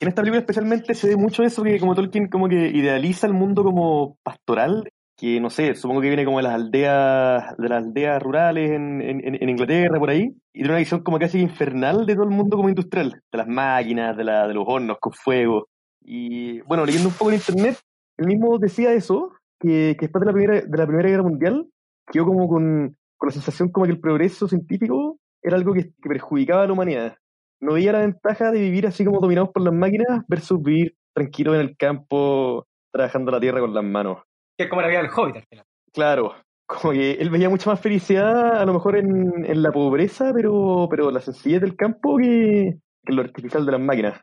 En 0.00 0.08
esta 0.08 0.20
película 0.20 0.40
especialmente 0.40 0.92
se 0.92 1.08
ve 1.08 1.16
mucho 1.16 1.42
eso 1.42 1.62
que 1.62 1.80
como 1.80 1.94
Tolkien 1.94 2.28
como 2.28 2.46
que 2.46 2.68
idealiza 2.68 3.26
el 3.26 3.32
mundo 3.32 3.64
como 3.64 4.18
pastoral, 4.22 4.90
que 5.16 5.40
no 5.40 5.50
sé, 5.50 5.74
supongo 5.74 6.00
que 6.00 6.08
viene 6.08 6.24
como 6.24 6.38
de 6.38 6.44
las 6.44 6.54
aldeas, 6.54 7.56
de 7.56 7.68
las 7.68 7.84
aldeas 7.84 8.22
rurales 8.22 8.70
en, 8.70 9.00
en, 9.00 9.22
en 9.22 9.48
Inglaterra, 9.48 9.98
por 9.98 10.10
ahí, 10.10 10.34
y 10.52 10.58
tiene 10.58 10.70
una 10.70 10.78
visión 10.78 11.02
como 11.02 11.18
casi 11.18 11.40
infernal 11.40 12.06
de 12.06 12.14
todo 12.14 12.24
el 12.24 12.30
mundo 12.30 12.56
como 12.56 12.68
industrial, 12.68 13.22
de 13.30 13.38
las 13.38 13.46
máquinas, 13.46 14.16
de, 14.16 14.24
la, 14.24 14.48
de 14.48 14.54
los 14.54 14.64
hornos 14.66 14.98
con 15.00 15.12
fuego. 15.12 15.68
Y 16.00 16.60
bueno, 16.62 16.84
leyendo 16.84 17.08
un 17.08 17.14
poco 17.14 17.30
en 17.30 17.36
internet, 17.36 17.80
él 18.18 18.26
mismo 18.26 18.58
decía 18.58 18.92
eso, 18.92 19.32
que, 19.60 19.96
que 19.98 20.06
después 20.06 20.20
de 20.20 20.26
la 20.26 20.32
primera, 20.32 20.60
de 20.60 20.78
la 20.78 20.86
Primera 20.86 21.08
Guerra 21.08 21.22
Mundial, 21.22 21.66
quedó 22.10 22.26
como 22.26 22.48
con, 22.48 22.96
con 23.16 23.28
la 23.28 23.32
sensación 23.32 23.70
como 23.70 23.86
que 23.86 23.92
el 23.92 24.00
progreso 24.00 24.48
científico 24.48 25.18
era 25.42 25.56
algo 25.56 25.72
que, 25.72 25.84
que 25.84 26.08
perjudicaba 26.08 26.64
a 26.64 26.66
la 26.66 26.72
humanidad 26.72 27.16
no 27.64 27.74
veía 27.74 27.92
la 27.92 28.00
ventaja 28.00 28.50
de 28.50 28.60
vivir 28.60 28.86
así 28.86 29.04
como 29.04 29.20
dominados 29.20 29.50
por 29.50 29.62
las 29.62 29.72
máquinas 29.72 30.22
versus 30.28 30.62
vivir 30.62 30.96
tranquilo 31.14 31.54
en 31.54 31.60
el 31.60 31.76
campo 31.76 32.66
trabajando 32.92 33.32
la 33.32 33.40
tierra 33.40 33.60
con 33.60 33.74
las 33.74 33.84
manos. 33.84 34.18
Que 34.56 34.64
es 34.64 34.70
como 34.70 34.82
la 34.82 34.88
vida 34.88 35.02
del 35.02 35.10
hobbit 35.10 35.36
al 35.36 35.44
final. 35.48 35.64
Claro, 35.92 36.34
como 36.66 36.92
que 36.92 37.12
él 37.12 37.30
veía 37.30 37.48
mucha 37.48 37.70
más 37.70 37.80
felicidad 37.80 38.60
a 38.60 38.64
lo 38.64 38.72
mejor 38.74 38.96
en, 38.96 39.44
en 39.44 39.62
la 39.62 39.72
pobreza, 39.72 40.32
pero, 40.34 40.86
pero 40.90 41.10
la 41.10 41.20
sencillez 41.20 41.60
del 41.60 41.76
campo 41.76 42.16
que, 42.16 42.78
que 43.04 43.10
en 43.12 43.16
lo 43.16 43.22
artificial 43.22 43.64
de 43.66 43.72
las 43.72 43.80
máquinas. 43.80 44.20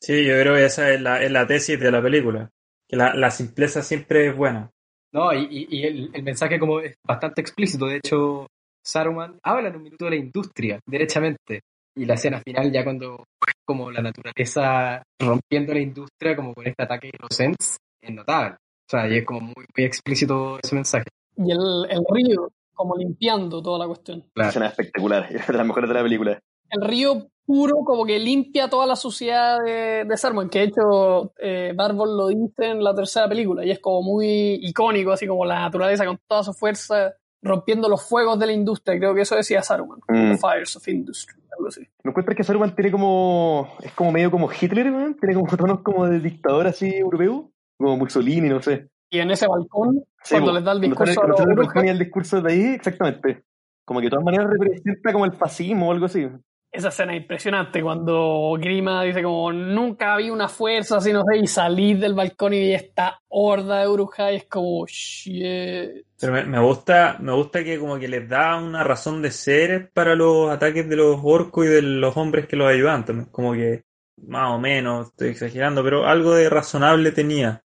Sí, 0.00 0.24
yo 0.26 0.34
creo 0.40 0.54
que 0.54 0.64
esa 0.66 0.90
es 0.92 1.00
la, 1.00 1.22
es 1.22 1.30
la 1.30 1.46
tesis 1.46 1.78
de 1.80 1.90
la 1.90 2.02
película. 2.02 2.50
Que 2.88 2.96
la, 2.96 3.14
la 3.14 3.30
simpleza 3.30 3.82
siempre 3.82 4.28
es 4.28 4.36
buena. 4.36 4.70
No, 5.12 5.32
y, 5.32 5.46
y- 5.50 5.66
y 5.70 5.82
el, 5.84 6.10
el 6.12 6.22
mensaje 6.22 6.58
como 6.58 6.80
es 6.80 6.94
bastante 7.06 7.40
explícito. 7.40 7.86
De 7.86 7.96
hecho, 7.96 8.46
Saruman 8.84 9.38
habla 9.42 9.68
en 9.68 9.76
un 9.76 9.82
minuto 9.84 10.04
de 10.04 10.10
la 10.10 10.16
industria, 10.16 10.78
derechamente. 10.86 11.60
Y 11.96 12.04
la 12.04 12.14
escena 12.14 12.40
final 12.44 12.72
ya 12.72 12.82
cuando 12.84 13.24
es 13.46 13.54
como 13.64 13.90
la 13.90 14.02
naturaleza 14.02 15.02
rompiendo 15.20 15.72
la 15.72 15.80
industria, 15.80 16.34
como 16.36 16.52
con 16.52 16.66
este 16.66 16.82
ataque 16.82 17.06
de 17.12 17.18
los 17.20 17.40
Ents, 17.40 17.76
es 18.02 18.12
notable. 18.14 18.56
O 18.86 18.90
sea, 18.90 19.08
y 19.08 19.18
es 19.18 19.24
como 19.24 19.40
muy, 19.40 19.64
muy 19.76 19.84
explícito 19.84 20.58
ese 20.62 20.74
mensaje. 20.74 21.04
Y 21.36 21.50
el, 21.50 21.86
el 21.90 22.04
río, 22.10 22.52
como 22.74 22.96
limpiando 22.96 23.62
toda 23.62 23.78
la 23.78 23.86
cuestión. 23.86 24.24
Una 24.36 24.48
escena 24.48 24.66
espectacular, 24.66 25.26
es 25.30 25.46
de 25.46 25.52
las 25.54 25.66
mejores 25.66 25.88
de 25.88 25.94
la 25.94 26.02
película. 26.02 26.38
El 26.70 26.80
río 26.82 27.28
puro 27.46 27.84
como 27.84 28.06
que 28.06 28.18
limpia 28.18 28.68
toda 28.68 28.86
la 28.86 28.96
suciedad 28.96 29.62
de, 29.62 30.04
de 30.04 30.16
Saruman, 30.16 30.48
que 30.48 30.60
de 30.60 30.64
hecho 30.64 31.32
eh, 31.38 31.72
Barbol 31.76 32.16
lo 32.16 32.28
dice 32.28 32.70
en 32.70 32.82
la 32.82 32.94
tercera 32.94 33.28
película 33.28 33.64
y 33.64 33.70
es 33.70 33.80
como 33.80 34.02
muy 34.02 34.60
icónico, 34.62 35.12
así 35.12 35.26
como 35.26 35.44
la 35.44 35.60
naturaleza 35.60 36.06
con 36.06 36.18
toda 36.26 36.42
su 36.42 36.54
fuerza 36.54 37.14
rompiendo 37.42 37.88
los 37.88 38.08
fuegos 38.08 38.38
de 38.38 38.46
la 38.46 38.52
industria. 38.52 38.98
Creo 38.98 39.14
que 39.14 39.20
eso 39.20 39.36
decía 39.36 39.62
Saruman, 39.62 40.00
Mm. 40.08 40.32
The 40.32 40.38
Fires 40.38 40.76
of 40.76 40.88
Industry, 40.88 41.42
algo 41.56 41.68
así. 41.68 41.82
¿No 42.02 42.10
encuentras 42.10 42.36
que 42.36 42.44
Saruman 42.44 42.74
tiene 42.74 42.90
como. 42.90 43.76
es 43.82 43.92
como 43.92 44.10
medio 44.10 44.30
como 44.30 44.50
Hitler, 44.50 44.90
weón? 44.90 45.16
Tiene 45.16 45.34
como 45.34 45.56
tonos 45.56 45.80
como 45.80 46.06
de 46.06 46.20
dictador 46.20 46.66
así 46.66 46.88
europeo? 46.94 47.50
Como 47.84 47.98
Mussolini, 47.98 48.48
no 48.48 48.62
sé. 48.62 48.88
Y 49.10 49.18
en 49.18 49.30
ese 49.30 49.46
balcón, 49.46 50.02
Sí, 50.22 50.34
cuando 50.34 50.52
bo, 50.52 50.56
les 50.56 50.64
da 50.64 50.72
el 50.72 50.80
discurso 50.80 51.20
a 51.22 51.26
cuando 51.26 51.50
el 51.50 51.56
balcón 51.56 51.86
y 51.86 51.88
el 51.90 51.98
discurso 51.98 52.40
de 52.40 52.52
ahí, 52.52 52.64
exactamente. 52.74 53.42
Como 53.84 54.00
que 54.00 54.06
de 54.06 54.10
todas 54.10 54.24
maneras 54.24 54.46
representa 54.50 55.12
como 55.12 55.26
el 55.26 55.32
fascismo 55.32 55.88
o 55.88 55.92
algo 55.92 56.06
así. 56.06 56.26
esa 56.72 56.88
escena 56.88 57.14
es 57.14 57.20
impresionante 57.20 57.82
cuando 57.82 58.56
Grima 58.58 59.02
dice 59.02 59.22
como 59.22 59.52
nunca 59.52 60.14
había 60.14 60.32
una 60.32 60.48
fuerza 60.48 60.96
así, 60.96 61.12
no 61.12 61.22
sé, 61.30 61.36
y 61.36 61.46
salir 61.46 61.98
del 61.98 62.14
balcón 62.14 62.54
y 62.54 62.72
esta 62.72 63.20
horda 63.28 63.80
de 63.82 63.88
Urujai 63.88 64.36
es 64.36 64.46
como 64.48 64.86
shit. 64.86 66.06
Pero 66.18 66.32
me, 66.32 66.44
me 66.44 66.58
gusta, 66.60 67.18
me 67.20 67.32
gusta 67.34 67.62
que 67.62 67.78
como 67.78 67.98
que 67.98 68.08
les 68.08 68.26
da 68.26 68.56
una 68.56 68.82
razón 68.82 69.20
de 69.20 69.30
ser 69.30 69.90
para 69.92 70.14
los 70.14 70.50
ataques 70.50 70.88
de 70.88 70.96
los 70.96 71.20
orcos 71.22 71.66
y 71.66 71.68
de 71.68 71.82
los 71.82 72.16
hombres 72.16 72.46
que 72.46 72.56
los 72.56 72.68
ayudan 72.68 73.04
también. 73.04 73.28
Como 73.30 73.52
que, 73.52 73.84
más 74.26 74.50
o 74.52 74.58
menos, 74.58 75.08
estoy 75.08 75.28
exagerando, 75.28 75.84
pero 75.84 76.06
algo 76.06 76.34
de 76.34 76.48
razonable 76.48 77.12
tenía. 77.12 77.63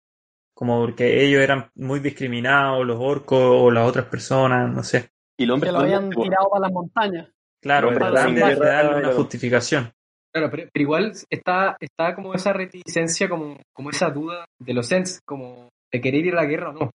Como 0.59 0.81
porque 0.81 1.25
ellos 1.25 1.40
eran 1.40 1.71
muy 1.77 2.01
discriminados, 2.01 2.85
los 2.85 2.99
orcos 2.99 3.38
o 3.40 3.71
las 3.71 3.88
otras 3.88 4.07
personas, 4.07 4.68
no 4.68 4.83
sé. 4.83 5.11
Y 5.38 5.44
el 5.44 5.53
hombre 5.53 5.68
Que 5.68 5.73
lo 5.73 5.79
habían 5.79 6.11
tirado 6.11 6.51
para 6.51 6.62
las 6.62 6.73
montañas. 6.73 7.29
Claro, 7.62 7.90
Pero 7.90 8.11
tratan 8.11 8.35
de, 8.35 8.40
darle 8.40 8.90
una 8.90 9.01
claro. 9.03 9.16
justificación. 9.18 9.92
Claro, 10.35 10.51
pero, 10.51 10.68
pero 10.73 10.83
igual 10.83 11.12
está, 11.31 11.77
está 11.79 12.12
como 12.16 12.35
esa 12.35 12.53
reticencia, 12.53 13.29
como, 13.29 13.57
como 13.73 13.90
esa 13.90 14.11
duda 14.11 14.47
de 14.59 14.75
los 14.75 14.90
Ents, 14.90 15.21
como 15.25 15.68
de 15.92 16.01
querer 16.01 16.27
ir 16.27 16.33
a 16.33 16.42
la 16.42 16.49
guerra 16.49 16.71
o 16.71 16.73
no. 16.73 16.90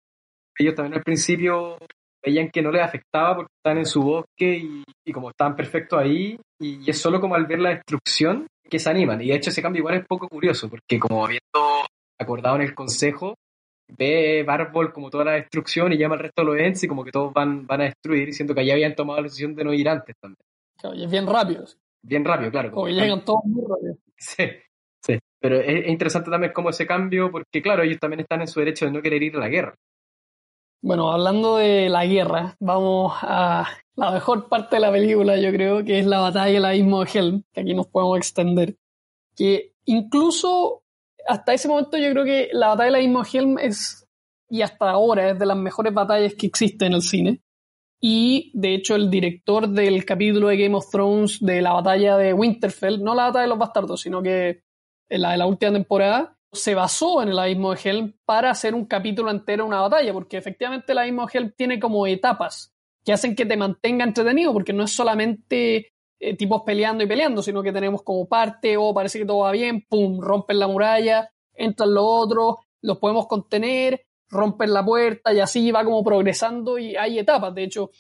Ellos 0.60 0.76
también 0.76 0.96
al 0.96 1.04
principio 1.04 1.78
veían 2.22 2.50
que 2.50 2.62
no 2.62 2.70
les 2.70 2.82
afectaba 2.82 3.38
porque 3.38 3.54
están 3.64 3.78
en 3.78 3.86
su 3.86 4.02
bosque 4.02 4.58
y, 4.58 4.84
y 5.06 5.14
como 5.14 5.30
estaban 5.30 5.56
perfectos 5.56 5.98
ahí, 5.98 6.38
y 6.60 6.90
es 6.90 7.00
solo 7.00 7.22
como 7.22 7.36
al 7.36 7.46
ver 7.46 7.60
la 7.60 7.70
destrucción 7.70 8.46
que 8.70 8.80
se 8.80 8.90
animan. 8.90 9.22
Y 9.22 9.30
de 9.30 9.36
hecho 9.36 9.52
ese 9.52 9.62
cambio 9.62 9.80
igual 9.80 9.96
es 9.96 10.06
poco 10.06 10.28
curioso, 10.28 10.70
porque 10.70 11.00
como 11.00 11.24
habiendo 11.24 11.88
acordado 12.20 12.58
en 12.58 12.64
el 12.64 12.76
consejo, 12.76 13.36
ve 13.98 14.44
Barbol 14.46 14.92
como 14.94 15.10
toda 15.10 15.26
la 15.26 15.32
destrucción 15.34 15.92
y 15.94 15.98
llama 15.98 16.16
al 16.16 16.22
resto 16.22 16.42
de 16.42 16.46
los 16.48 16.58
Ents 16.60 16.84
y 16.84 16.88
como 16.88 17.04
que 17.04 17.12
todos 17.12 17.34
van, 17.34 17.66
van 17.68 17.82
a 17.82 17.86
destruir, 17.86 18.34
siendo 18.34 18.54
que 18.54 18.62
allá 18.62 18.74
habían 18.74 18.96
tomado 18.96 19.20
la 19.20 19.24
decisión 19.24 19.56
de 19.56 19.64
no 19.64 19.74
ir 19.74 19.88
antes 19.90 20.16
también. 20.20 20.40
Claro, 20.80 20.96
y 20.96 21.04
es 21.04 21.12
bien 21.12 21.28
rápido. 21.28 21.66
Bien 22.02 22.26
rápido, 22.26 22.52
claro. 22.52 22.72
Como 22.72 22.86
que 22.86 22.92
como- 22.94 23.02
llegan 23.02 23.24
todos 23.26 23.42
muy 23.46 23.64
rápido. 23.68 23.96
Sí, 24.18 24.44
sí. 25.06 25.20
Pero 25.40 25.60
es, 25.60 25.84
es 25.86 25.90
interesante 25.90 26.32
también 26.32 26.54
cómo 26.54 26.70
ese 26.70 26.88
cambio, 26.88 27.30
porque 27.32 27.62
claro, 27.62 27.84
ellos 27.84 28.00
también 28.00 28.22
están 28.22 28.42
en 28.42 28.48
su 28.48 28.60
derecho 28.60 28.86
de 28.86 28.92
no 28.92 29.02
querer 29.02 29.22
ir 29.22 29.36
a 29.36 29.40
la 29.40 29.50
guerra. 29.50 29.76
Bueno, 30.82 31.12
hablando 31.12 31.58
de 31.58 31.90
la 31.90 32.06
guerra, 32.06 32.56
vamos 32.60 33.14
a 33.22 33.66
la 33.96 34.12
mejor 34.12 34.50
parte 34.50 34.76
de 34.76 34.82
la 34.82 34.92
película, 34.92 35.38
yo 35.38 35.52
creo, 35.52 35.84
que 35.84 36.00
es 36.00 36.06
la 36.06 36.20
batalla 36.20 36.52
del 36.54 36.66
abismo 36.66 37.04
de 37.04 37.12
Helm, 37.14 37.44
que 37.54 37.62
aquí 37.62 37.74
nos 37.74 37.88
podemos 37.88 38.18
extender. 38.18 38.76
Que 39.36 39.72
incluso 39.86 40.83
hasta 41.28 41.54
ese 41.54 41.68
momento 41.68 41.98
yo 41.98 42.12
creo 42.12 42.26
que 42.26 42.50
la 42.54 42.70
batalla 42.70 42.86
del 42.86 42.96
abismo 42.96 43.24
de 43.24 43.30
Helm 43.38 43.60
es, 43.60 44.08
y 44.50 44.62
hasta 44.62 44.90
ahora, 44.90 45.32
es 45.32 45.40
de 45.40 45.46
las 45.46 45.58
mejores 45.58 45.94
batallas 45.94 46.34
que 46.36 46.48
existen 46.48 46.88
en 46.88 46.94
el 46.94 47.02
cine. 47.02 47.42
Y 48.02 48.52
de 48.54 48.76
hecho 48.76 48.96
el 48.96 49.10
director 49.10 49.70
del 49.70 50.04
capítulo 50.04 50.50
de 50.50 50.58
Game 50.58 50.76
of 50.76 50.90
Thrones 50.90 51.40
de 51.40 51.62
la 51.62 51.74
batalla 51.74 52.18
de 52.18 52.34
Winterfell, 52.34 53.02
no 53.02 53.16
la 53.16 53.26
batalla 53.26 53.44
de 53.44 53.50
los 53.50 53.58
bastardos, 53.58 54.02
sino 54.02 54.22
que 54.22 54.64
la 55.10 55.32
de 55.32 55.38
la 55.38 55.46
última 55.46 55.72
temporada, 55.72 56.38
se 56.52 56.76
basó 56.76 57.24
en 57.24 57.30
el 57.30 57.40
abismo 57.40 57.74
de 57.74 57.80
Helm 57.84 58.14
para 58.26 58.52
hacer 58.52 58.76
un 58.76 58.86
capítulo 58.86 59.32
entero, 59.32 59.66
una 59.66 59.82
batalla, 59.82 60.14
porque 60.14 60.38
efectivamente 60.38 60.92
el 60.92 60.98
abismo 60.98 61.26
de 61.26 61.38
Helm 61.38 61.54
tiene 61.56 61.80
como 61.80 62.06
etapas 62.06 62.74
que 63.06 63.14
hacen 63.14 63.36
que 63.36 63.46
te 63.46 63.58
mantenga 63.58 64.06
entretenido, 64.06 64.54
porque 64.54 64.74
no 64.74 64.84
es 64.84 64.92
solamente 64.92 65.93
eh, 66.26 66.38
tipos 66.38 66.62
peleando 66.66 67.04
y 67.04 67.08
peleando, 67.08 67.44
sino 67.44 67.62
que 67.62 67.74
tenemos 67.74 68.02
como 68.02 68.26
parte, 68.30 68.78
o 68.78 68.94
parece 68.94 69.20
que 69.20 69.26
todo 69.26 69.40
va 69.40 69.52
bien, 69.52 69.86
pum, 69.90 70.22
rompen 70.22 70.58
la 70.58 70.68
muralla, 70.68 71.30
entran 71.54 71.94
los 71.94 72.06
otros, 72.08 72.56
los 72.82 72.98
podemos 72.98 73.28
contener, 73.28 74.06
rompen 74.30 74.72
la 74.72 74.86
puerta 74.86 75.34
y 75.34 75.42
así 75.42 75.70
va 75.70 75.84
como 75.84 76.02
progresando 76.02 76.80
y 76.80 76.96
hay 76.96 77.20
etapas, 77.20 77.54
de 77.54 77.66
hecho, 77.66 77.92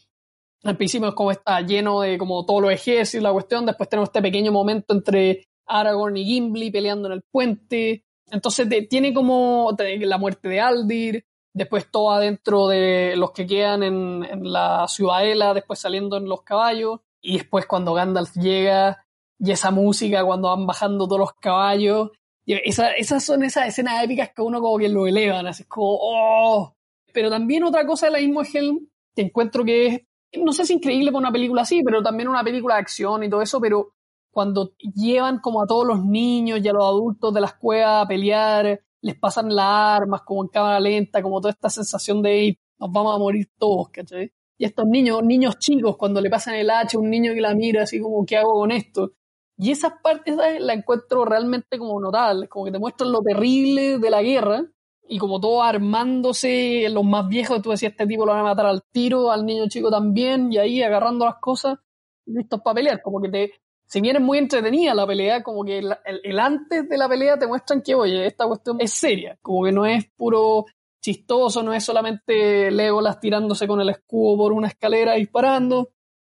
al 0.63 0.77
principio 0.77 1.09
es 1.09 1.15
como 1.15 1.31
está 1.31 1.59
lleno 1.59 1.99
de 1.99 2.17
como 2.17 2.45
todos 2.45 2.61
los 2.61 2.71
ejércitos, 2.71 3.23
la 3.23 3.33
cuestión, 3.33 3.65
después 3.65 3.89
tenemos 3.89 4.07
este 4.07 4.21
pequeño 4.21 4.53
momento 4.53 4.93
entre 4.93 5.49
Aragorn 5.65 6.15
y 6.15 6.23
Gimli 6.23 6.71
peleando 6.71 7.09
en 7.09 7.15
el 7.15 7.23
puente, 7.29 8.05
entonces 8.31 8.69
tiene 8.89 9.13
como 9.13 9.75
la 9.77 10.17
muerte 10.17 10.47
de 10.47 10.61
Aldir, 10.61 11.25
después 11.51 11.91
todo 11.91 12.11
adentro 12.11 12.69
de 12.69 13.15
los 13.17 13.31
que 13.31 13.45
quedan 13.45 13.83
en 13.83 14.49
la 14.49 14.87
ciudadela, 14.87 15.53
después 15.53 15.77
saliendo 15.77 16.15
en 16.15 16.29
los 16.29 16.43
caballos, 16.43 17.01
y 17.23 17.37
después 17.39 17.65
cuando 17.65 17.93
Gandalf 17.95 18.33
llega 18.35 19.05
y 19.39 19.51
esa 19.51 19.71
música 19.71 20.23
cuando 20.25 20.49
van 20.49 20.67
bajando 20.67 21.07
todos 21.07 21.19
los 21.19 21.33
caballos, 21.41 22.11
esa- 22.45 22.91
esas 22.93 23.23
son 23.23 23.43
esas 23.43 23.67
escenas 23.69 24.03
épicas 24.03 24.31
que 24.35 24.41
uno 24.43 24.61
como 24.61 24.77
que 24.77 24.89
lo 24.89 25.07
elevan, 25.07 25.47
así 25.47 25.63
es 25.63 25.69
como, 25.69 25.97
¡oh! 25.99 26.75
Pero 27.13 27.29
también 27.29 27.63
otra 27.63 27.85
cosa 27.87 28.07
de 28.07 28.11
la 28.13 28.19
misma 28.19 28.43
Helm 28.53 28.87
que 29.15 29.21
encuentro 29.23 29.63
que 29.65 29.87
es, 29.87 30.01
no 30.43 30.51
sé 30.53 30.65
si 30.65 30.73
increíble 30.73 31.11
para 31.11 31.19
una 31.21 31.31
película 31.31 31.61
así, 31.63 31.81
pero 31.83 32.01
también 32.03 32.27
una 32.29 32.43
película 32.43 32.75
de 32.75 32.81
acción 32.81 33.23
y 33.23 33.29
todo 33.29 33.41
eso, 33.41 33.61
pero 33.61 33.93
cuando 34.31 34.73
llevan 34.79 35.39
como 35.39 35.61
a 35.61 35.67
todos 35.67 35.85
los 35.87 36.03
niños 36.03 36.59
y 36.63 36.67
a 36.67 36.73
los 36.73 36.83
adultos 36.83 37.33
de 37.33 37.41
las 37.41 37.53
cuevas 37.53 38.03
a 38.03 38.07
pelear, 38.07 38.81
les 39.01 39.15
pasan 39.19 39.53
las 39.55 39.65
armas 40.01 40.21
como 40.23 40.43
en 40.43 40.49
cámara 40.49 40.79
lenta, 40.79 41.21
como 41.21 41.39
toda 41.39 41.51
esta 41.51 41.69
sensación 41.69 42.21
de 42.23 42.31
"Ey, 42.39 42.59
nos 42.79 42.91
vamos 42.91 43.15
a 43.15 43.19
morir 43.19 43.49
todos, 43.59 43.89
¿cachai? 43.89 44.31
Y 44.63 44.65
estos 44.65 44.85
niños, 44.87 45.21
niños 45.23 45.59
chicos, 45.59 45.97
cuando 45.97 46.21
le 46.21 46.29
pasan 46.29 46.55
el 46.55 46.69
hacha, 46.69 46.97
un 46.97 47.09
niño 47.09 47.33
que 47.33 47.41
la 47.41 47.53
mira 47.53 47.83
así 47.83 47.99
como, 47.99 48.25
¿qué 48.25 48.37
hago 48.37 48.53
con 48.53 48.71
esto? 48.71 49.11
Y 49.57 49.71
esas 49.71 49.91
partes 50.01 50.37
¿sabes? 50.37 50.61
la 50.61 50.71
encuentro 50.73 51.25
realmente 51.25 51.77
como 51.77 51.99
notable, 51.99 52.47
como 52.47 52.63
que 52.63 52.71
te 52.71 52.79
muestran 52.79 53.11
lo 53.11 53.21
terrible 53.21 53.97
de 53.99 54.09
la 54.09 54.21
guerra 54.21 54.63
y 55.09 55.17
como 55.17 55.41
todo 55.41 55.61
armándose, 55.61 56.87
los 56.89 57.03
más 57.03 57.27
viejos, 57.27 57.61
tú 57.61 57.71
decías, 57.71 57.91
este 57.91 58.07
tipo 58.07 58.25
lo 58.25 58.31
van 58.31 58.39
a 58.39 58.43
matar 58.51 58.67
al 58.67 58.83
tiro, 58.89 59.31
al 59.31 59.45
niño 59.45 59.67
chico 59.67 59.91
también, 59.91 60.51
y 60.53 60.57
ahí 60.59 60.81
agarrando 60.81 61.25
las 61.25 61.35
cosas, 61.41 61.77
listos 62.25 62.61
para 62.61 62.75
pelear, 62.75 63.01
como 63.01 63.19
que 63.21 63.27
te, 63.27 63.51
si 63.85 63.99
bien 63.99 64.15
es 64.15 64.21
muy 64.21 64.37
entretenida 64.37 64.93
la 64.93 65.05
pelea, 65.05 65.43
como 65.43 65.65
que 65.65 65.79
el, 65.79 65.93
el- 66.05 66.21
el 66.23 66.39
antes 66.39 66.87
de 66.87 66.97
la 66.97 67.09
pelea 67.09 67.37
te 67.37 67.47
muestran 67.47 67.81
que, 67.81 67.95
oye, 67.95 68.25
esta 68.25 68.47
cuestión 68.47 68.77
es 68.79 68.91
seria, 68.93 69.37
como 69.41 69.65
que 69.65 69.73
no 69.73 69.85
es 69.85 70.05
puro 70.15 70.65
chistoso, 71.03 71.61
no 71.61 71.73
es 71.73 71.83
solamente 71.83 72.71
Legolas 72.71 73.19
tirándose 73.19 73.67
con 73.67 73.81
el 73.81 73.89
escudo 73.89 74.37
por 74.37 74.53
una 74.53 74.69
escalera 74.69 75.13
disparando, 75.15 75.89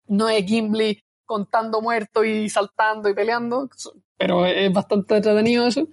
no 0.08 0.28
es 0.28 0.44
Gimli 0.46 1.00
contando 1.26 1.80
muertos 1.80 2.24
y 2.26 2.48
saltando 2.48 3.08
y 3.08 3.14
peleando, 3.14 3.68
pero 4.18 4.44
es 4.46 4.72
bastante 4.72 5.16
entretenido 5.16 5.66
eso. 5.66 5.86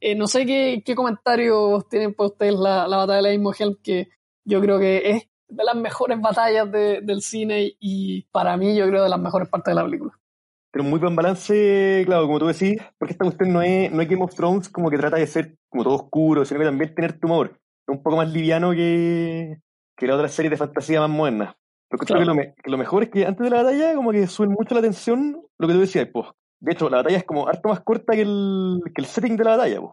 Eh, 0.00 0.14
no 0.14 0.26
sé 0.28 0.46
qué, 0.46 0.82
qué 0.84 0.94
comentarios 0.94 1.88
tienen 1.88 2.14
para 2.14 2.28
ustedes 2.28 2.54
la, 2.54 2.86
la 2.86 2.98
batalla 2.98 3.16
de 3.16 3.22
la 3.22 3.30
mismo 3.30 3.52
Helm, 3.58 3.76
que 3.82 4.08
yo 4.44 4.60
creo 4.60 4.78
que 4.78 5.10
es 5.10 5.28
de 5.48 5.64
las 5.64 5.74
mejores 5.76 6.20
batallas 6.20 6.70
de- 6.70 7.00
del 7.00 7.22
cine 7.22 7.72
y 7.80 8.22
para 8.30 8.56
mí 8.56 8.76
yo 8.76 8.86
creo 8.86 9.02
de 9.02 9.08
las 9.08 9.18
mejores 9.18 9.48
partes 9.48 9.72
de 9.72 9.74
la 9.76 9.84
película. 9.84 10.12
Pero 10.70 10.84
muy 10.84 10.98
buen 11.00 11.16
balance, 11.16 12.02
claro, 12.06 12.26
como 12.26 12.38
tú 12.38 12.46
decís, 12.46 12.76
porque 12.98 13.12
esta 13.12 13.24
cuestión 13.24 13.52
no 13.52 13.62
es, 13.62 13.90
no 13.90 14.02
es 14.02 14.08
Game 14.08 14.22
of 14.22 14.34
Thrones 14.34 14.68
como 14.68 14.90
que 14.90 14.98
trata 14.98 15.16
de 15.16 15.26
ser 15.26 15.56
como 15.70 15.82
todo 15.82 15.94
oscuro, 15.94 16.44
sino 16.44 16.60
que 16.60 16.66
también 16.66 16.94
tener 16.94 17.18
tu 17.18 17.26
humor. 17.26 17.58
Es 17.88 17.96
un 17.96 18.02
poco 18.02 18.18
más 18.18 18.30
liviano 18.30 18.72
que, 18.72 19.56
que 19.96 20.06
las 20.06 20.16
otras 20.16 20.32
series 20.32 20.50
de 20.50 20.56
fantasía 20.58 21.00
más 21.00 21.10
modernas. 21.10 21.54
Pero 21.88 21.98
creo 21.98 22.06
Claro. 22.06 22.20
que 22.20 22.26
lo, 22.26 22.34
me- 22.34 22.54
que 22.62 22.70
lo 22.70 22.76
mejor 22.78 23.02
es 23.04 23.08
que 23.10 23.24
antes 23.26 23.42
de 23.42 23.50
la 23.50 23.62
batalla 23.62 23.94
como 23.94 24.12
que 24.12 24.26
suben 24.26 24.50
mucho 24.52 24.74
la 24.74 24.82
tensión 24.82 25.40
lo 25.58 25.66
que 25.66 25.74
tú 25.74 25.80
decías, 25.80 26.08
pues. 26.12 26.26
De 26.60 26.72
hecho, 26.72 26.90
la 26.90 26.98
batalla 26.98 27.16
es 27.18 27.24
como 27.24 27.48
harto 27.48 27.68
más 27.68 27.80
corta 27.80 28.14
que 28.14 28.22
el, 28.22 28.80
que 28.94 29.00
el 29.00 29.06
setting 29.06 29.36
de 29.36 29.44
la 29.44 29.56
batalla, 29.56 29.80
pues. 29.80 29.92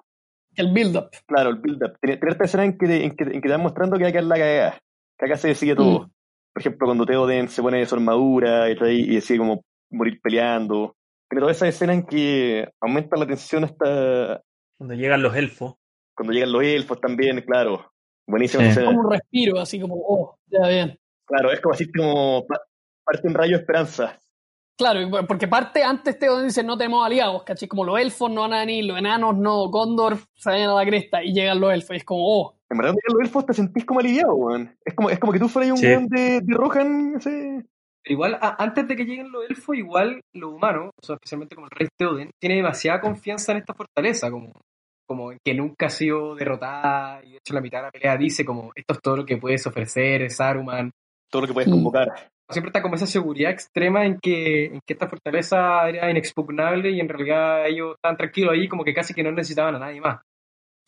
El 0.56 0.74
build-up. 0.74 1.10
Claro, 1.26 1.50
el 1.52 1.56
build-up. 1.58 1.98
Tener 2.02 2.20
tener 2.20 2.32
esta 2.34 2.46
escena 2.46 2.66
en 2.66 2.78
que, 2.78 2.88
te, 2.88 3.06
en, 3.06 3.16
que, 3.16 3.24
en 3.26 3.32
que 3.34 3.42
te 3.42 3.50
van 3.52 3.62
mostrando 3.62 3.98
que 3.98 4.04
va 4.04 4.10
a 4.10 4.12
quedar 4.12 4.24
la 4.26 4.36
cagada. 4.36 4.78
Que 5.18 5.26
acá 5.26 5.38
se 5.38 5.48
decide 5.50 5.76
todo. 5.76 6.02
Mm. 6.02 6.12
Por 6.54 6.62
ejemplo, 6.62 6.88
cuando 6.88 7.06
Theoden 7.06 7.50
se 7.50 7.62
pone 7.62 7.86
su 7.86 7.96
armadura 7.96 8.70
y, 8.70 8.76
trae- 8.76 8.94
y 9.00 9.16
decide 9.16 9.38
como 9.38 9.62
morir 9.92 10.20
peleando. 10.22 10.96
Tiene 11.30 11.42
toda 11.42 11.52
esa 11.52 11.68
escena 11.68 11.94
en 11.94 12.06
que 12.06 12.70
aumenta 12.82 13.18
la 13.18 13.26
tensión 13.28 13.64
hasta 13.66 14.42
Cuando 14.78 14.94
llegan 14.96 15.22
los 15.22 15.36
elfos. 15.36 15.76
Cuando 16.16 16.34
llegan 16.34 16.52
los 16.52 16.64
elfos 16.64 17.00
también, 17.02 17.42
claro. 17.42 17.92
Buenísima 18.28 18.64
Sí. 18.64 18.70
escena. 18.70 18.88
Como 18.88 19.02
un 19.02 19.12
respiro, 19.12 19.60
así 19.60 19.80
como, 19.80 19.96
oh, 19.96 20.38
ya 20.48 20.68
bien. 20.68 21.00
Claro, 21.28 21.52
es 21.52 21.60
como 21.62 21.74
así 21.74 21.92
como 21.92 22.46
pa- 22.48 22.62
parte 23.04 23.28
un 23.28 23.34
rayo 23.34 23.58
de 23.58 23.62
esperanza. 23.62 24.20
Claro, 24.78 25.00
porque 25.28 25.48
parte 25.48 25.82
antes 25.84 26.20
te 26.20 26.28
dice 26.44 26.62
no 26.62 26.78
tenemos 26.78 27.06
aliados, 27.06 27.44
¿cachai? 27.44 27.68
Como 27.68 27.86
los 27.86 27.98
elfos 28.00 28.30
no 28.30 28.42
van 28.42 28.54
a 28.54 28.60
venir, 28.60 28.84
los 28.86 28.98
enanos 28.98 29.38
no, 29.38 29.70
Gondor 29.70 30.18
se 30.36 30.50
vayan 30.50 30.70
a 30.70 30.74
la 30.74 30.86
cresta 30.86 31.24
y 31.24 31.34
llegan 31.34 31.62
los 31.62 31.72
elfos 31.72 31.92
y 31.92 31.98
es 31.98 32.04
como, 32.04 32.22
oh, 32.26 32.56
En 32.70 32.78
verdad, 32.78 32.92
cuando 32.94 33.02
llegan 33.08 33.18
los 33.20 33.28
elfos 33.28 33.46
te 33.46 33.54
sentís 33.54 33.86
como 33.86 34.00
aliviado, 34.02 34.34
weón. 34.36 34.76
Es 34.84 34.94
como, 34.96 35.10
es 35.10 35.20
como 35.20 35.32
que 35.32 35.40
tú 35.40 35.48
fueras 35.48 35.72
un 35.72 35.78
Sí. 35.78 35.86
weón 35.88 36.08
de, 36.08 36.42
de 36.42 36.54
Rohan, 36.56 37.16
ese. 37.18 37.30
Pero 38.04 38.14
igual, 38.14 38.38
a- 38.42 38.62
antes 38.62 38.86
de 38.88 38.96
que 38.98 39.06
lleguen 39.06 39.32
los 39.32 39.50
elfos, 39.50 39.78
igual 39.78 40.20
los 40.34 40.54
humanos, 40.54 40.92
o 41.02 41.06
sea, 41.06 41.16
especialmente 41.16 41.56
como 41.56 41.68
el 41.68 41.72
rey 41.72 41.88
Theoden, 41.98 42.32
tiene 42.40 42.56
demasiada 42.58 43.00
confianza 43.00 43.54
en 43.54 43.60
esta 43.60 43.74
fortaleza, 43.74 44.30
como, 44.30 44.52
como 45.06 45.32
que 45.44 45.54
nunca 45.54 45.88
ha 45.88 45.90
sido 45.90 46.36
derrotada, 46.36 47.24
y 47.24 47.32
de 47.32 47.38
hecho 47.38 47.54
la 47.54 47.62
mitad 47.62 47.80
de 47.80 47.84
la 47.86 47.92
pelea 47.92 48.18
dice 48.18 48.44
como, 48.46 48.72
esto 48.76 48.94
es 48.94 49.00
todo 49.02 49.18
lo 49.18 49.26
que 49.26 49.38
puedes 49.38 49.66
ofrecer, 49.68 50.30
Saruman. 50.32 50.92
Todo 51.32 51.44
lo 51.44 51.48
que 51.48 51.54
puedes 51.54 51.70
convocar. 51.70 52.10
Siempre 52.50 52.70
está 52.70 52.82
como 52.82 52.96
esa 52.96 53.08
seguridad 53.08 53.52
extrema 53.52 54.06
en 54.06 54.20
que, 54.20 54.66
en 54.66 54.80
que 54.86 54.94
esta 54.94 55.08
fortaleza 55.08 55.90
era 55.90 56.12
inexpugnable 56.12 56.92
y 56.92 57.00
en 57.00 57.10
realidad 57.10 57.66
ellos 57.66 57.96
estaban 57.96 58.18
tranquilos 58.18 58.54
ahí 58.54 58.68
como 58.68 58.84
que 58.84 58.94
casi 58.94 59.14
que 59.16 59.24
no 59.24 59.32
necesitaban 59.32 59.76
a 59.76 59.80
nadie 59.80 60.00
más. 60.00 60.18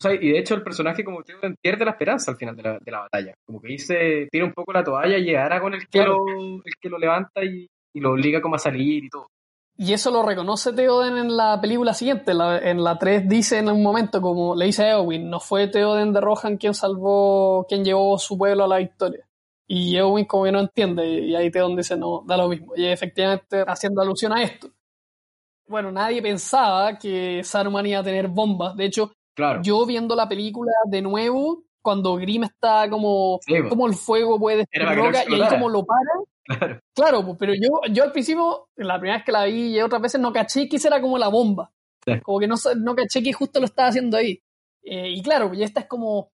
sea, 0.00 0.14
y 0.14 0.28
de 0.30 0.38
hecho 0.38 0.54
el 0.54 0.62
personaje 0.62 1.02
como 1.02 1.24
Theoden 1.24 1.56
pierde 1.60 1.84
la 1.84 1.90
esperanza 1.90 2.30
al 2.30 2.36
final 2.36 2.54
de 2.54 2.62
la, 2.62 2.78
de 2.78 2.92
la 2.92 3.00
batalla. 3.00 3.34
Como 3.44 3.60
que 3.60 3.66
dice, 3.68 4.28
tira 4.30 4.44
un 4.44 4.52
poco 4.52 4.72
la 4.72 4.84
toalla 4.84 5.18
y 5.18 5.30
es 5.30 5.36
Aragorn 5.36 5.74
el 5.74 5.80
que, 5.88 5.98
Claro. 5.98 6.24
lo, 6.24 6.62
el 6.64 6.72
que 6.80 6.88
lo 6.88 6.98
levanta 6.98 7.42
y, 7.42 7.66
y 7.92 8.00
lo 8.00 8.12
obliga 8.12 8.40
como 8.40 8.54
a 8.54 8.58
salir 8.60 9.02
y 9.04 9.08
todo. 9.08 9.26
Y 9.80 9.92
eso 9.92 10.10
lo 10.10 10.24
reconoce 10.24 10.72
Theoden 10.72 11.16
en 11.16 11.36
la 11.36 11.60
película 11.60 11.94
siguiente. 11.94 12.34
La- 12.34 12.58
en 12.58 12.82
la 12.82 12.98
3 12.98 13.28
dice 13.28 13.58
en 13.58 13.68
un 13.70 13.80
momento, 13.82 14.20
como 14.20 14.56
le 14.56 14.66
dice 14.66 14.82
a 14.84 14.90
Eowyn, 14.94 15.30
no 15.30 15.38
fue 15.38 15.68
Theoden 15.68 16.12
de 16.12 16.20
Rohan 16.20 16.56
quien 16.56 16.74
salvó, 16.74 17.64
quien 17.68 17.84
llevó 17.84 18.18
su 18.18 18.36
pueblo 18.36 18.64
a 18.64 18.68
la 18.68 18.78
victoria. 18.78 19.24
Y 19.68 19.96
Eowyn 19.96 20.24
como 20.24 20.44
que 20.44 20.52
no 20.52 20.60
entiende, 20.60 21.06
y 21.06 21.34
ahí 21.36 21.50
Theoden 21.50 21.76
dice, 21.76 21.96
no, 21.96 22.24
da 22.26 22.36
lo 22.36 22.48
mismo. 22.48 22.72
Y 22.74 22.86
efectivamente 22.86 23.64
haciendo 23.66 24.02
alusión 24.02 24.32
a 24.32 24.42
esto. 24.42 24.68
Bueno, 25.68 25.92
nadie 25.92 26.22
pensaba 26.22 26.98
que 26.98 27.42
Saruman 27.44 27.86
iba 27.86 28.00
a 28.00 28.02
tener 28.02 28.26
bombas. 28.28 28.74
De 28.74 28.86
hecho, 28.86 29.12
Claro. 29.36 29.60
yo 29.62 29.86
viendo 29.86 30.16
la 30.16 30.28
película 30.28 30.72
de 30.86 31.02
nuevo, 31.02 31.62
cuando 31.82 32.16
Grimm 32.16 32.42
está 32.44 32.88
como, 32.90 33.38
Sí, 33.42 33.62
po. 33.62 33.68
como 33.68 33.86
el 33.86 33.94
fuego 33.94 34.38
puede 34.40 34.66
roca, 34.72 35.22
y 35.28 35.34
ahí 35.34 35.48
como 35.48 35.68
lo 35.68 35.84
para, 35.86 36.00
Claro. 36.48 36.80
Claro, 36.94 37.24
pues, 37.24 37.36
pero 37.38 37.52
yo, 37.54 37.80
yo 37.92 38.04
al 38.04 38.12
principio, 38.12 38.68
la 38.76 38.98
primera 38.98 39.18
vez 39.18 39.24
que 39.26 39.32
la 39.32 39.44
vi 39.44 39.76
y 39.76 39.80
otras 39.80 40.00
veces 40.00 40.20
no 40.20 40.32
caché 40.32 40.68
que 40.68 40.76
esa 40.76 40.88
era 40.88 41.00
como 41.00 41.18
la 41.18 41.28
bomba. 41.28 41.70
Sí. 42.04 42.20
Como 42.22 42.40
que 42.40 42.48
no, 42.48 42.56
no 42.76 42.96
caché 42.96 43.22
que 43.22 43.32
justo 43.32 43.60
lo 43.60 43.66
estaba 43.66 43.88
haciendo 43.88 44.16
ahí. 44.16 44.40
Eh, 44.82 45.10
y 45.10 45.22
claro, 45.22 45.48
pues 45.48 45.60
esta 45.60 45.80
es 45.80 45.86
como, 45.86 46.30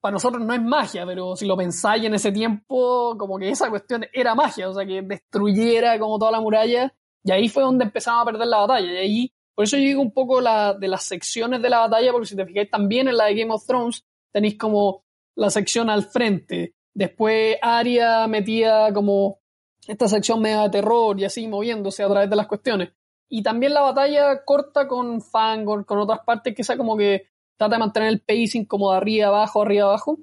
para 0.00 0.12
nosotros 0.12 0.44
no 0.44 0.52
es 0.52 0.62
magia, 0.62 1.06
pero 1.06 1.36
si 1.36 1.46
lo 1.46 1.56
pensáis 1.56 2.04
en 2.04 2.14
ese 2.14 2.32
tiempo, 2.32 3.16
como 3.18 3.38
que 3.38 3.48
esa 3.48 3.70
cuestión 3.70 4.04
era 4.12 4.34
magia, 4.34 4.68
o 4.68 4.74
sea, 4.74 4.84
que 4.86 5.02
destruyera 5.02 5.98
como 5.98 6.18
toda 6.18 6.32
la 6.32 6.40
muralla. 6.40 6.92
Y 7.24 7.32
ahí 7.32 7.48
fue 7.48 7.62
donde 7.62 7.84
empezamos 7.84 8.22
a 8.22 8.30
perder 8.30 8.46
la 8.46 8.58
batalla. 8.58 8.92
Y 8.92 8.96
ahí, 8.96 9.32
por 9.54 9.64
eso 9.64 9.76
yo 9.76 9.82
digo 9.82 10.02
un 10.02 10.12
poco 10.12 10.40
la, 10.40 10.74
de 10.74 10.88
las 10.88 11.04
secciones 11.04 11.62
de 11.62 11.70
la 11.70 11.80
batalla, 11.80 12.12
porque 12.12 12.26
si 12.26 12.36
te 12.36 12.46
fijáis 12.46 12.70
también 12.70 13.08
en 13.08 13.16
la 13.16 13.26
de 13.26 13.34
Game 13.34 13.52
of 13.52 13.66
Thrones, 13.66 14.04
tenéis 14.32 14.58
como 14.58 15.04
la 15.36 15.50
sección 15.50 15.90
al 15.90 16.04
frente. 16.04 16.74
Después 16.96 17.58
Arya 17.60 18.26
metía 18.26 18.90
como 18.94 19.40
esta 19.86 20.08
sección 20.08 20.40
media 20.40 20.62
de 20.62 20.70
terror 20.70 21.20
y 21.20 21.26
así 21.26 21.46
moviéndose 21.46 22.02
a 22.02 22.08
través 22.08 22.30
de 22.30 22.36
las 22.36 22.46
cuestiones. 22.46 22.88
Y 23.28 23.42
también 23.42 23.74
la 23.74 23.82
batalla 23.82 24.42
corta 24.46 24.88
con 24.88 25.20
Fangor, 25.20 25.84
con 25.84 25.98
otras 25.98 26.20
partes 26.24 26.54
que 26.54 26.64
sea 26.64 26.78
como 26.78 26.96
que 26.96 27.26
trata 27.58 27.74
de 27.74 27.80
mantener 27.80 28.08
el 28.08 28.22
pacing 28.22 28.64
como 28.64 28.92
de 28.92 28.96
arriba 28.96 29.26
abajo, 29.26 29.60
arriba 29.60 29.84
abajo. 29.84 30.18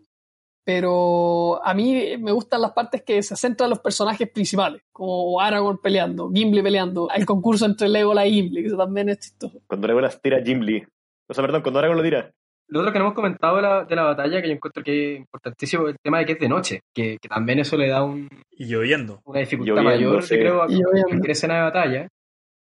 Pero 0.64 1.64
a 1.64 1.76
mí 1.76 2.18
me 2.18 2.32
gustan 2.32 2.62
las 2.62 2.72
partes 2.72 3.04
que 3.04 3.22
se 3.22 3.36
centran 3.36 3.68
en 3.68 3.72
los 3.72 3.80
personajes 3.80 4.28
principales, 4.32 4.82
como 4.92 5.40
Aragorn 5.40 5.78
peleando, 5.78 6.32
Gimli 6.32 6.64
peleando, 6.64 7.08
el 7.12 7.28
concurso 7.28 7.68
entre 7.68 7.88
Legolas 7.88 8.26
y 8.26 8.32
Gimli, 8.32 8.62
que 8.62 8.68
eso 8.70 8.78
también 8.78 9.10
es 9.10 9.20
chistoso. 9.20 9.62
Cuando 9.68 9.86
Legolas 9.86 10.20
tira 10.20 10.42
Gimli. 10.42 10.84
O 11.28 11.34
sea, 11.36 11.44
perdón, 11.44 11.62
cuando 11.62 11.78
Aragorn 11.78 12.00
lo 12.00 12.04
tira. 12.04 12.34
Lo 12.70 12.80
otro 12.80 12.92
que 12.92 13.00
no 13.00 13.06
hemos 13.06 13.16
comentado 13.16 13.58
de 13.58 13.62
la, 13.62 13.84
de 13.86 13.96
la 13.96 14.04
batalla, 14.04 14.42
que 14.42 14.48
yo 14.48 14.54
encuentro 14.56 14.84
que 14.84 15.14
es 15.14 15.20
importantísimo, 15.20 15.88
el 15.88 15.96
tema 16.02 16.20
de 16.20 16.26
que 16.26 16.32
es 16.34 16.40
de 16.40 16.50
noche, 16.50 16.80
que, 16.94 17.18
que 17.22 17.28
también 17.30 17.60
eso 17.60 17.78
le 17.78 17.88
da 17.90 18.04
un- 18.04 18.28
Y 18.52 18.66
lloviendo. 18.66 19.20
una 19.26 19.40
dificultad 19.42 19.76
Lloviendo, 19.84 20.08
mayor, 20.10 20.24
sí. 20.24 20.36
yo 20.36 20.40
creo, 20.42 20.62
a 20.64 20.68
cualquier 20.68 21.32
escena 21.32 21.56
de 21.58 21.62
batalla. 21.62 22.08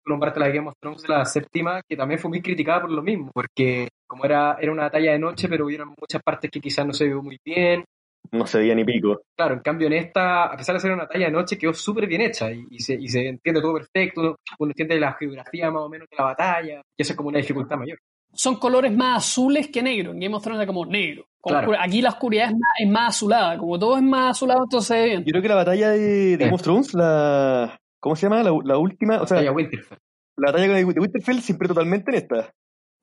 Nombraste 0.06 0.40
la 0.40 0.48
de 0.48 0.54
Game 0.54 0.68
of 0.68 0.74
Thrones, 0.82 1.08
la 1.08 1.24
séptima, 1.26 1.82
que 1.88 1.96
también 1.96 2.20
fue 2.20 2.30
muy 2.30 2.42
criticada 2.42 2.82
por 2.82 2.92
lo 2.92 3.02
mismo, 3.02 3.32
porque 3.34 3.88
como 4.08 4.26
era, 4.26 4.58
era 4.60 4.72
una 4.72 4.84
batalla 4.84 5.12
de 5.14 5.20
noche, 5.20 5.48
pero 5.48 5.66
hubieron 5.66 5.94
muchas 6.00 6.22
partes 6.24 6.52
que 6.52 6.60
quizás 6.60 6.86
no 6.86 6.92
se 6.94 7.06
vio 7.06 7.22
muy 7.24 7.38
bien. 7.46 7.86
No 8.32 8.46
se 8.48 8.58
veía 8.60 8.76
ni 8.76 8.84
pico. 8.84 9.22
Claro, 9.38 9.54
en 9.54 9.60
cambio 9.62 9.88
en 9.88 9.94
esta, 9.94 10.46
a 10.46 10.58
pesar 10.58 10.76
de 10.76 10.80
ser 10.82 10.92
una 10.92 11.04
batalla 11.04 11.26
de 11.28 11.32
noche, 11.32 11.58
quedó 11.58 11.74
súper 11.74 12.08
bien 12.08 12.22
hecha 12.22 12.52
y, 12.52 12.66
y 12.70 12.80
se, 12.80 12.96
y 12.96 13.08
se 13.08 13.28
entiende 13.28 13.62
todo 13.62 13.76
perfecto, 13.76 14.22
uno, 14.22 14.36
uno 14.60 14.72
entiende 14.72 15.00
la 15.00 15.14
geografía 15.14 15.72
más 15.72 15.84
o 15.84 15.90
menos 15.90 16.08
de 16.10 16.18
la 16.18 16.24
batalla, 16.26 16.82
y 16.98 17.02
eso 17.02 17.14
es 17.14 17.18
como 17.18 17.30
una 17.30 17.38
dificultad 17.40 17.78
mayor. 17.78 17.98
Son 18.34 18.56
colores 18.58 18.92
más 18.96 19.18
azules 19.26 19.68
que 19.70 19.82
negros. 19.84 20.14
En 20.16 20.20
Game 20.22 20.36
of 20.36 20.42
Thrones 20.44 20.60
era 20.60 20.68
como 20.68 20.86
negro. 20.86 21.26
Como 21.40 21.54
Claro. 21.54 21.68
oscura- 21.72 21.84
Aquí 21.84 22.02
la 22.02 22.10
oscuridad 22.10 22.46
es 22.48 22.52
más, 22.54 22.72
es 22.80 22.90
más 22.90 23.16
azulada. 23.16 23.58
Como 23.58 23.78
todo 23.78 23.96
es 23.98 24.02
más 24.04 24.32
azulado, 24.32 24.64
entonces 24.64 24.88
se 24.88 24.96
ve 24.96 25.06
bien. 25.06 25.24
Yo 25.26 25.32
creo 25.32 25.42
que 25.42 25.48
la 25.50 25.56
batalla 25.56 25.90
de, 25.92 26.00
de 26.00 26.38
Game 26.38 26.54
of 26.56 26.62
Thrones, 26.62 26.94
la. 26.94 27.80
¿Cómo 28.00 28.16
se 28.16 28.24
llama? 28.26 28.44
La, 28.44 28.52
la 28.64 28.78
última. 28.78 29.22
O 29.22 29.28
sea, 29.28 29.36
Batalla 29.38 29.52
Winterfell. 29.52 29.98
la 30.38 30.52
batalla 30.52 30.74
de, 30.74 30.84
Winterfell 30.84 31.40
siempre 31.42 31.68
totalmente 31.68 32.12
en 32.12 32.18
esta. 32.18 32.54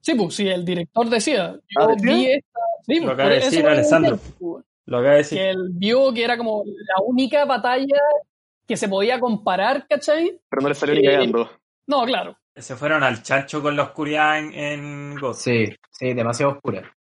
Sí, 0.02 0.14
pues 0.14 0.34
sí, 0.34 0.48
el 0.48 0.64
director 0.64 1.08
decía. 1.08 1.52
Yo 1.68 1.80
Ah, 1.82 1.86
¿decía? 1.94 2.12
vi 2.14 2.26
esta. 2.26 2.60
Sí, 2.86 2.94
Lo 2.96 3.00
pues, 3.02 3.12
acaba 3.14 3.28
de 3.28 3.34
decir 3.36 3.66
Alessandro. 3.66 4.16
decía, 4.16 4.34
pues, 4.38 4.64
Lo 4.86 4.96
acaba 4.98 5.10
de 5.12 5.18
decir. 5.18 5.38
Que 5.38 5.50
él 5.50 5.68
vio 5.72 6.12
que 6.12 6.24
era 6.24 6.36
como 6.38 6.64
la 6.66 7.04
única 7.06 7.44
batalla 7.44 7.98
que 8.66 8.76
se 8.76 8.88
podía 8.88 9.20
comparar, 9.20 9.86
¿cachai? 9.88 10.40
Pero 10.48 10.62
no 10.62 10.68
le 10.68 10.74
salió 10.74 10.94
ni 10.94 11.06
Eh, 11.06 11.12
cagando. 11.12 11.50
No, 11.86 12.04
claro. 12.04 12.36
Se 12.60 12.76
fueron 12.76 13.02
al 13.02 13.22
chancho 13.22 13.62
con 13.62 13.76
la 13.76 13.84
oscuridad 13.84 14.38
en, 14.38 14.52
en 14.54 15.14
God. 15.16 15.34
Sí, 15.34 15.64
sí, 15.90 16.14
demasiado 16.14 16.52
oscura. 16.52 16.94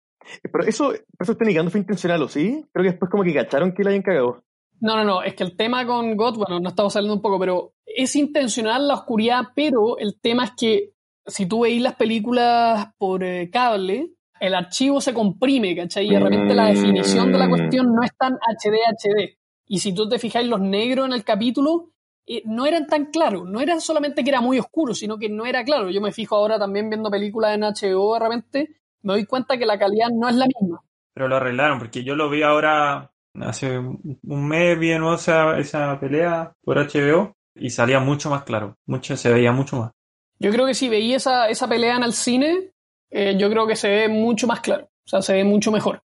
Pero 0.42 0.64
eso, 0.64 0.92
eso 0.92 1.32
está 1.32 1.44
indicando 1.44 1.70
fue 1.70 1.80
intencional, 1.80 2.22
¿o 2.22 2.28
sí? 2.28 2.64
Creo 2.72 2.82
que 2.84 2.90
después 2.90 3.10
como 3.10 3.22
que 3.22 3.34
cacharon 3.34 3.72
que 3.72 3.82
la 3.82 3.90
habían 3.90 4.02
cagado. 4.02 4.42
No, 4.80 4.96
no, 4.96 5.04
no. 5.04 5.22
Es 5.22 5.34
que 5.34 5.44
el 5.44 5.56
tema 5.56 5.86
con 5.86 6.16
God, 6.16 6.36
bueno, 6.36 6.60
no 6.60 6.68
estamos 6.68 6.92
saliendo 6.92 7.14
un 7.14 7.22
poco, 7.22 7.38
pero 7.38 7.72
es 7.84 8.14
intencional 8.16 8.86
la 8.86 8.94
oscuridad, 8.94 9.48
pero 9.54 9.98
el 9.98 10.20
tema 10.20 10.44
es 10.44 10.52
que 10.56 10.90
si 11.26 11.46
tú 11.46 11.60
veis 11.60 11.80
las 11.82 11.94
películas 11.94 12.88
por 12.98 13.24
eh, 13.24 13.50
cable, 13.50 14.12
el 14.38 14.54
archivo 14.54 15.00
se 15.00 15.14
comprime, 15.14 15.74
¿cachai? 15.74 16.06
Y 16.06 16.10
de 16.10 16.20
repente 16.20 16.54
la 16.54 16.66
definición 16.66 17.32
de 17.32 17.38
la 17.38 17.48
cuestión 17.48 17.94
no 17.94 18.02
es 18.02 18.14
tan 18.16 18.34
HD, 18.34 18.76
HD. 18.86 19.38
Y 19.66 19.78
si 19.78 19.94
tú 19.94 20.08
te 20.08 20.18
fijáis 20.18 20.46
los 20.46 20.60
negros 20.60 21.06
en 21.06 21.14
el 21.14 21.24
capítulo, 21.24 21.90
eh, 22.26 22.42
no 22.44 22.66
eran 22.66 22.86
tan 22.86 23.06
claros. 23.06 23.44
No 23.48 23.60
era 23.60 23.80
solamente 23.80 24.22
que 24.24 24.30
era 24.30 24.40
muy 24.40 24.58
oscuro, 24.58 24.94
sino 24.94 25.18
que 25.18 25.28
no 25.28 25.46
era 25.46 25.64
claro. 25.64 25.90
Yo 25.90 26.00
me 26.00 26.12
fijo 26.12 26.36
ahora 26.36 26.58
también 26.58 26.88
viendo 26.90 27.10
películas 27.10 27.54
en 27.54 27.62
HBO 27.64 28.14
de 28.14 28.20
repente, 28.20 28.76
me 29.02 29.12
doy 29.14 29.24
cuenta 29.26 29.56
que 29.58 29.66
la 29.66 29.78
calidad 29.78 30.08
no 30.12 30.28
es 30.28 30.34
la 30.34 30.46
misma. 30.46 30.80
Pero 31.14 31.28
lo 31.28 31.36
arreglaron, 31.36 31.78
porque 31.78 32.04
yo 32.04 32.14
lo 32.14 32.28
vi 32.28 32.42
ahora, 32.42 33.10
hace 33.40 33.78
un 33.78 34.48
mes 34.48 34.78
vi 34.78 34.88
de 34.88 34.98
nuevo 34.98 35.14
esa, 35.14 35.58
esa 35.58 35.98
pelea 35.98 36.52
por 36.62 36.76
HBO 36.78 37.34
y 37.54 37.70
salía 37.70 38.00
mucho 38.00 38.28
más 38.30 38.42
claro. 38.44 38.76
Mucho, 38.86 39.16
se 39.16 39.32
veía 39.32 39.52
mucho 39.52 39.76
más. 39.76 39.92
Yo 40.38 40.50
creo 40.52 40.66
que 40.66 40.74
si 40.74 40.88
veía 40.90 41.16
esa, 41.16 41.48
esa 41.48 41.66
pelea 41.68 41.96
en 41.96 42.02
el 42.02 42.12
cine, 42.12 42.72
eh, 43.10 43.36
yo 43.38 43.48
creo 43.48 43.66
que 43.66 43.76
se 43.76 43.88
ve 43.88 44.08
mucho 44.08 44.46
más 44.46 44.60
claro. 44.60 44.84
O 45.06 45.08
sea, 45.08 45.22
se 45.22 45.32
ve 45.32 45.44
mucho 45.44 45.70
mejor. 45.72 46.02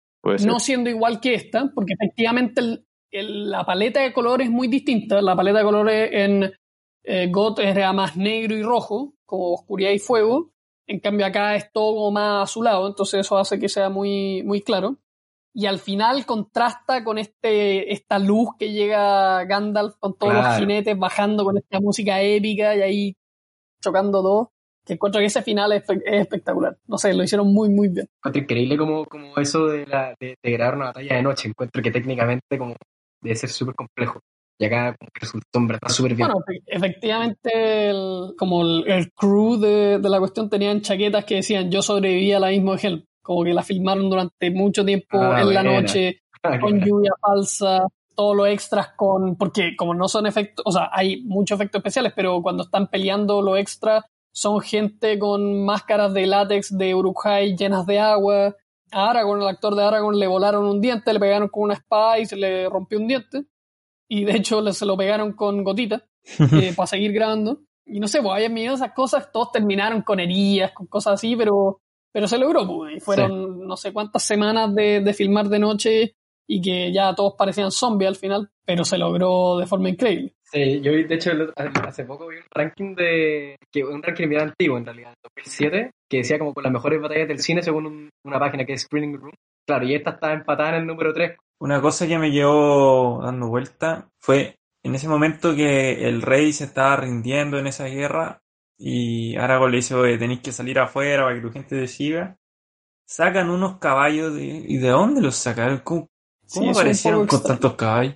No 0.44 0.60
siendo 0.60 0.90
igual 0.90 1.20
que 1.20 1.32
esta, 1.34 1.70
porque 1.74 1.94
efectivamente 1.94 2.60
el- 2.60 2.84
el- 3.10 3.50
la 3.50 3.64
paleta 3.64 4.00
de 4.00 4.12
colores 4.12 4.46
es 4.48 4.52
muy 4.52 4.68
distinta. 4.68 5.20
La 5.22 5.34
paleta 5.36 5.58
de 5.58 5.64
colores 5.64 6.10
en 6.12 6.52
eh, 7.04 7.28
GOT 7.30 7.60
era 7.60 7.92
más 7.92 8.16
negro 8.16 8.54
y 8.56 8.62
rojo, 8.62 9.14
como 9.24 9.54
oscuridad 9.54 9.90
y 9.92 9.98
fuego. 9.98 10.50
En 10.86 11.00
cambio 11.00 11.26
acá 11.26 11.54
es 11.56 11.70
todo 11.72 12.10
más 12.10 12.44
azulado, 12.50 12.86
entonces 12.86 13.20
eso 13.20 13.36
hace 13.38 13.58
que 13.58 13.68
sea 13.68 13.88
muy, 13.88 14.42
muy 14.42 14.60
claro. 14.62 14.96
Y 15.54 15.66
al 15.66 15.78
final 15.78 16.24
contrasta 16.26 17.02
con 17.04 17.18
este, 17.18 17.92
esta 17.92 18.18
luz 18.18 18.50
que 18.58 18.72
llega 18.72 19.44
Gandalf 19.44 19.96
con 19.98 20.16
todos 20.16 20.34
los 20.34 20.42
Claro. 20.42 20.60
jinetes 20.60 20.98
bajando 20.98 21.44
con 21.44 21.56
esta 21.58 21.80
música 21.80 22.20
épica 22.22 22.76
y 22.76 22.82
ahí 22.82 23.16
chocando 23.82 24.22
todo. 24.22 24.52
Que 24.84 24.94
encuentro 24.94 25.18
que 25.20 25.26
ese 25.26 25.42
final 25.42 25.72
es, 25.72 25.84
espe- 25.86 26.02
es 26.04 26.20
espectacular. 26.22 26.78
No 26.86 26.96
sé, 26.96 27.12
lo 27.12 27.22
hicieron 27.22 27.52
muy, 27.52 27.68
muy 27.68 27.88
bien. 27.88 28.06
Encuentro 28.20 28.42
increíble 28.42 28.76
como, 28.78 29.04
como 29.04 29.36
eso 29.36 29.66
de, 29.66 29.86
la, 29.86 30.14
de, 30.18 30.36
de 30.42 30.50
grabar 30.52 30.76
una 30.76 30.86
batalla 30.86 31.16
de 31.16 31.22
noche. 31.22 31.48
Encuentro 31.48 31.82
que 31.82 31.90
técnicamente 31.90 32.56
como 32.58 32.74
debe 33.20 33.36
ser 33.36 33.50
súper 33.50 33.74
complejo. 33.74 34.20
Y 34.60 34.64
acá 34.64 34.96
resultó 35.14 35.58
en 35.60 35.66
verdad 35.68 35.88
súper 35.88 36.14
bien. 36.16 36.28
Bueno, 36.28 36.44
efe- 36.46 36.62
efectivamente, 36.66 37.90
el- 37.90 38.34
como 38.36 38.62
el, 38.62 38.84
el 38.88 39.12
crew 39.12 39.56
de, 39.58 39.98
de 39.98 40.08
la 40.08 40.18
cuestión 40.18 40.50
tenían 40.50 40.80
chaquetas 40.80 41.24
que 41.24 41.36
decían 41.36 41.70
yo 41.70 41.80
sobreviví 41.82 42.32
al 42.32 42.44
abismo 42.44 42.74
de 42.74 42.80
Helm. 42.86 43.04
Como 43.22 43.44
que 43.44 43.52
la 43.54 43.62
filmaron 43.62 44.08
durante 44.08 44.50
mucho 44.50 44.84
tiempo 44.84 45.18
Ah, 45.20 45.42
en 45.42 45.54
la 45.54 45.62
noche, 45.62 46.20
Ah, 46.42 46.58
con 46.60 46.80
lluvia 46.80 47.12
falsa, 47.20 47.86
todos 48.16 48.36
los 48.36 48.48
extras 48.48 48.88
con. 48.96 49.36
Porque 49.36 49.76
como 49.76 49.92
no 49.94 50.08
son 50.08 50.26
efectos, 50.26 50.64
o 50.66 50.72
sea, 50.72 50.88
hay 50.92 51.22
muchos 51.24 51.58
efectos 51.58 51.80
especiales, 51.80 52.12
pero 52.16 52.40
cuando 52.42 52.62
están 52.62 52.86
peleando 52.88 53.42
los 53.42 53.58
extras 53.58 54.04
son 54.32 54.60
gente 54.60 55.18
con 55.18 55.64
máscaras 55.64 56.14
de 56.14 56.26
látex 56.26 56.76
de 56.76 56.94
Uruk-hai 56.94 57.56
llenas 57.56 57.84
de 57.86 57.98
agua. 57.98 58.56
A 58.92 59.10
Aragorn, 59.10 59.42
el 59.42 59.48
actor 59.48 59.74
de 59.74 59.82
Aragorn, 59.84 60.18
le 60.18 60.26
volaron 60.26 60.64
un 60.66 60.80
diente, 60.80 61.12
le 61.12 61.20
pegaron 61.20 61.48
con 61.48 61.64
una 61.64 61.74
espada 61.74 62.18
y 62.18 62.26
se 62.26 62.36
le 62.36 62.68
rompió 62.68 62.98
un 62.98 63.06
diente. 63.08 63.44
Y 64.08 64.24
de 64.24 64.32
hecho 64.36 64.60
le- 64.60 64.72
se 64.72 64.86
lo 64.86 64.96
pegaron 64.96 65.32
con 65.34 65.62
gotita 65.64 66.06
eh, 66.52 66.72
para 66.76 66.86
seguir 66.86 67.12
grabando. 67.12 67.60
Y 67.86 68.00
no 68.00 68.08
sé, 68.08 68.20
pues 68.22 68.34
había 68.34 68.48
miedo 68.50 68.74
esas 68.74 68.92
cosas, 68.92 69.30
todos 69.32 69.50
terminaron 69.52 70.02
con 70.02 70.20
heridas, 70.20 70.72
con 70.72 70.86
cosas 70.86 71.14
así, 71.14 71.36
pero, 71.36 71.80
pero 72.12 72.26
se 72.28 72.38
logró, 72.38 72.66
pues. 72.66 72.96
Y 72.96 73.00
fueron 73.00 73.66
no 73.66 73.76
sé 73.76 73.92
cuántas 73.92 74.22
semanas 74.22 74.74
de, 74.74 75.00
de 75.00 75.14
filmar 75.14 75.48
de 75.48 75.58
noche 75.58 76.14
y 76.46 76.60
que 76.62 76.92
ya 76.92 77.14
todos 77.14 77.34
parecían 77.36 77.70
zombies 77.70 78.08
al 78.08 78.16
final, 78.16 78.50
pero 78.64 78.84
se 78.84 78.96
logró 78.98 79.56
de 79.58 79.66
forma 79.66 79.88
increíble. 79.90 80.34
Sí, 80.50 80.80
yo 80.80 80.92
vi, 80.92 81.04
de 81.04 81.14
hecho, 81.16 81.30
hace 81.56 82.04
poco 82.04 82.28
vi 82.28 82.36
un 82.36 82.42
ranking 82.54 82.94
de. 82.94 83.56
que 83.70 83.84
un 83.84 84.02
ranking 84.02 84.28
bien 84.28 84.40
antiguo 84.42 84.78
en 84.78 84.86
realidad, 84.86 85.12
2007, 85.22 85.90
que 86.08 86.16
decía 86.18 86.38
como 86.38 86.54
con 86.54 86.62
las 86.64 86.72
mejores 86.72 87.00
batallas 87.00 87.28
del 87.28 87.38
cine 87.40 87.62
según 87.62 87.86
un- 87.86 88.10
una 88.24 88.38
página 88.38 88.64
que 88.64 88.72
es 88.74 88.82
Screening 88.82 89.18
Room. 89.18 89.32
Claro, 89.66 89.84
y 89.84 89.94
esta 89.94 90.10
está 90.12 90.32
empatada 90.32 90.70
en 90.70 90.74
el 90.76 90.86
número 90.86 91.12
3. 91.12 91.36
Una 91.60 91.80
cosa 91.82 92.06
que 92.06 92.18
me 92.18 92.30
llevó 92.30 93.20
dando 93.22 93.48
vuelta 93.48 94.08
fue 94.20 94.54
en 94.82 94.94
ese 94.94 95.08
momento 95.08 95.54
que 95.54 96.08
el 96.08 96.22
rey 96.22 96.52
se 96.54 96.64
estaba 96.64 96.96
rindiendo 96.96 97.58
en 97.58 97.66
esa 97.66 97.84
guerra 97.86 98.40
y 98.78 99.36
Aragorn 99.36 99.72
le 99.72 99.78
dice, 99.78 99.94
oye, 99.94 100.16
tenéis 100.16 100.40
que 100.40 100.52
salir 100.52 100.78
afuera 100.78 101.24
para 101.24 101.34
que 101.34 101.42
tu 101.42 101.50
gente 101.52 101.78
te 101.78 101.86
siga. 101.88 102.36
Sacan 103.06 103.50
unos 103.50 103.78
caballos 103.78 104.34
de... 104.34 104.44
¿Y 104.44 104.76
de 104.78 104.88
dónde 104.88 105.20
los 105.20 105.34
sacaron? 105.34 105.80
¿Cómo, 105.84 106.08
Sí, 106.46 106.60
cómo 106.60 106.70
aparecieron 106.72 107.26
con 107.26 107.38
extraño. 107.38 107.58
tantos 107.60 107.74
caballos? 107.74 108.14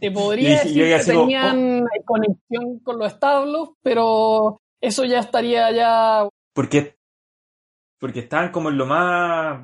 Te 0.00 0.10
podría 0.12 0.50
Y- 0.50 0.54
decir 0.54 0.96
que 0.96 1.04
tenían 1.04 1.86
conexión 2.04 2.78
con 2.80 2.98
los 2.98 3.12
establos, 3.12 3.70
pero 3.82 4.60
eso 4.80 5.04
ya 5.04 5.20
estaría 5.20 5.70
ya... 5.72 6.28
Porque, 6.54 6.96
porque 7.98 8.20
estaban 8.20 8.50
como 8.50 8.68
en 8.70 8.78
lo 8.78 8.86
más 8.86 9.60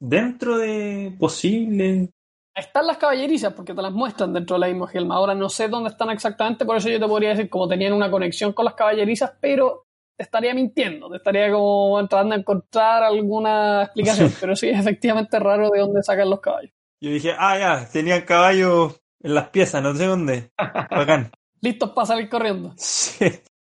dentro 0.00 0.58
de 0.58 1.14
posible. 1.18 2.10
Están 2.54 2.86
las 2.86 2.96
caballerizas 2.98 3.52
porque 3.54 3.72
te 3.74 3.82
las 3.82 3.92
muestran 3.92 4.32
dentro 4.32 4.54
de 4.56 4.60
la 4.60 4.66
misma 4.68 4.90
Helm. 4.92 5.12
Ahora 5.12 5.34
no 5.34 5.48
sé 5.48 5.68
dónde 5.68 5.90
están 5.90 6.10
exactamente, 6.10 6.64
por 6.64 6.76
eso 6.76 6.88
yo 6.88 6.98
te 7.00 7.06
podría 7.06 7.30
decir 7.30 7.48
como 7.48 7.68
tenían 7.68 7.92
una 7.92 8.10
conexión 8.10 8.52
con 8.52 8.64
las 8.64 8.74
caballerizas, 8.74 9.32
pero 9.40 9.84
te 10.16 10.24
estaría 10.24 10.52
mintiendo, 10.54 11.08
te 11.08 11.18
estaría 11.18 11.52
como 11.52 11.96
tratando 12.08 12.34
de 12.34 12.40
encontrar 12.40 13.04
alguna 13.04 13.84
explicación, 13.84 14.32
pero 14.40 14.56
sí 14.56 14.68
es 14.68 14.78
efectivamente 14.80 15.38
raro 15.38 15.70
de 15.70 15.78
dónde 15.80 16.02
sacan 16.02 16.28
los 16.30 16.40
caballos. 16.40 16.72
Yo 17.00 17.10
dije, 17.12 17.32
ah, 17.38 17.56
ya, 17.58 17.88
tenían 17.88 18.22
caballos 18.22 19.00
en 19.20 19.34
las 19.34 19.48
piezas, 19.50 19.82
no 19.82 19.94
sé 19.94 20.06
dónde. 20.06 20.50
Bacán. 20.56 21.30
Listos 21.60 21.90
para 21.90 22.06
salir 22.06 22.28
corriendo. 22.28 22.72
Sí. 22.76 23.26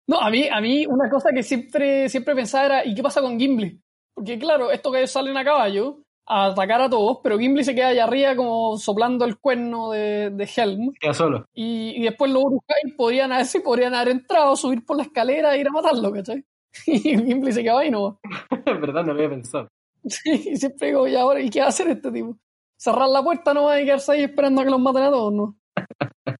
No, 0.06 0.20
a 0.20 0.30
mí, 0.30 0.48
a 0.48 0.60
mí 0.60 0.86
una 0.86 1.08
cosa 1.08 1.30
que 1.32 1.42
siempre, 1.42 2.08
siempre 2.08 2.34
pensaba 2.34 2.66
era, 2.66 2.84
¿y 2.84 2.94
qué 2.94 3.02
pasa 3.02 3.22
con 3.22 3.38
Gimli? 3.38 3.80
Porque 4.14 4.38
claro, 4.38 4.70
esto 4.70 4.90
que 4.90 5.06
salen 5.06 5.36
a 5.36 5.44
caballo, 5.44 6.02
a 6.26 6.46
atacar 6.46 6.82
a 6.82 6.90
todos, 6.90 7.18
pero 7.22 7.38
Gimli 7.38 7.64
se 7.64 7.74
queda 7.74 7.88
allá 7.88 8.04
arriba 8.04 8.36
como 8.36 8.76
soplando 8.76 9.24
el 9.24 9.38
cuerno 9.38 9.90
de, 9.92 10.30
de 10.30 10.50
Helm. 10.56 10.92
Queda 11.00 11.14
solo. 11.14 11.46
Y, 11.54 11.94
y 11.96 12.02
después 12.02 12.30
los 12.30 12.42
Uruk-hai 12.42 12.92
podrían 12.96 13.32
haber, 13.32 13.46
sí, 13.46 13.60
podrían 13.60 13.94
haber 13.94 14.08
entrado, 14.08 14.56
subir 14.56 14.84
por 14.84 14.96
la 14.96 15.04
escalera 15.04 15.54
e 15.54 15.60
ir 15.60 15.68
a 15.68 15.72
matarlo, 15.72 16.12
¿cachai? 16.12 16.44
Y 16.86 16.98
Gimli 17.00 17.52
se 17.52 17.62
quedaba 17.62 17.80
ahí 17.80 17.90
no. 17.90 18.20
En 18.66 18.80
verdad 18.80 19.04
no 19.04 19.12
lo 19.12 19.20
había 19.20 19.30
pensado. 19.30 19.68
Sí, 20.04 20.50
y 20.52 20.56
siempre 20.56 20.88
digo, 20.88 21.06
¿y 21.06 21.14
ahora? 21.14 21.40
¿Y 21.40 21.50
qué 21.50 21.60
va 21.60 21.66
a 21.66 21.68
hacer 21.68 21.88
este 21.88 22.10
tipo? 22.10 22.36
Cerrar 22.80 23.10
la 23.10 23.22
puerta 23.22 23.52
no 23.52 23.64
va 23.64 23.74
a 23.74 23.78
quedarse 23.78 24.12
ahí 24.12 24.22
esperando 24.22 24.62
a 24.62 24.64
que 24.64 24.70
los 24.70 24.80
maten 24.80 25.02
a 25.02 25.10
todos, 25.10 25.32
¿no? 25.34 25.56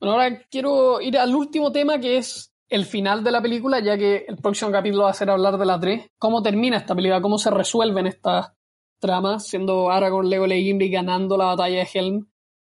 Bueno, 0.00 0.14
ahora 0.14 0.40
quiero 0.50 0.98
ir 1.02 1.18
al 1.18 1.34
último 1.36 1.70
tema 1.70 2.00
que 2.00 2.16
es 2.16 2.54
el 2.70 2.86
final 2.86 3.22
de 3.22 3.30
la 3.30 3.42
película, 3.42 3.80
ya 3.80 3.98
que 3.98 4.24
el 4.26 4.38
próximo 4.38 4.72
capítulo 4.72 5.04
va 5.04 5.10
a 5.10 5.14
ser 5.14 5.28
hablar 5.28 5.58
de 5.58 5.66
la 5.66 5.78
3. 5.78 6.12
¿Cómo 6.18 6.42
termina 6.42 6.78
esta 6.78 6.94
película? 6.94 7.20
¿Cómo 7.20 7.36
se 7.36 7.50
resuelven 7.50 8.06
estas 8.06 8.50
tramas? 8.98 9.46
Siendo 9.46 9.90
Aragorn, 9.90 10.30
Legolas 10.30 10.56
y 10.56 10.64
Gimli 10.64 10.90
ganando 10.90 11.36
la 11.36 11.44
batalla 11.44 11.80
de 11.80 11.88
Helm. 11.92 12.30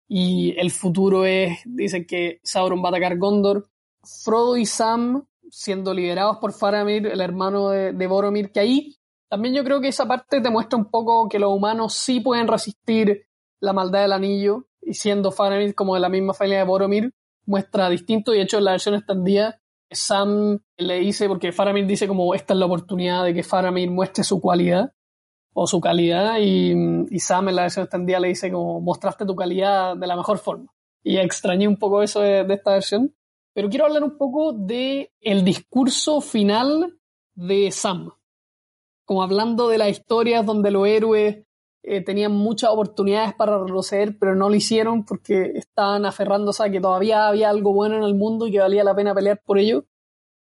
Y 0.06 0.54
el 0.56 0.70
futuro 0.70 1.26
es, 1.26 1.58
dicen 1.64 2.06
que 2.06 2.38
Sauron 2.44 2.80
va 2.80 2.86
a 2.86 2.90
atacar 2.90 3.18
Gondor. 3.18 3.68
Frodo 4.04 4.56
y 4.56 4.66
Sam 4.66 5.26
siendo 5.50 5.92
liberados 5.92 6.36
por 6.38 6.52
Faramir, 6.52 7.08
el 7.08 7.20
hermano 7.20 7.70
de, 7.70 7.92
de 7.92 8.06
Boromir, 8.06 8.52
que 8.52 8.60
ahí 8.60 8.95
también 9.28 9.54
yo 9.54 9.64
creo 9.64 9.80
que 9.80 9.88
esa 9.88 10.06
parte 10.06 10.40
te 10.40 10.50
muestra 10.50 10.78
un 10.78 10.90
poco 10.90 11.28
que 11.28 11.38
los 11.38 11.52
humanos 11.52 11.94
sí 11.94 12.20
pueden 12.20 12.48
resistir 12.48 13.26
la 13.60 13.72
maldad 13.72 14.02
del 14.02 14.12
anillo, 14.12 14.66
y 14.80 14.94
siendo 14.94 15.32
Faramir 15.32 15.74
como 15.74 15.94
de 15.94 16.00
la 16.00 16.08
misma 16.08 16.34
familia 16.34 16.58
de 16.58 16.64
Boromir, 16.64 17.12
muestra 17.44 17.88
distinto, 17.88 18.32
y 18.32 18.38
de 18.38 18.42
hecho 18.44 18.58
en 18.58 18.64
la 18.64 18.72
versión 18.72 18.94
extendida, 18.94 19.60
Sam 19.90 20.60
le 20.76 21.00
dice, 21.00 21.28
porque 21.28 21.52
Faramir 21.52 21.86
dice 21.86 22.08
como 22.08 22.34
esta 22.34 22.54
es 22.54 22.60
la 22.60 22.66
oportunidad 22.66 23.24
de 23.24 23.34
que 23.34 23.42
Faramir 23.42 23.90
muestre 23.90 24.24
su 24.24 24.40
cualidad, 24.40 24.92
o 25.52 25.66
su 25.66 25.80
calidad, 25.80 26.38
y, 26.38 27.18
Sam 27.18 27.48
en 27.48 27.56
la 27.56 27.62
versión 27.62 27.84
extendida 27.84 28.20
le 28.20 28.28
dice 28.28 28.52
como 28.52 28.80
mostraste 28.80 29.24
tu 29.24 29.34
calidad 29.34 29.96
de 29.96 30.06
la 30.06 30.16
mejor 30.16 30.38
forma. 30.38 30.72
Y 31.02 31.16
extrañé 31.16 31.66
un 31.66 31.78
poco 31.78 32.02
eso 32.02 32.20
de, 32.20 32.44
de 32.44 32.54
esta 32.54 32.72
versión. 32.72 33.14
Pero 33.54 33.70
quiero 33.70 33.86
hablar 33.86 34.02
un 34.02 34.18
poco 34.18 34.52
de 34.52 35.12
el 35.20 35.44
discurso 35.44 36.20
final 36.20 36.98
de 37.34 37.70
Sam. 37.70 38.10
Como 39.06 39.22
hablando 39.22 39.68
de 39.68 39.78
las 39.78 39.88
historias 39.88 40.44
donde 40.44 40.70
los 40.70 40.86
héroes 40.86 41.46
eh, 41.88 42.00
tenían 42.02 42.32
muchas 42.32 42.70
oportunidades 42.70 43.32
para 43.34 43.58
retroceder, 43.58 44.18
pero 44.18 44.34
no 44.34 44.48
lo 44.48 44.56
hicieron 44.56 45.04
porque 45.04 45.52
estaban 45.54 46.04
aferrándose 46.04 46.64
a 46.64 46.70
que 46.70 46.80
todavía 46.80 47.28
había 47.28 47.48
algo 47.48 47.72
bueno 47.72 47.96
en 47.96 48.02
el 48.02 48.16
mundo 48.16 48.48
y 48.48 48.52
que 48.52 48.58
valía 48.58 48.82
la 48.82 48.96
pena 48.96 49.14
pelear 49.14 49.40
por 49.44 49.58
ello. 49.58 49.84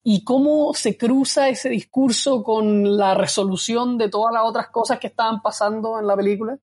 Y 0.04 0.22
cómo 0.22 0.72
se 0.72 0.96
cruza 0.96 1.48
ese 1.48 1.68
discurso 1.68 2.44
con 2.44 2.96
la 2.96 3.14
resolución 3.14 3.98
de 3.98 4.08
todas 4.08 4.32
las 4.32 4.44
otras 4.44 4.68
cosas 4.68 5.00
que 5.00 5.08
estaban 5.08 5.42
pasando 5.42 5.98
en 5.98 6.06
la 6.06 6.14
película. 6.14 6.60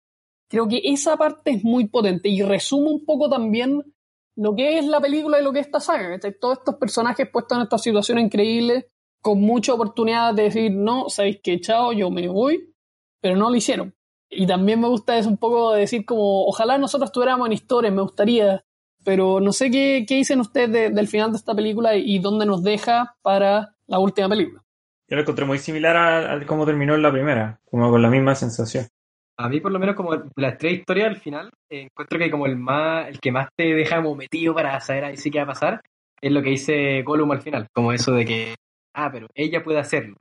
Creo 0.48 0.66
que 0.70 0.80
esa 0.82 1.18
parte 1.18 1.52
es 1.52 1.64
muy 1.66 1.90
potente 1.90 2.30
y 2.30 2.42
resume 2.42 2.90
un 2.90 3.04
poco 3.04 3.30
también 3.30 3.84
lo 4.38 4.56
que 4.56 4.80
es 4.80 4.86
la 4.86 5.02
película 5.02 5.42
y 5.42 5.44
lo 5.44 5.52
que 5.52 5.60
es 5.60 5.66
esta 5.66 5.82
saga. 5.82 6.18
Todos 6.40 6.60
estos 6.60 6.76
personajes 6.76 7.30
puestos 7.30 7.58
en 7.58 7.64
esta 7.64 7.78
situación 7.78 8.20
increíble, 8.20 8.93
con 9.24 9.42
mucha 9.42 9.74
oportunidad 9.74 10.34
de 10.36 10.44
decir, 10.44 10.72
no, 10.72 11.10
sabéis 11.10 11.40
que 11.42 11.60
chao, 11.60 11.94
yo 11.94 12.12
me 12.12 12.28
voy, 12.28 12.70
pero 13.22 13.36
no 13.36 13.50
lo 13.50 13.56
hicieron. 13.56 13.96
Y 14.30 14.46
también 14.46 14.80
me 14.82 14.88
gusta 14.88 15.18
es 15.18 15.26
un 15.26 15.38
poco 15.38 15.74
decir 15.74 16.06
como, 16.06 16.46
ojalá 16.46 16.78
nosotros 16.78 17.08
estuviéramos 17.08 17.48
en 17.48 17.54
historias, 17.54 17.94
me 17.94 18.02
gustaría, 18.02 18.64
pero 19.04 19.40
no 19.40 19.52
sé 19.54 19.72
qué, 19.72 20.06
qué 20.08 20.16
dicen 20.16 20.40
ustedes 20.42 20.72
de- 20.72 20.90
del 20.90 21.08
final 21.08 21.32
de 21.32 21.38
esta 21.38 21.56
película 21.56 21.96
y, 21.96 22.16
y 22.16 22.20
dónde 22.20 22.46
nos 22.46 22.64
deja 22.64 23.16
para 23.22 23.76
la 23.88 24.00
última 24.00 24.28
película. 24.30 24.62
Yo 25.08 25.16
lo 25.16 25.22
encontré 25.22 25.46
muy 25.46 25.58
similar 25.60 25.96
a, 25.96 26.34
a 26.34 26.46
cómo 26.46 26.66
terminó 26.66 26.96
en 26.96 27.02
la 27.02 27.12
primera, 27.12 27.60
como 27.70 27.90
con 27.92 28.02
la 28.02 28.10
misma 28.10 28.36
sensación. 28.36 28.88
A 29.38 29.50
mí, 29.50 29.60
por 29.62 29.72
lo 29.72 29.80
menos, 29.80 29.96
como 29.96 30.16
de 30.16 30.24
las 30.36 30.58
tres 30.58 30.80
historias 30.80 31.08
al 31.08 31.18
final, 31.18 31.50
eh, 31.70 31.84
encuentro 31.84 32.20
que 32.20 32.30
como 32.30 32.46
el 32.46 32.56
más, 32.56 33.08
el 33.08 33.20
que 33.20 33.32
más 33.32 33.50
te 33.56 33.74
deja 33.74 33.98
como 33.98 34.16
metido 34.16 34.54
para 34.54 34.80
saber 34.80 35.06
ahí 35.06 35.18
sí 35.18 35.32
qué 35.32 35.40
va 35.40 35.44
a 35.46 35.48
pasar, 35.48 35.82
es 36.22 36.32
lo 36.32 36.42
que 36.42 36.52
dice 36.52 37.02
Gollum 37.04 37.32
al 37.32 37.42
final. 37.42 37.68
Como 37.74 37.92
eso 37.94 38.12
de 38.14 38.26
que, 38.26 38.56
ah, 38.94 39.10
pero 39.12 39.28
ella 39.34 39.64
puede 39.64 39.80
hacerlo. 39.80 40.18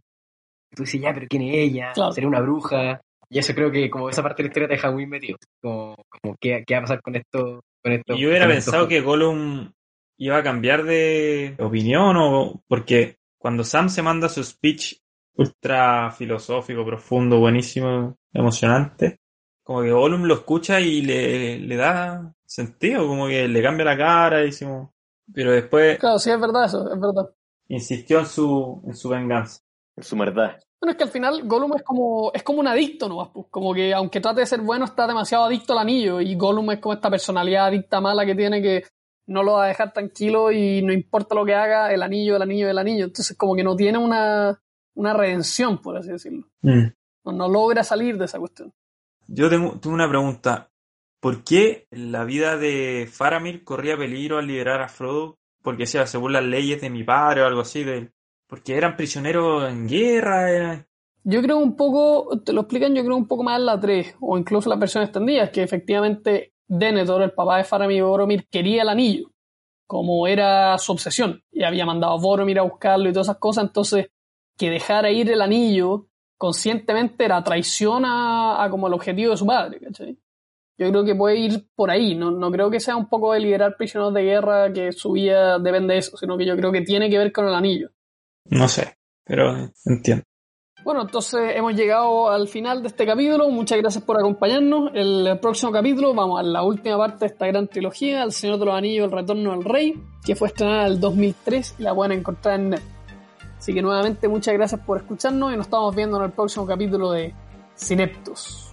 Y 0.71 0.77
tú 0.77 0.83
dices, 0.85 1.01
ya, 1.01 1.13
pero 1.13 1.27
¿quién 1.29 1.43
es 1.43 1.55
ella? 1.55 1.93
Claro. 1.95 2.13
¿Sería 2.13 2.29
una 2.29 2.41
bruja? 2.41 3.01
Y 3.29 3.39
eso 3.39 3.55
creo 3.55 3.71
que 3.71 3.89
como 3.89 4.11
esa 4.11 4.23
parte 4.23 4.43
de 4.43 4.49
la 4.49 4.51
historia 4.51 4.69
te 4.69 4.75
deja 4.75 4.91
muy 4.91 5.07
metido. 5.07 5.39
Como, 5.61 5.97
como 6.09 6.37
¿qué, 6.39 6.65
qué 6.67 6.75
va 6.75 6.81
a 6.81 6.83
pasar 6.83 7.03
con 7.03 7.17
esto? 7.17 7.63
Con 7.83 7.93
esto 7.93 8.15
yo 8.15 8.29
hubiera 8.29 8.47
pensado 8.47 8.87
que 8.87 9.01
Gollum 9.01 9.73
iba 10.19 10.37
a 10.37 10.43
cambiar 10.43 10.85
de 10.85 11.57
opinión 11.59 12.17
o 12.17 12.63
porque 12.69 13.17
cuando 13.39 13.65
Sam 13.65 13.89
se 13.89 14.03
manda 14.03 14.29
su 14.29 14.45
speech 14.45 14.99
ultra 15.35 16.11
filosófico, 16.11 16.85
profundo, 16.85 17.41
buenísimo, 17.41 18.19
emocionante, 18.33 19.19
como 19.65 19.83
que 19.83 19.91
Gollum 19.91 20.25
lo 20.25 20.35
escucha 20.35 20.79
y 20.81 21.03
le, 21.03 21.59
le 21.59 21.77
da 21.77 22.33
sentido, 22.45 23.07
como 23.07 23.27
que 23.27 23.49
le 23.49 23.63
cambia 23.63 23.87
la 23.87 23.97
cara 23.97 24.43
y 24.43 24.47
decimos, 24.47 24.91
pero 25.33 25.53
después 25.53 25.99
Claro, 25.99 26.19
sí, 26.19 26.31
es 26.31 26.41
verdad 26.41 26.67
eso, 26.67 26.93
es 26.93 27.01
verdad. 27.01 27.31
Insistió 27.69 28.21
en 28.21 28.27
su, 28.27 28.83
en 28.87 28.95
su 28.95 29.09
venganza. 29.09 29.61
En 29.97 30.03
su 30.03 30.17
verdad. 30.17 30.59
Bueno, 30.81 30.93
es 30.93 30.97
que 30.97 31.05
al 31.05 31.11
final 31.11 31.43
Gollum 31.45 31.77
es 31.77 31.83
como, 31.83 32.33
es 32.35 32.43
como 32.43 32.61
un 32.61 32.67
adicto, 32.67 33.09
¿no? 33.09 33.33
Pues, 33.33 33.47
Como 33.51 33.73
que 33.73 33.95
aunque 33.95 34.21
trate 34.21 34.41
de 34.41 34.47
ser 34.47 34.63
bueno, 34.63 34.85
está 34.85 35.07
demasiado 35.07 35.45
adicto 35.45 35.73
al 35.75 35.79
anillo. 35.79 36.21
Y 36.21 36.35
Gollum 36.35 36.71
es 36.73 36.81
como 36.81 36.95
esta 36.95 37.11
personalidad 37.11 37.67
adicta 37.67 38.01
mala 38.01 38.27
que 38.27 38.35
tiene 38.35 38.61
que 38.61 38.85
no 39.27 39.43
lo 39.43 39.53
va 39.53 39.65
a 39.65 39.69
dejar 39.69 39.93
tranquilo 39.93 40.51
y 40.51 40.83
no 40.83 40.93
importa 40.93 41.35
lo 41.35 41.45
que 41.45 41.55
haga, 41.55 41.93
el 41.93 42.03
anillo, 42.03 42.37
el 42.37 42.43
anillo, 42.43 42.69
el 42.69 42.79
anillo. 42.79 43.05
Entonces 43.05 43.37
como 43.37 43.55
que 43.55 43.63
no 43.63 43.77
tiene 43.77 43.99
una, 43.99 44.61
una 44.95 45.15
redención, 45.15 45.79
por 45.79 45.97
así 45.97 46.11
decirlo. 46.11 46.49
Mm. 46.63 46.89
No, 47.25 47.33
no 47.33 47.49
logra 47.49 47.85
salir 47.85 48.19
de 48.19 48.25
esa 48.25 48.39
cuestión. 48.39 48.73
Yo 49.29 49.49
tengo, 49.49 49.79
tengo 49.79 49.95
una 49.95 50.09
pregunta. 50.09 50.71
¿Por 51.21 51.45
qué 51.45 51.87
la 51.91 52.25
vida 52.25 52.57
de 52.57 53.09
Faramir 53.11 53.63
corría 53.63 53.97
peligro 53.97 54.39
al 54.39 54.49
liberar 54.49 54.83
a 54.83 54.89
Frodo? 54.89 55.39
Porque 55.63 55.87
sea, 55.87 56.07
según 56.07 56.33
las 56.33 56.45
leyes 56.45 56.81
de 56.81 56.91
mi 56.91 57.05
padre 57.05 57.43
o 57.43 57.47
algo 57.47 57.61
así, 57.61 57.85
de, 57.85 58.11
porque 58.47 58.77
eran 58.77 58.97
prisioneros 58.97 59.71
en 59.71 59.89
guerra, 59.89 60.51
eran- 60.51 60.87
Yo 61.25 61.41
creo 61.41 61.59
un 61.59 61.77
poco, 61.77 62.41
te 62.45 62.53
lo 62.53 62.63
explican 62.63 62.95
yo 62.95 63.05
creo 63.05 63.17
un 63.17 63.29
poco 63.29 63.45
más 63.45 63.59
en 63.59 63.67
la 63.67 63.79
3, 63.79 64.17
o 64.21 64.37
incluso 64.37 64.69
las 64.69 64.79
versiones 64.79 65.09
extendidas, 65.09 65.51
que 65.51 65.63
efectivamente 65.63 66.53
Denethor, 66.67 67.23
el 67.23 67.33
papá 67.33 67.59
de 67.59 67.65
Faramir 67.65 68.03
Boromir, 68.03 68.47
quería 68.51 68.83
el 68.83 68.89
anillo, 68.89 69.31
como 69.87 70.27
era 70.27 70.77
su 70.79 70.93
obsesión, 70.93 71.43
y 71.53 71.63
había 71.65 71.87
mandado 71.87 72.15
a 72.15 72.21
Boromir 72.21 72.59
a 72.59 72.63
buscarlo 72.63 73.09
y 73.09 73.13
todas 73.13 73.27
esas 73.29 73.39
cosas, 73.39 73.65
entonces 73.65 74.09
que 74.59 74.69
dejara 74.71 75.11
ir 75.11 75.31
el 75.31 75.41
anillo 75.43 76.07
conscientemente 76.39 77.25
era 77.25 77.43
traición 77.45 78.05
a, 78.05 78.63
a 78.65 78.69
como 78.71 78.89
el 78.89 78.95
objetivo 78.95 79.31
de 79.31 79.37
su 79.37 79.47
padre, 79.47 79.79
¿cachai? 79.81 80.19
Yo 80.79 80.89
creo 80.91 81.05
que 81.05 81.15
puede 81.15 81.37
ir 81.37 81.67
por 81.75 81.91
ahí, 81.91 82.15
no, 82.15 82.31
no 82.31 82.51
creo 82.51 82.71
que 82.71 82.81
sea 82.81 82.97
un 82.97 83.09
poco 83.09 83.33
de 83.33 83.41
liberar 83.41 83.77
prisioneros 83.77 84.15
de 84.15 84.23
guerra 84.23 84.73
que 84.73 84.93
su 84.93 85.13
vida 85.13 85.59
depende 85.59 85.95
de 85.95 86.01
eso, 86.01 86.17
sino 86.17 86.37
que 86.37 86.47
yo 86.47 86.57
creo 86.57 86.73
que 86.73 86.81
tiene 86.81 87.11
que 87.11 87.19
ver 87.19 87.33
con 87.33 87.47
el 87.47 87.55
anillo. 87.55 87.91
no 88.47 88.69
sé, 88.69 88.97
pero 89.25 89.71
entiendo. 89.85 90.25
Bueno, 90.85 91.03
entonces 91.03 91.53
hemos 91.55 91.75
llegado 91.75 92.29
al 92.29 92.49
final 92.49 92.83
de 92.83 92.89
este 92.89 93.07
capítulo. 93.07 93.49
Muchas 93.49 93.79
gracias 93.79 94.03
por 94.03 94.19
acompañarnos. 94.19 94.91
El 94.95 95.39
próximo 95.41 95.71
capítulo 95.71 96.13
vamos 96.13 96.41
a 96.41 96.43
la 96.43 96.65
última 96.65 96.99
parte 96.99 97.21
de 97.21 97.27
esta 97.27 97.47
gran 97.47 97.69
trilogía, 97.69 98.25
El 98.25 98.33
Señor 98.33 98.59
de 98.59 98.67
los 98.67 98.75
Anillos, 98.75 99.05
El 99.05 99.13
Retorno 99.13 99.53
del 99.53 99.65
Rey, 99.65 99.95
que 100.25 100.35
fue 100.35 100.49
estrenada 100.49 100.87
en 100.87 100.93
el 100.95 101.01
2003 101.01 101.77
y 101.79 101.83
la 101.83 101.95
pueden 101.95 102.19
encontrar 102.19 102.59
en 102.59 102.71
net. 102.71 102.83
Así 103.57 103.73
que 103.73 103.81
nuevamente 103.81 104.27
muchas 104.27 104.55
gracias 104.55 104.81
por 104.81 104.99
escucharnos 104.99 105.53
y 105.53 105.57
nos 105.57 105.67
estamos 105.67 105.95
viendo 105.95 106.17
en 106.17 106.25
el 106.25 106.33
próximo 106.33 106.67
capítulo 106.67 107.13
de 107.13 107.33
Cineptus. 107.77 108.73